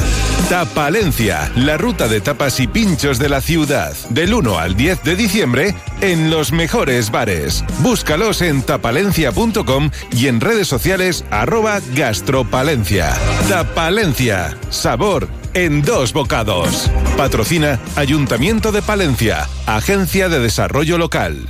Tapalencia, 0.49 1.51
la 1.55 1.77
ruta 1.77 2.07
de 2.07 2.19
tapas 2.19 2.59
y 2.59 2.65
pinchos 2.65 3.19
de 3.19 3.29
la 3.29 3.41
ciudad. 3.41 3.93
Del 4.09 4.33
1 4.33 4.57
al 4.57 4.75
10 4.75 5.03
de 5.03 5.15
diciembre 5.15 5.75
en 6.01 6.31
los 6.31 6.51
mejores 6.51 7.11
bares. 7.11 7.63
Búscalos 7.81 8.41
en 8.41 8.63
tapalencia.com 8.63 9.91
y 10.17 10.25
en 10.25 10.41
redes 10.41 10.67
sociales 10.67 11.25
arroba 11.29 11.79
gastropalencia. 11.95 13.13
Tapalencia, 13.47 14.57
sabor 14.71 15.27
en 15.53 15.83
dos 15.83 16.11
bocados. 16.11 16.89
Patrocina 17.17 17.79
Ayuntamiento 17.95 18.71
de 18.71 18.81
Palencia, 18.81 19.47
Agencia 19.67 20.27
de 20.27 20.39
Desarrollo 20.39 20.97
Local. 20.97 21.47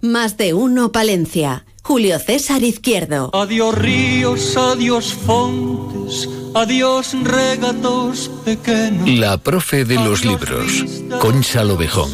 Más 0.00 0.38
de 0.38 0.54
uno 0.54 0.92
Palencia. 0.92 1.66
Julio 1.86 2.18
César 2.18 2.62
Izquierdo. 2.62 3.28
Adiós 3.34 3.74
ríos, 3.74 4.56
adiós 4.56 5.12
fontes, 5.12 6.26
adiós 6.54 7.14
regatos 7.22 8.30
pequeños. 8.42 9.06
La 9.18 9.36
profe 9.36 9.84
de 9.84 9.96
los 9.96 10.24
libros, 10.24 10.64
Concha 11.20 11.62
Lobejón. 11.62 12.08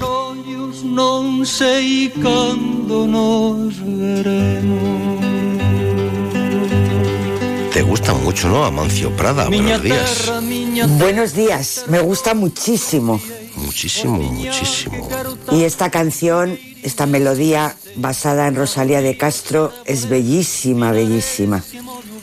Non 0.90 1.46
sei 1.46 2.10
cando 2.18 3.06
nos 3.06 3.78
veremos. 3.78 5.22
Te 7.70 7.86
gusta 7.86 8.10
mucho, 8.12 8.50
¿no? 8.50 8.66
Amancio 8.66 9.14
Prada. 9.14 9.46
Buenos 9.46 9.82
días. 9.86 10.32
Buenos 10.98 11.30
días, 11.32 11.86
me 11.86 12.02
gusta 12.02 12.34
muchísimo. 12.34 13.22
Muchísimo, 13.74 14.18
muchísimo. 14.18 15.08
Y 15.52 15.62
esta 15.62 15.90
canción, 15.90 16.58
esta 16.82 17.06
melodía 17.06 17.76
basada 17.94 18.48
en 18.48 18.56
Rosalía 18.56 19.00
de 19.00 19.16
Castro 19.16 19.72
es 19.84 20.08
bellísima, 20.08 20.90
bellísima. 20.90 21.58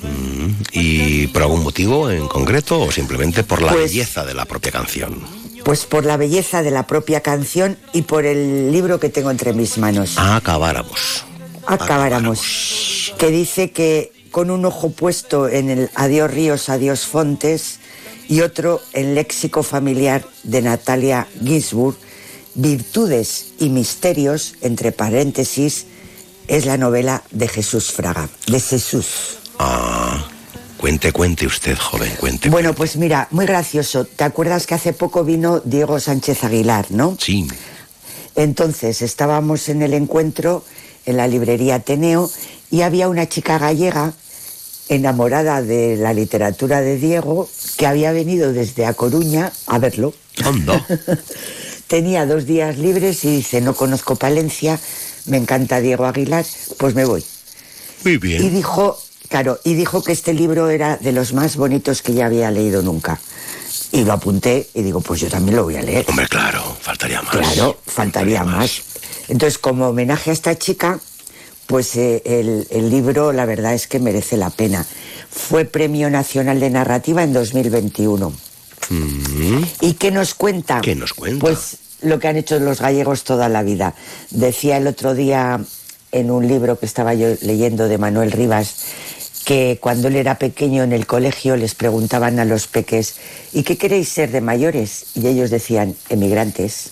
Mm, 0.03 0.49
¿Y 0.73 1.27
por 1.27 1.43
algún 1.43 1.63
motivo 1.63 2.09
en 2.11 2.27
concreto 2.27 2.81
o 2.81 2.91
simplemente 2.91 3.43
por 3.45 3.61
la 3.61 3.71
Pues- 3.71 3.91
belleza 3.93 4.25
de 4.25 4.33
la 4.33 4.43
propia 4.43 4.73
canción? 4.73 5.21
Pues 5.63 5.85
por 5.85 6.05
la 6.05 6.17
belleza 6.17 6.63
de 6.63 6.71
la 6.71 6.85
propia 6.85 7.21
canción 7.21 7.77
y 7.93 8.01
por 8.01 8.25
el 8.25 8.69
libro 8.73 8.99
que 8.99 9.07
tengo 9.07 9.31
entre 9.31 9.53
mis 9.53 9.77
manos. 9.77 10.15
Acabáramos. 10.17 11.23
Acabáramos. 11.65 13.13
Que 13.17 13.31
dice 13.31 13.71
que 13.71 14.11
con 14.31 14.51
un 14.51 14.65
ojo 14.65 14.89
puesto 14.91 15.47
en 15.47 15.69
el 15.69 15.89
Adiós 15.95 16.29
ríos, 16.29 16.67
adiós 16.69 17.05
fontes 17.05 17.79
y 18.27 18.41
otro 18.41 18.81
en 18.93 19.15
léxico 19.15 19.63
familiar 19.63 20.25
de 20.43 20.61
Natalia 20.61 21.27
Ginsburg, 21.43 21.97
Virtudes 22.55 23.53
y 23.59 23.69
misterios, 23.69 24.55
entre 24.61 24.91
paréntesis, 24.91 25.85
es 26.47 26.65
la 26.65 26.77
novela 26.77 27.23
de 27.31 27.47
Jesús 27.47 27.91
Fraga, 27.91 28.29
de 28.47 28.59
Jesús. 28.59 29.37
Ah, 29.59 30.27
cuente, 30.77 31.11
cuente 31.11 31.45
usted, 31.45 31.77
joven, 31.77 32.11
cuente. 32.19 32.49
Bueno, 32.49 32.73
pues 32.73 32.95
mira, 32.95 33.27
muy 33.31 33.45
gracioso. 33.45 34.05
¿Te 34.05 34.23
acuerdas 34.23 34.65
que 34.65 34.75
hace 34.75 34.93
poco 34.93 35.23
vino 35.23 35.59
Diego 35.59 35.99
Sánchez 35.99 36.43
Aguilar, 36.43 36.87
no? 36.89 37.15
Sí. 37.19 37.47
Entonces 38.35 39.01
estábamos 39.01 39.69
en 39.69 39.81
el 39.81 39.93
encuentro 39.93 40.63
en 41.05 41.17
la 41.17 41.27
librería 41.27 41.75
Ateneo 41.75 42.29
y 42.69 42.81
había 42.81 43.07
una 43.07 43.27
chica 43.27 43.57
gallega 43.57 44.13
enamorada 44.89 45.61
de 45.61 45.97
la 45.97 46.13
literatura 46.13 46.81
de 46.81 46.97
Diego 46.97 47.49
que 47.77 47.87
había 47.87 48.11
venido 48.11 48.53
desde 48.53 48.85
A 48.85 48.93
Coruña 48.93 49.51
a 49.67 49.79
verlo. 49.79 50.13
Anda. 50.43 50.85
Tenía 51.87 52.25
dos 52.25 52.45
días 52.45 52.77
libres 52.77 53.23
y 53.23 53.37
dice, 53.37 53.61
no 53.61 53.73
conozco 53.73 54.15
Palencia, 54.15 54.77
me 55.25 55.37
encanta 55.37 55.79
Diego 55.79 56.05
Aguilar, 56.05 56.45
pues 56.77 56.95
me 56.95 57.05
voy. 57.05 57.23
Muy 58.03 58.13
Y 58.13 58.17
bien. 58.17 58.53
dijo, 58.53 58.99
claro, 59.29 59.59
y 59.63 59.73
dijo 59.73 60.03
que 60.03 60.11
este 60.11 60.33
libro 60.33 60.69
era 60.69 60.97
de 60.97 61.13
los 61.13 61.33
más 61.33 61.55
bonitos 61.55 62.01
que 62.01 62.13
ya 62.13 62.25
había 62.25 62.51
leído 62.51 62.81
nunca. 62.81 63.19
Y 63.93 64.03
lo 64.03 64.11
apunté 64.13 64.67
y 64.73 64.81
digo, 64.81 64.99
pues 64.99 65.21
yo 65.21 65.29
también 65.29 65.55
lo 65.55 65.63
voy 65.63 65.77
a 65.77 65.81
leer. 65.81 66.05
Hombre, 66.09 66.27
claro, 66.27 66.75
faltaría 66.81 67.21
más. 67.21 67.31
Claro, 67.37 67.79
faltaría 67.85 68.43
más. 68.43 68.81
Entonces, 69.29 69.57
como 69.57 69.87
homenaje 69.87 70.29
a 70.29 70.33
esta 70.33 70.57
chica, 70.57 70.99
pues 71.67 71.95
eh, 71.95 72.21
el, 72.25 72.67
el 72.71 72.89
libro 72.89 73.31
la 73.33 73.45
verdad 73.45 73.73
es 73.73 73.87
que 73.87 73.99
merece 73.99 74.37
la 74.37 74.49
pena. 74.49 74.85
Fue 75.29 75.65
Premio 75.65 76.09
Nacional 76.09 76.59
de 76.59 76.69
Narrativa 76.69 77.23
en 77.23 77.33
2021. 77.33 78.33
Mm, 78.89 79.63
¿Y 79.81 79.93
qué 79.93 80.11
nos 80.11 80.33
cuenta? 80.33 80.81
¿Qué 80.81 80.95
nos 80.95 81.13
cuenta? 81.13 81.39
Pues 81.39 81.77
lo 82.01 82.19
que 82.19 82.27
han 82.27 82.37
hecho 82.37 82.59
los 82.59 82.79
gallegos 82.79 83.23
toda 83.23 83.49
la 83.49 83.63
vida. 83.63 83.93
Decía 84.31 84.77
el 84.77 84.87
otro 84.87 85.13
día 85.13 85.59
en 86.11 86.31
un 86.31 86.47
libro 86.47 86.79
que 86.79 86.85
estaba 86.85 87.13
yo 87.13 87.27
leyendo 87.41 87.87
de 87.87 87.97
Manuel 87.97 88.31
Rivas 88.31 88.85
que 89.45 89.77
cuando 89.81 90.09
él 90.09 90.17
era 90.17 90.37
pequeño 90.37 90.83
en 90.83 90.91
el 90.91 91.05
colegio 91.05 91.55
les 91.55 91.73
preguntaban 91.73 92.37
a 92.39 92.45
los 92.45 92.67
peques 92.67 93.15
¿y 93.53 93.63
qué 93.63 93.77
queréis 93.77 94.09
ser 94.09 94.31
de 94.31 94.41
mayores? 94.41 95.07
Y 95.15 95.27
ellos 95.27 95.49
decían 95.49 95.95
emigrantes. 96.09 96.91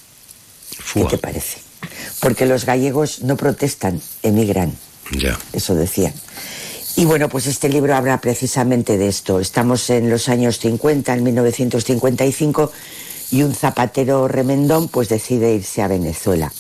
¿Qué 0.94 1.04
te 1.06 1.18
parece? 1.18 1.65
Porque 2.20 2.46
los 2.46 2.66
gallegos 2.66 3.22
no 3.22 3.38
protestan, 3.38 4.02
emigran. 4.24 4.76
Ya. 5.12 5.38
Eso 5.54 5.76
decían. 5.76 6.14
Y 6.98 7.06
bueno, 7.06 7.28
pues 7.28 7.46
este 7.48 7.68
libro 7.68 7.96
habla 7.96 8.22
precisamente 8.22 8.98
de 8.98 9.10
esto. 9.10 9.40
Estamos 9.40 9.90
en 9.90 10.10
los 10.10 10.30
años 10.30 10.60
50, 10.60 11.14
en 11.14 11.24
1955, 11.24 12.72
y 13.32 13.44
un 13.44 13.54
zapatero 13.54 14.28
remendón 14.28 14.88
pues 14.88 15.10
decide 15.10 15.54
irse 15.54 15.82
a 15.82 15.88
Venezuela. 15.88 16.52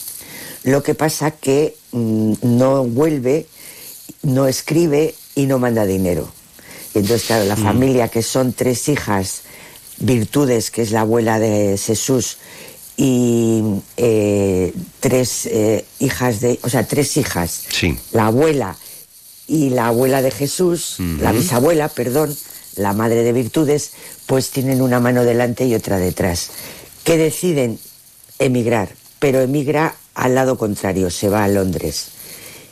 Lo 0.63 0.83
que 0.83 0.95
pasa 0.95 1.31
que 1.31 1.77
mm, 1.91 2.33
no 2.41 2.83
vuelve, 2.83 3.47
no 4.23 4.47
escribe 4.47 5.15
y 5.35 5.45
no 5.45 5.59
manda 5.59 5.85
dinero. 5.85 6.27
Y 6.93 6.99
entonces, 6.99 7.27
claro, 7.27 7.45
la 7.45 7.55
familia, 7.55 8.07
que 8.07 8.23
son 8.23 8.53
tres 8.53 8.89
hijas, 8.89 9.41
Virtudes, 9.99 10.71
que 10.71 10.81
es 10.81 10.91
la 10.91 11.01
abuela 11.01 11.39
de 11.39 11.77
Jesús, 11.77 12.37
y 12.97 13.61
eh, 13.97 14.73
tres 14.99 15.45
eh, 15.47 15.85
hijas 15.99 16.39
de, 16.39 16.59
o 16.63 16.69
sea, 16.69 16.87
tres 16.87 17.17
hijas, 17.17 17.65
Sí. 17.69 17.97
la 18.11 18.27
abuela 18.27 18.77
y 19.47 19.69
la 19.69 19.87
abuela 19.87 20.21
de 20.21 20.31
Jesús, 20.31 20.95
la 21.19 21.31
bisabuela, 21.31 21.89
perdón, 21.89 22.35
la 22.77 22.93
madre 22.93 23.23
de 23.23 23.33
virtudes, 23.33 23.91
pues 24.25 24.49
tienen 24.49 24.81
una 24.81 24.99
mano 24.99 25.23
delante 25.23 25.65
y 25.65 25.75
otra 25.75 25.97
detrás, 25.97 26.49
que 27.03 27.17
deciden 27.17 27.79
emigrar, 28.39 28.89
pero 29.19 29.41
emigra 29.41 29.95
al 30.15 30.35
lado 30.35 30.57
contrario, 30.57 31.09
se 31.11 31.29
va 31.29 31.43
a 31.43 31.47
Londres. 31.47 32.07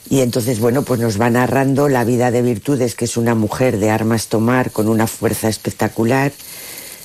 Y 0.10 0.22
entonces, 0.22 0.60
bueno, 0.60 0.84
pues 0.84 1.00
nos 1.00 1.20
va 1.20 1.30
narrando 1.30 1.88
la 1.90 2.04
vida 2.04 2.32
de 2.32 2.42
Virtudes, 2.42 2.96
que 2.96 3.06
es 3.06 3.18
una 3.18 3.36
mujer 3.36 3.78
de 3.80 3.90
armas 3.90 4.28
tomar, 4.28 4.72
con 4.72 4.88
una 4.88 5.08
fuerza 5.08 5.48
espectacular. 5.48 6.32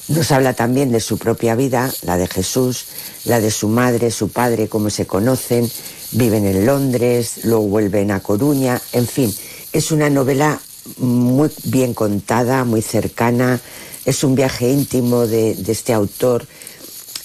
Nos 0.09 0.33
habla 0.33 0.55
también 0.55 0.91
de 0.91 1.01
su 1.01 1.19
propia 1.19 1.55
vida, 1.55 1.93
la 2.01 2.17
de 2.17 2.27
Jesús, 2.27 2.87
la 3.25 3.41
de 3.41 3.51
su 3.51 3.69
madre, 3.69 4.11
su 4.11 4.31
padre, 4.31 4.67
cómo 4.67 4.89
se 4.89 5.07
conocen, 5.07 5.71
viven 6.13 6.47
en 6.47 6.65
Londres, 6.65 7.41
luego 7.45 7.65
vuelven 7.65 8.11
a 8.11 8.21
Coruña, 8.21 8.81
en 8.93 9.07
fin, 9.07 9.35
es 9.75 9.93
una 9.93 10.09
novela 10.09 10.61
muy 10.97 11.51
bien 11.65 11.93
contada, 11.93 12.65
muy 12.65 12.81
cercana, 12.81 13.61
es 14.07 14.25
un 14.25 14.35
viaje 14.35 14.71
íntimo 14.71 15.27
de, 15.27 15.51
este 15.51 15.93
autor 15.93 16.47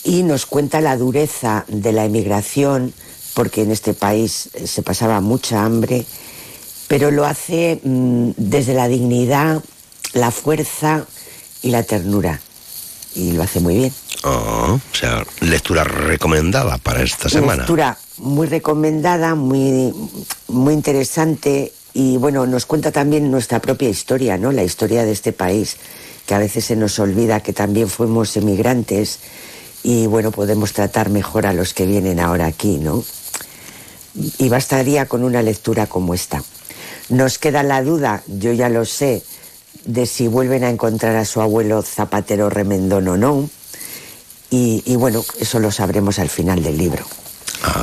y 0.03 0.23
nos 0.23 0.45
cuenta 0.45 0.81
la 0.81 0.97
dureza 0.97 1.63
de 1.69 1.93
la 1.93 2.03
emigración, 2.03 2.93
porque 3.33 3.61
en 3.61 3.71
este 3.71 3.93
país 3.93 4.49
eh, 4.53 4.67
se 4.67 4.81
pasaba 4.81 5.21
mucha 5.21 5.63
hambre, 5.63 6.05
pero 6.89 7.11
lo 7.11 7.25
hace 7.25 7.79
mm, 7.81 8.31
desde 8.35 8.73
la 8.73 8.89
dignidad, 8.89 9.63
la 10.11 10.31
fuerza 10.31 11.07
y 11.61 11.69
la 11.69 11.83
ternura. 11.83 12.41
Y 13.15 13.33
lo 13.33 13.43
hace 13.43 13.59
muy 13.59 13.75
bien. 13.75 13.93
Ah, 14.23 14.77
o 14.77 14.95
sea, 14.95 15.23
lectura 15.41 15.83
recomendada 15.83 16.77
para 16.77 17.03
esta 17.03 17.29
semana. 17.29 17.63
Lectura 17.63 17.97
muy 18.17 18.47
recomendada, 18.47 19.35
muy, 19.35 19.93
muy 20.47 20.73
interesante 20.73 21.73
y 21.93 22.17
bueno, 22.17 22.45
nos 22.47 22.65
cuenta 22.65 22.91
también 22.91 23.29
nuestra 23.29 23.59
propia 23.59 23.89
historia, 23.89 24.37
¿no? 24.37 24.51
La 24.51 24.63
historia 24.63 25.03
de 25.03 25.11
este 25.11 25.31
país, 25.31 25.77
que 26.25 26.33
a 26.33 26.39
veces 26.39 26.65
se 26.65 26.75
nos 26.75 26.97
olvida 26.99 27.41
que 27.41 27.53
también 27.53 27.87
fuimos 27.87 28.35
emigrantes 28.35 29.19
y 29.83 30.07
bueno, 30.07 30.31
podemos 30.31 30.73
tratar 30.73 31.09
mejor 31.09 31.45
a 31.45 31.53
los 31.53 31.73
que 31.73 31.85
vienen 31.85 32.19
ahora 32.19 32.47
aquí, 32.47 32.77
¿no? 32.77 33.03
Y 34.37 34.49
bastaría 34.49 35.07
con 35.07 35.23
una 35.23 35.41
lectura 35.41 35.85
como 35.87 36.13
esta. 36.13 36.43
Nos 37.09 37.37
queda 37.37 37.63
la 37.63 37.83
duda, 37.83 38.23
yo 38.27 38.53
ya 38.53 38.69
lo 38.69 38.85
sé, 38.85 39.23
de 39.85 40.05
si 40.05 40.27
vuelven 40.27 40.63
a 40.63 40.69
encontrar 40.69 41.15
a 41.15 41.25
su 41.25 41.41
abuelo 41.41 41.81
Zapatero 41.81 42.49
Remendón 42.49 43.07
o 43.07 43.17
no. 43.17 43.49
Y, 44.49 44.83
y 44.85 44.95
bueno, 44.95 45.23
eso 45.39 45.59
lo 45.59 45.71
sabremos 45.71 46.19
al 46.19 46.29
final 46.29 46.61
del 46.61 46.77
libro. 46.77 47.05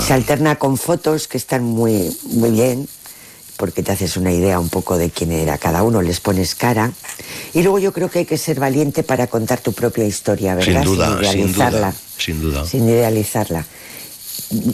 Se 0.06 0.12
alterna 0.12 0.56
con 0.56 0.76
fotos 0.76 1.26
que 1.26 1.38
están 1.38 1.64
muy, 1.64 2.16
muy 2.24 2.50
bien, 2.50 2.86
porque 3.56 3.82
te 3.82 3.92
haces 3.92 4.16
una 4.16 4.32
idea 4.32 4.60
un 4.60 4.68
poco 4.68 4.98
de 4.98 5.10
quién 5.10 5.32
era 5.32 5.58
cada 5.58 5.82
uno, 5.82 6.00
les 6.02 6.20
pones 6.20 6.54
cara. 6.54 6.92
Y 7.54 7.62
luego 7.62 7.78
yo 7.78 7.92
creo 7.92 8.10
que 8.10 8.20
hay 8.20 8.24
que 8.24 8.38
ser 8.38 8.60
valiente 8.60 9.02
para 9.02 9.26
contar 9.26 9.60
tu 9.60 9.72
propia 9.72 10.04
historia, 10.04 10.54
¿verdad? 10.54 10.82
Sin 10.82 10.92
duda, 10.92 11.18
sin 11.18 11.40
idealizarla. 11.40 11.78
duda. 11.78 11.94
Sin 12.18 12.40
duda. 12.40 12.66
Sin 12.66 12.88
idealizarla. 12.88 13.66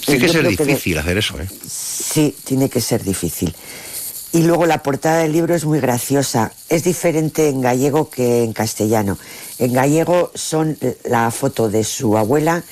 Tiene 0.05 0.20
que 0.20 0.28
ser 0.28 0.48
difícil 0.48 0.98
hacer 0.98 1.19
eso, 1.19 1.40
¿eh? 1.40 1.48
Sí, 1.69 2.35
tiene 2.44 2.69
que 2.69 2.81
ser 2.81 3.03
difícil. 3.03 3.55
Y 4.37 4.43
luego 4.43 4.67
la 4.67 4.83
portada 4.83 5.23
del 5.23 5.33
libro 5.33 5.55
es 5.55 5.65
muy 5.65 5.81
graciosa. 5.81 6.53
Es 6.69 6.85
diferente 6.85 7.49
en 7.49 7.63
gallego 7.63 8.11
que 8.11 8.45
en 8.45 8.53
castellano. 8.53 9.17
En 9.59 9.73
gallego 9.73 10.31
son 10.35 10.77
la 11.05 11.31
foto 11.31 11.71
de 11.71 11.85
su 11.85 12.19
abuela 12.19 12.63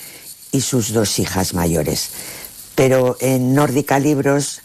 y 0.51 0.61
sus 0.61 0.93
dos 0.93 1.17
hijas 1.17 1.55
mayores. 1.55 2.09
Pero 2.75 3.17
en 3.19 3.55
Nórdica 3.55 3.97
Libros 3.97 4.61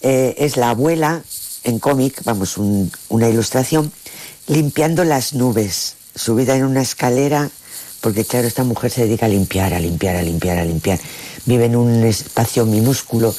eh, 0.00 0.36
es 0.38 0.56
la 0.56 0.70
abuela, 0.70 1.24
en 1.64 1.80
cómic, 1.80 2.20
vamos, 2.22 2.56
un- 2.56 2.92
una 3.08 3.28
ilustración, 3.28 3.90
limpiando 4.46 5.02
las 5.02 5.32
nubes, 5.34 5.96
subida 6.14 6.54
en 6.54 6.66
una 6.66 6.82
escalera, 6.82 7.50
porque 8.00 8.24
claro, 8.24 8.46
esta 8.46 8.62
mujer 8.62 8.92
se 8.92 9.06
dedica 9.06 9.26
a 9.26 9.30
limpiar, 9.30 9.74
a 9.74 9.80
limpiar, 9.80 10.14
a 10.14 10.22
limpiar, 10.22 10.58
a 10.58 10.64
limpiar. 10.64 11.00
vive 11.46 11.64
en 11.64 11.74
un 11.74 12.04
espacio 12.04 12.64
minúsculo, 12.64 13.34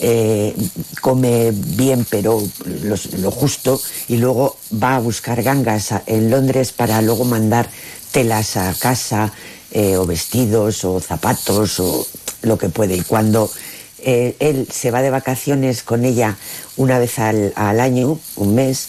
eh, 0.00 0.54
come 1.00 1.52
bien 1.52 2.06
pero 2.08 2.40
los- 2.82 3.12
lo 3.14 3.30
justo 3.30 3.80
y 4.08 4.16
luego 4.16 4.56
va 4.82 4.96
a 4.96 5.00
buscar 5.00 5.42
gangas 5.42 5.92
a- 5.92 6.02
en 6.06 6.30
Londres 6.30 6.72
para 6.72 7.02
luego 7.02 7.24
mandar 7.24 7.68
telas 8.12 8.56
a 8.56 8.74
casa 8.78 9.32
eh, 9.70 9.96
o 9.96 10.06
vestidos 10.06 10.84
o 10.84 10.98
zapatos 11.00 11.78
o 11.80 12.06
lo 12.42 12.56
que 12.56 12.68
puede. 12.70 12.96
Y 12.96 13.02
cuando 13.02 13.50
eh, 13.98 14.34
él 14.38 14.66
se 14.72 14.90
va 14.90 15.02
de 15.02 15.10
vacaciones 15.10 15.82
con 15.82 16.04
ella 16.04 16.36
una 16.76 16.98
vez 16.98 17.18
al, 17.18 17.52
al 17.56 17.80
año, 17.80 18.18
un 18.36 18.54
mes, 18.54 18.88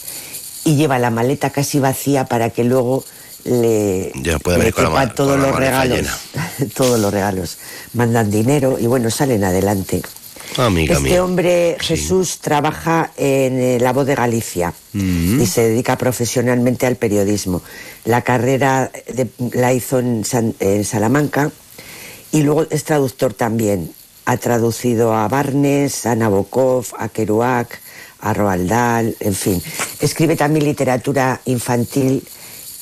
y 0.63 0.75
lleva 0.75 0.99
la 0.99 1.09
maleta 1.09 1.49
casi 1.49 1.79
vacía 1.79 2.25
para 2.25 2.51
que 2.51 2.63
luego 2.63 3.03
le, 3.43 4.11
Ya 4.21 4.37
puede 4.39 4.57
le 4.57 4.63
venir 4.65 4.73
con 4.75 4.83
la 4.83 4.89
quepa 4.91 5.05
ma- 5.05 5.13
todos 5.15 5.31
con 5.31 5.41
la 5.41 5.47
los 5.49 5.57
regalos. 5.59 6.07
todos 6.75 6.99
los 6.99 7.11
regalos. 7.13 7.57
Mandan 7.93 8.29
dinero 8.29 8.77
y 8.79 8.85
bueno, 8.87 9.09
salen 9.09 9.43
adelante. 9.43 10.01
Amiga 10.57 10.95
este 10.95 11.09
mía. 11.09 11.23
hombre, 11.23 11.77
Jesús, 11.79 12.39
trabaja 12.39 13.11
en 13.17 13.59
eh, 13.59 13.77
La 13.79 13.93
Voz 13.93 14.05
de 14.07 14.15
Galicia 14.15 14.73
Mm. 14.93 15.41
y 15.41 15.45
se 15.45 15.61
dedica 15.69 15.97
profesionalmente 15.97 16.85
al 16.87 16.95
periodismo. 16.95 17.61
La 18.05 18.21
carrera 18.23 18.91
de- 19.07 19.27
la 19.53 19.73
hizo 19.73 19.99
en, 19.99 20.25
San- 20.25 20.55
en 20.59 20.83
Salamanca 20.83 21.51
y 22.31 22.41
luego 22.41 22.65
es 22.69 22.83
traductor 22.83 23.33
también. 23.33 23.91
Ha 24.25 24.37
traducido 24.37 25.13
a 25.13 25.27
Barnes, 25.27 26.05
a 26.05 26.15
Nabokov, 26.15 26.87
a 26.97 27.09
Kerouac, 27.09 27.79
a 28.19 28.33
Roald 28.33 28.69
Dahl, 28.69 29.15
en 29.19 29.33
fin. 29.35 29.61
Escribe 30.01 30.35
también 30.35 30.65
literatura 30.65 31.39
infantil 31.45 32.23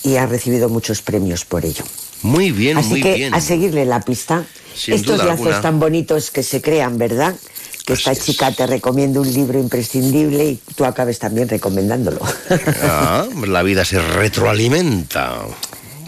y 0.03 0.15
ha 0.15 0.25
recibido 0.25 0.67
muchos 0.69 1.01
premios 1.01 1.45
por 1.45 1.65
ello. 1.65 1.83
Muy 2.23 2.51
bien, 2.51 2.77
Así 2.77 2.89
muy 2.89 3.01
que 3.01 3.13
bien. 3.13 3.33
a 3.33 3.41
seguirle 3.41 3.85
la 3.85 4.01
pista. 4.01 4.45
Sin 4.77 4.93
Estos 4.93 5.15
duda 5.17 5.25
lazos 5.25 5.47
alguna. 5.47 5.61
tan 5.61 5.79
bonitos 5.79 6.29
que 6.31 6.43
se 6.43 6.61
crean, 6.61 6.97
¿verdad? 6.97 7.35
Que 7.85 7.93
esta 7.93 8.15
chica 8.15 8.51
te 8.51 8.67
recomienda 8.67 9.19
un 9.21 9.33
libro 9.33 9.59
imprescindible 9.59 10.43
y 10.45 10.59
tú 10.75 10.83
acabes 10.85 11.19
también 11.19 11.47
recomendándolo. 11.49 12.19
Ah, 12.83 13.25
la 13.47 13.63
vida 13.63 13.85
se 13.85 13.99
retroalimenta. 13.99 15.41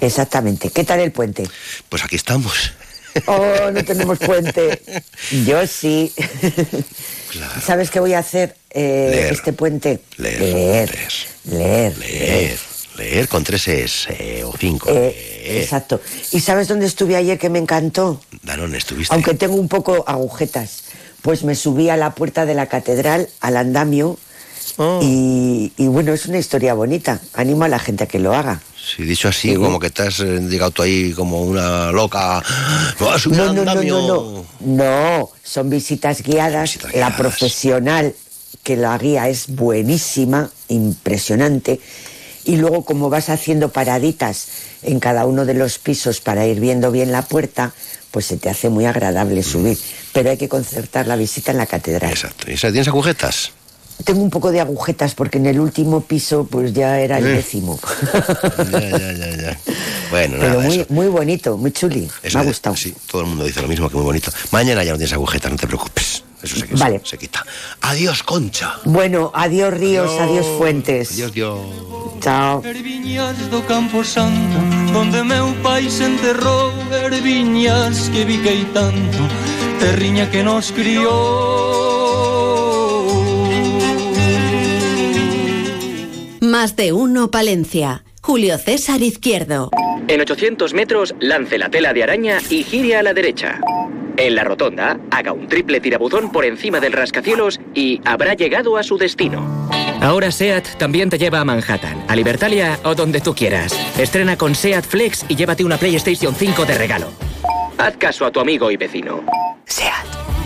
Exactamente. 0.01 0.69
¿Qué 0.71 0.83
tal 0.83 0.99
el 0.99 1.11
puente? 1.11 1.47
Pues 1.87 2.03
aquí 2.03 2.15
estamos. 2.15 2.73
Oh, 3.25 3.71
no 3.73 3.83
tenemos 3.83 4.19
puente. 4.19 4.81
Yo 5.45 5.65
sí. 5.67 6.13
¿Sabes 7.65 7.89
qué 7.89 7.99
voy 7.99 8.13
a 8.13 8.19
hacer 8.19 8.55
eh, 8.69 9.09
Leer. 9.11 9.33
este 9.33 9.53
puente? 9.53 9.99
Leer, 10.17 10.39
Leer. 10.41 11.11
Leer. 11.45 11.97
Leer, 11.97 12.59
leer 12.97 13.27
con 13.27 13.43
tres 13.43 13.67
S 13.67 14.07
eh, 14.11 14.43
o 14.43 14.53
cinco. 14.57 14.89
Eh, 14.91 15.59
exacto. 15.61 16.01
¿Y 16.31 16.39
sabes 16.41 16.67
dónde 16.67 16.85
estuve 16.85 17.15
ayer 17.15 17.37
que 17.39 17.49
me 17.49 17.59
encantó? 17.59 18.21
Estuviste. 18.75 19.13
Aunque 19.13 19.33
tengo 19.33 19.55
un 19.55 19.67
poco 19.67 20.03
agujetas. 20.07 20.83
Pues 21.21 21.43
me 21.43 21.53
subí 21.55 21.89
a 21.89 21.97
la 21.97 22.15
puerta 22.15 22.45
de 22.45 22.53
la 22.55 22.67
catedral, 22.67 23.27
al 23.41 23.57
andamio, 23.57 24.17
Oh. 24.77 24.99
y, 25.03 25.73
y 25.77 25.87
bueno, 25.87 26.13
es 26.13 26.25
una 26.27 26.37
historia 26.37 26.73
bonita. 26.73 27.19
Animo 27.33 27.65
a 27.65 27.67
la 27.67 27.79
gente 27.79 28.05
a 28.05 28.07
que 28.07 28.19
lo 28.19 28.33
haga. 28.33 28.61
Si 28.77 29.03
dicho 29.03 29.27
así, 29.27 29.55
como 29.55 29.77
que 29.79 29.89
te 29.89 30.03
has 30.03 30.21
eh, 30.21 30.39
llegado 30.39 30.71
tú 30.71 30.83
ahí 30.83 31.11
como 31.11 31.43
una 31.43 31.91
loca. 31.91 32.41
No, 32.99 33.53
no, 33.53 33.65
no, 33.65 33.75
no, 33.75 33.83
no. 33.83 34.45
No, 34.61 35.29
son 35.43 35.69
visitas 35.69 36.21
guiadas. 36.23 36.79
La 36.93 37.15
profesional 37.17 38.13
que 38.63 38.77
la 38.77 38.97
guía 38.97 39.27
es 39.27 39.53
buenísima, 39.53 40.49
impresionante. 40.69 41.81
Y 42.49 42.57
luego, 42.57 42.83
como 42.83 43.11
vas 43.11 43.29
haciendo 43.29 43.69
paraditas 43.69 44.47
en 44.81 44.99
cada 44.99 45.27
uno 45.27 45.45
de 45.45 45.53
los 45.53 45.77
pisos 45.77 46.19
para 46.19 46.47
ir 46.47 46.59
viendo 46.59 46.89
bien 46.91 47.11
la 47.11 47.21
puerta, 47.21 47.73
pues 48.09 48.25
se 48.25 48.37
te 48.37 48.49
hace 48.49 48.69
muy 48.69 48.85
agradable 48.87 49.43
subir. 49.43 49.77
Pero 50.13 50.31
hay 50.31 50.37
que 50.37 50.49
concertar 50.49 51.05
la 51.05 51.15
visita 51.15 51.51
en 51.51 51.57
la 51.59 51.67
catedral. 51.67 52.09
Exacto. 52.09 52.49
¿Y 52.51 52.55
tienes 52.55 52.87
agujetas? 52.87 53.51
Tengo 54.03 54.21
un 54.23 54.31
poco 54.31 54.51
de 54.51 54.61
agujetas 54.61 55.13
porque 55.13 55.37
en 55.37 55.45
el 55.45 55.59
último 55.59 56.01
piso 56.01 56.47
pues 56.49 56.73
ya 56.73 56.99
era 56.99 57.19
el 57.19 57.27
Eh. 57.27 57.33
décimo. 57.33 57.79
ya, 58.71 58.79
ya, 58.97 59.11
ya, 59.11 59.29
ya. 59.35 59.59
Bueno, 60.09 60.37
Pero 60.39 60.49
nada, 60.55 60.63
muy, 60.63 60.75
eso. 60.79 60.85
muy 60.89 61.07
bonito, 61.07 61.55
muy 61.57 61.71
chuli. 61.71 62.09
eso 62.23 62.37
Me 62.37 62.41
ha 62.41 62.43
de- 62.45 62.49
gustado. 62.49 62.75
Sí, 62.75 62.95
todo 63.11 63.21
el 63.21 63.27
mundo 63.27 63.43
dice 63.43 63.61
lo 63.61 63.67
mismo, 63.67 63.89
que 63.89 63.95
muy 63.95 64.05
bonito. 64.05 64.31
Mañana 64.51 64.83
ya 64.83 64.93
no 64.93 64.97
tienes 64.97 65.13
agujetas, 65.13 65.51
no 65.51 65.57
te 65.57 65.67
preocupes. 65.67 66.23
Eso 66.41 66.55
se, 66.57 66.65
Vale. 66.75 66.99
se, 67.03 67.11
se 67.11 67.17
quita. 67.17 67.45
Adiós, 67.81 68.23
Concha. 68.23 68.75
Bueno, 68.85 69.31
adiós 69.33 69.73
ríos, 69.73 70.11
adiós, 70.19 70.45
fuentes. 70.57 71.11
Adiós, 71.11 71.33
Dios. 71.33 71.59
Chao. 72.21 72.61
Viñas 72.61 73.49
do 73.49 73.61
Campo 73.65 74.03
Santo 74.03 74.57
Donde 74.91 75.23
meu 75.23 75.53
pai 75.63 75.89
se 75.89 76.03
enterrou 76.03 76.73
Erviñas 76.91 78.09
que 78.09 78.25
viquei 78.25 78.65
tanto 78.73 79.17
Terriña 79.79 80.29
que 80.29 80.43
nos 80.43 80.71
criou 80.73 81.09
Más 86.41 86.75
de 86.75 86.91
uno 86.93 87.29
Palencia. 87.31 88.03
Julio 88.21 88.57
César 88.57 89.01
Izquierdo. 89.01 89.69
En 90.07 90.19
800 90.19 90.73
metros, 90.73 91.13
lance 91.19 91.57
la 91.57 91.69
tela 91.69 91.93
de 91.93 92.03
araña 92.03 92.39
y 92.49 92.63
gire 92.63 92.95
a 92.95 93.03
la 93.03 93.13
derecha. 93.13 93.59
En 94.19 94.35
la 94.35 94.43
rotonda, 94.43 94.99
haga 95.11 95.31
un 95.31 95.47
triple 95.47 95.79
tirabuzón 95.79 96.29
por 96.29 96.43
encima 96.43 96.81
del 96.81 96.91
rascacielos 96.91 97.57
y 97.73 98.01
habrá 98.03 98.33
llegado 98.33 98.75
a 98.75 98.83
su 98.83 98.97
destino. 98.97 99.69
Ahora 100.01 100.29
SEAT 100.29 100.75
también 100.77 101.09
te 101.09 101.17
lleva 101.17 101.39
a 101.39 101.45
Manhattan, 101.45 102.03
a 102.05 102.17
Libertalia 102.17 102.79
o 102.83 102.95
donde 102.95 103.21
tú 103.21 103.33
quieras. 103.33 103.73
Estrena 103.97 104.37
con 104.37 104.55
SEAT 104.55 104.83
Flex 104.83 105.25
y 105.29 105.37
llévate 105.37 105.63
una 105.63 105.77
PlayStation 105.77 106.35
5 106.35 106.65
de 106.65 106.77
regalo. 106.77 107.13
Haz 107.77 107.95
caso 107.95 108.25
a 108.25 108.31
tu 108.31 108.41
amigo 108.41 108.69
y 108.69 108.75
vecino. 108.75 109.23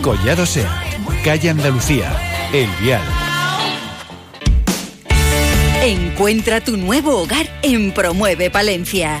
Collado 0.00 0.46
Sea, 0.46 0.70
calle 1.24 1.50
Andalucía, 1.50 2.16
El 2.52 2.68
Vial. 2.80 3.02
Encuentra 5.82 6.60
tu 6.60 6.76
nuevo 6.76 7.18
hogar 7.22 7.46
en 7.62 7.90
Promueve 7.90 8.50
Palencia. 8.50 9.20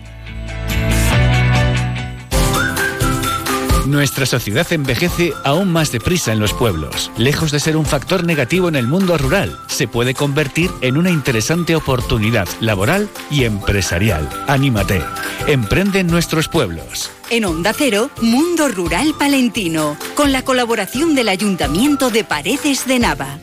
Nuestra 3.91 4.25
sociedad 4.25 4.65
envejece 4.71 5.33
aún 5.43 5.69
más 5.69 5.91
deprisa 5.91 6.31
en 6.31 6.39
los 6.39 6.53
pueblos. 6.53 7.11
Lejos 7.17 7.51
de 7.51 7.59
ser 7.59 7.75
un 7.75 7.85
factor 7.85 8.23
negativo 8.23 8.69
en 8.69 8.77
el 8.77 8.87
mundo 8.87 9.17
rural, 9.17 9.59
se 9.67 9.85
puede 9.85 10.13
convertir 10.13 10.71
en 10.79 10.95
una 10.95 11.09
interesante 11.09 11.75
oportunidad 11.75 12.47
laboral 12.61 13.09
y 13.29 13.43
empresarial. 13.43 14.29
Anímate. 14.47 15.03
Emprende 15.45 15.99
en 15.99 16.07
nuestros 16.07 16.47
pueblos. 16.47 17.11
En 17.29 17.43
Onda 17.43 17.73
Cero, 17.77 18.09
Mundo 18.21 18.69
Rural 18.69 19.13
Palentino, 19.19 19.97
con 20.15 20.31
la 20.31 20.43
colaboración 20.43 21.13
del 21.13 21.27
Ayuntamiento 21.27 22.09
de 22.11 22.23
Paredes 22.23 22.87
de 22.87 22.97
Nava. 22.97 23.39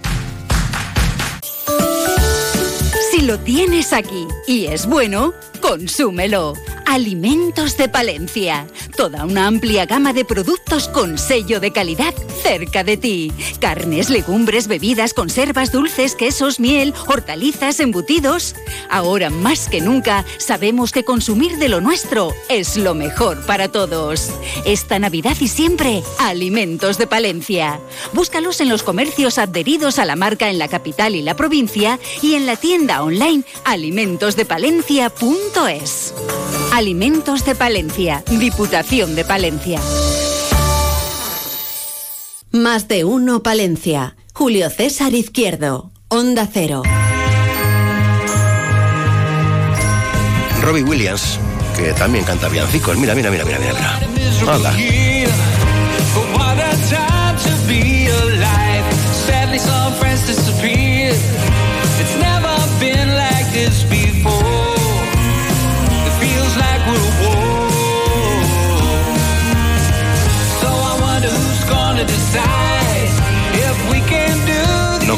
Si 3.10 3.20
lo 3.20 3.38
tienes 3.38 3.92
aquí 3.92 4.26
y 4.46 4.64
es 4.64 4.86
bueno, 4.86 5.34
consúmelo. 5.60 6.54
Alimentos 6.88 7.76
de 7.76 7.86
Palencia. 7.90 8.66
Toda 8.96 9.26
una 9.26 9.46
amplia 9.46 9.84
gama 9.84 10.14
de 10.14 10.24
productos 10.24 10.88
con 10.88 11.18
sello 11.18 11.60
de 11.60 11.70
calidad 11.70 12.14
cerca 12.48 12.82
de 12.82 12.96
ti. 12.96 13.30
Carnes, 13.60 14.08
legumbres, 14.08 14.68
bebidas, 14.68 15.12
conservas, 15.12 15.70
dulces, 15.70 16.14
quesos, 16.14 16.60
miel, 16.60 16.94
hortalizas, 17.06 17.78
embutidos. 17.78 18.54
Ahora 18.88 19.28
más 19.28 19.68
que 19.68 19.82
nunca 19.82 20.24
sabemos 20.38 20.90
que 20.90 21.04
consumir 21.04 21.58
de 21.58 21.68
lo 21.68 21.82
nuestro 21.82 22.32
es 22.48 22.78
lo 22.78 22.94
mejor 22.94 23.44
para 23.44 23.68
todos. 23.68 24.30
Esta 24.64 24.98
Navidad 24.98 25.36
y 25.40 25.48
siempre, 25.48 26.02
Alimentos 26.18 26.96
de 26.96 27.06
Palencia. 27.06 27.80
Búscalos 28.14 28.62
en 28.62 28.70
los 28.70 28.82
comercios 28.82 29.36
adheridos 29.36 29.98
a 29.98 30.06
la 30.06 30.16
marca 30.16 30.48
en 30.48 30.58
la 30.58 30.68
capital 30.68 31.16
y 31.16 31.20
la 31.20 31.36
provincia 31.36 32.00
y 32.22 32.32
en 32.34 32.46
la 32.46 32.56
tienda 32.56 33.02
online 33.02 33.44
alimentosdepalencia.es. 33.64 36.14
Alimentos 36.72 37.44
de 37.44 37.54
Palencia, 37.54 38.24
Diputación 38.30 39.14
de 39.14 39.26
Palencia. 39.26 39.82
Más 42.58 42.88
de 42.88 43.04
uno 43.04 43.44
Palencia. 43.44 44.16
Julio 44.34 44.68
César 44.68 45.14
Izquierdo. 45.14 45.92
Onda 46.08 46.48
Cero. 46.52 46.82
Robbie 50.62 50.82
Williams, 50.82 51.38
que 51.76 51.92
también 51.92 52.24
canta 52.24 52.48
villancicos. 52.48 52.98
Mira, 52.98 53.14
mira, 53.14 53.30
mira, 53.30 53.44
mira, 53.44 53.58
mira. 53.60 53.74
mira. 53.74 54.52
Anda. 54.52 54.74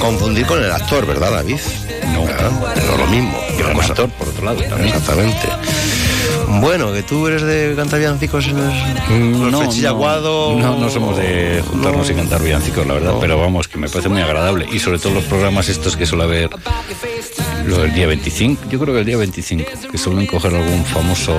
Confundir 0.01 0.47
con 0.47 0.63
el 0.63 0.73
actor, 0.73 1.07
¿verdad, 1.07 1.31
David? 1.33 1.59
No. 2.13 2.25
Ah, 2.29 2.51
no 2.91 2.97
lo 2.97 3.07
mismo. 3.07 3.39
Gran 3.59 3.75
cosa- 3.75 3.89
actor, 3.89 4.11
por 4.11 4.29
otro 4.29 4.45
lado, 4.45 4.61
también. 4.63 4.89
Exactamente. 4.89 5.49
Bueno, 6.61 6.93
que 6.93 7.03
tú 7.05 7.29
eres 7.29 7.43
de 7.43 7.75
cantar 7.77 8.01
villancicos 8.01 8.47
en 8.49 8.57
los, 8.57 8.75
Mm, 9.09 9.51
los 9.51 9.61
Flechillaguado. 9.65 10.59
No, 10.59 10.77
no 10.79 10.91
somos 10.91 11.17
de 11.17 11.63
juntarnos 11.71 12.11
y 12.11 12.15
cantar 12.15 12.43
villancicos, 12.43 12.87
la 12.87 12.95
verdad, 12.95 13.15
pero 13.21 13.39
vamos, 13.39 13.69
que 13.69 13.79
me 13.79 13.89
parece 13.89 14.09
muy 14.09 14.21
agradable. 14.21 14.67
Y 14.73 14.79
sobre 14.81 14.99
todo 14.99 15.15
los 15.15 15.25
programas 15.25 15.69
estos 15.69 15.97
que 15.97 16.07
suele 16.07 16.25
haber 16.25 16.51
lo 17.67 17.79
del 17.83 17.93
día 17.95 18.07
25, 18.09 18.65
yo 18.69 18.81
creo 18.81 18.95
que 18.95 19.01
el 19.01 19.07
día 19.07 19.17
25, 19.17 19.65
que 19.93 19.99
suelen 19.99 20.27
coger 20.27 20.55
algún 20.55 20.85
famoso 20.85 21.37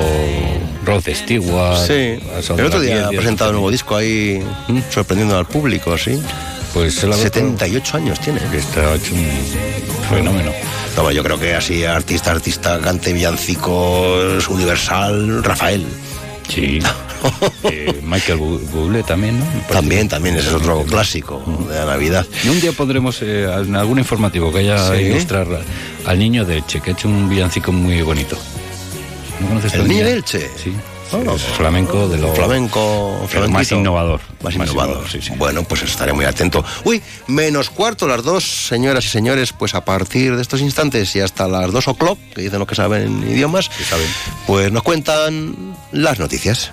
Rod 0.85 1.03
Stewart. 1.13 1.77
Sí. 1.87 2.19
El 2.57 2.65
otro 2.65 2.79
día 2.79 3.07
ha 3.07 3.09
presentado 3.09 3.49
un 3.51 3.55
nuevo 3.57 3.71
disco 3.71 3.95
ahí, 3.97 4.41
sorprendiendo 4.91 5.37
al 5.37 5.45
público, 5.45 5.97
¿sí? 5.97 6.21
Pues 6.73 7.03
él 7.03 7.11
ha 7.11 7.15
78 7.17 7.97
años 7.97 8.19
tiene. 8.19 8.39
Está 8.55 8.95
hecho 8.95 9.13
un 9.13 9.27
fenómeno. 10.09 10.51
No, 10.95 11.11
yo 11.11 11.23
creo 11.23 11.39
que 11.39 11.53
así 11.55 11.83
artista, 11.85 12.31
artista, 12.31 12.79
cante 12.79 13.13
villancicos, 13.13 14.47
universal, 14.47 15.43
Rafael. 15.43 15.85
Sí. 16.47 16.79
Eh, 17.65 18.01
Michael 18.01 18.39
Bu- 18.39 18.59
Bublé 18.71 19.03
también, 19.03 19.37
¿no? 19.39 19.45
También, 19.71 20.09
también, 20.09 20.37
ese 20.37 20.47
es 20.47 20.53
otro 20.55 20.83
clásico 20.85 21.39
de 21.69 21.75
la 21.75 21.85
Navidad. 21.85 22.25
Y 22.43 22.49
un 22.49 22.59
día 22.59 22.71
podremos, 22.71 23.21
eh, 23.21 23.43
en 23.43 23.75
algún 23.75 23.99
informativo 23.99 24.51
que 24.51 24.57
haya 24.59 24.89
Sí. 24.95 25.03
ilustrar 25.03 25.45
al 26.07 26.17
niño 26.17 26.43
de 26.45 26.57
Elche, 26.57 26.81
que 26.81 26.89
ha 26.89 26.93
hecho 26.93 27.07
un 27.07 27.29
villancico 27.29 27.71
muy 27.71 28.01
bonito. 28.01 28.35
¿No 29.39 29.49
conoces 29.49 29.75
¿El 29.75 29.87
niño 29.87 30.03
de 30.03 30.13
Elche? 30.13 30.49
Sí. 30.63 30.73
Es 31.11 31.43
flamenco 31.43 32.07
de 32.07 32.17
lo 32.17 32.33
Flamenco, 32.33 33.27
más 33.49 33.71
innovador. 33.71 34.21
Más 34.41 34.55
innovador. 34.55 35.05
Bueno, 35.37 35.63
pues 35.63 35.83
estaré 35.83 36.13
muy 36.13 36.25
atento. 36.25 36.63
Uy, 36.83 37.01
menos 37.27 37.69
cuarto 37.69 38.07
las 38.07 38.23
dos, 38.23 38.67
señoras 38.67 39.05
y 39.05 39.09
señores, 39.09 39.53
pues 39.53 39.75
a 39.75 39.83
partir 39.83 40.35
de 40.35 40.41
estos 40.41 40.61
instantes 40.61 41.15
y 41.15 41.19
hasta 41.19 41.47
las 41.47 41.71
dos 41.71 41.87
o'clock, 41.87 42.17
que 42.33 42.41
dicen 42.41 42.59
los 42.59 42.67
que 42.67 42.75
saben 42.75 43.23
idiomas, 43.29 43.69
pues 44.47 44.71
nos 44.71 44.83
cuentan 44.83 45.75
las 45.91 46.19
noticias. 46.19 46.71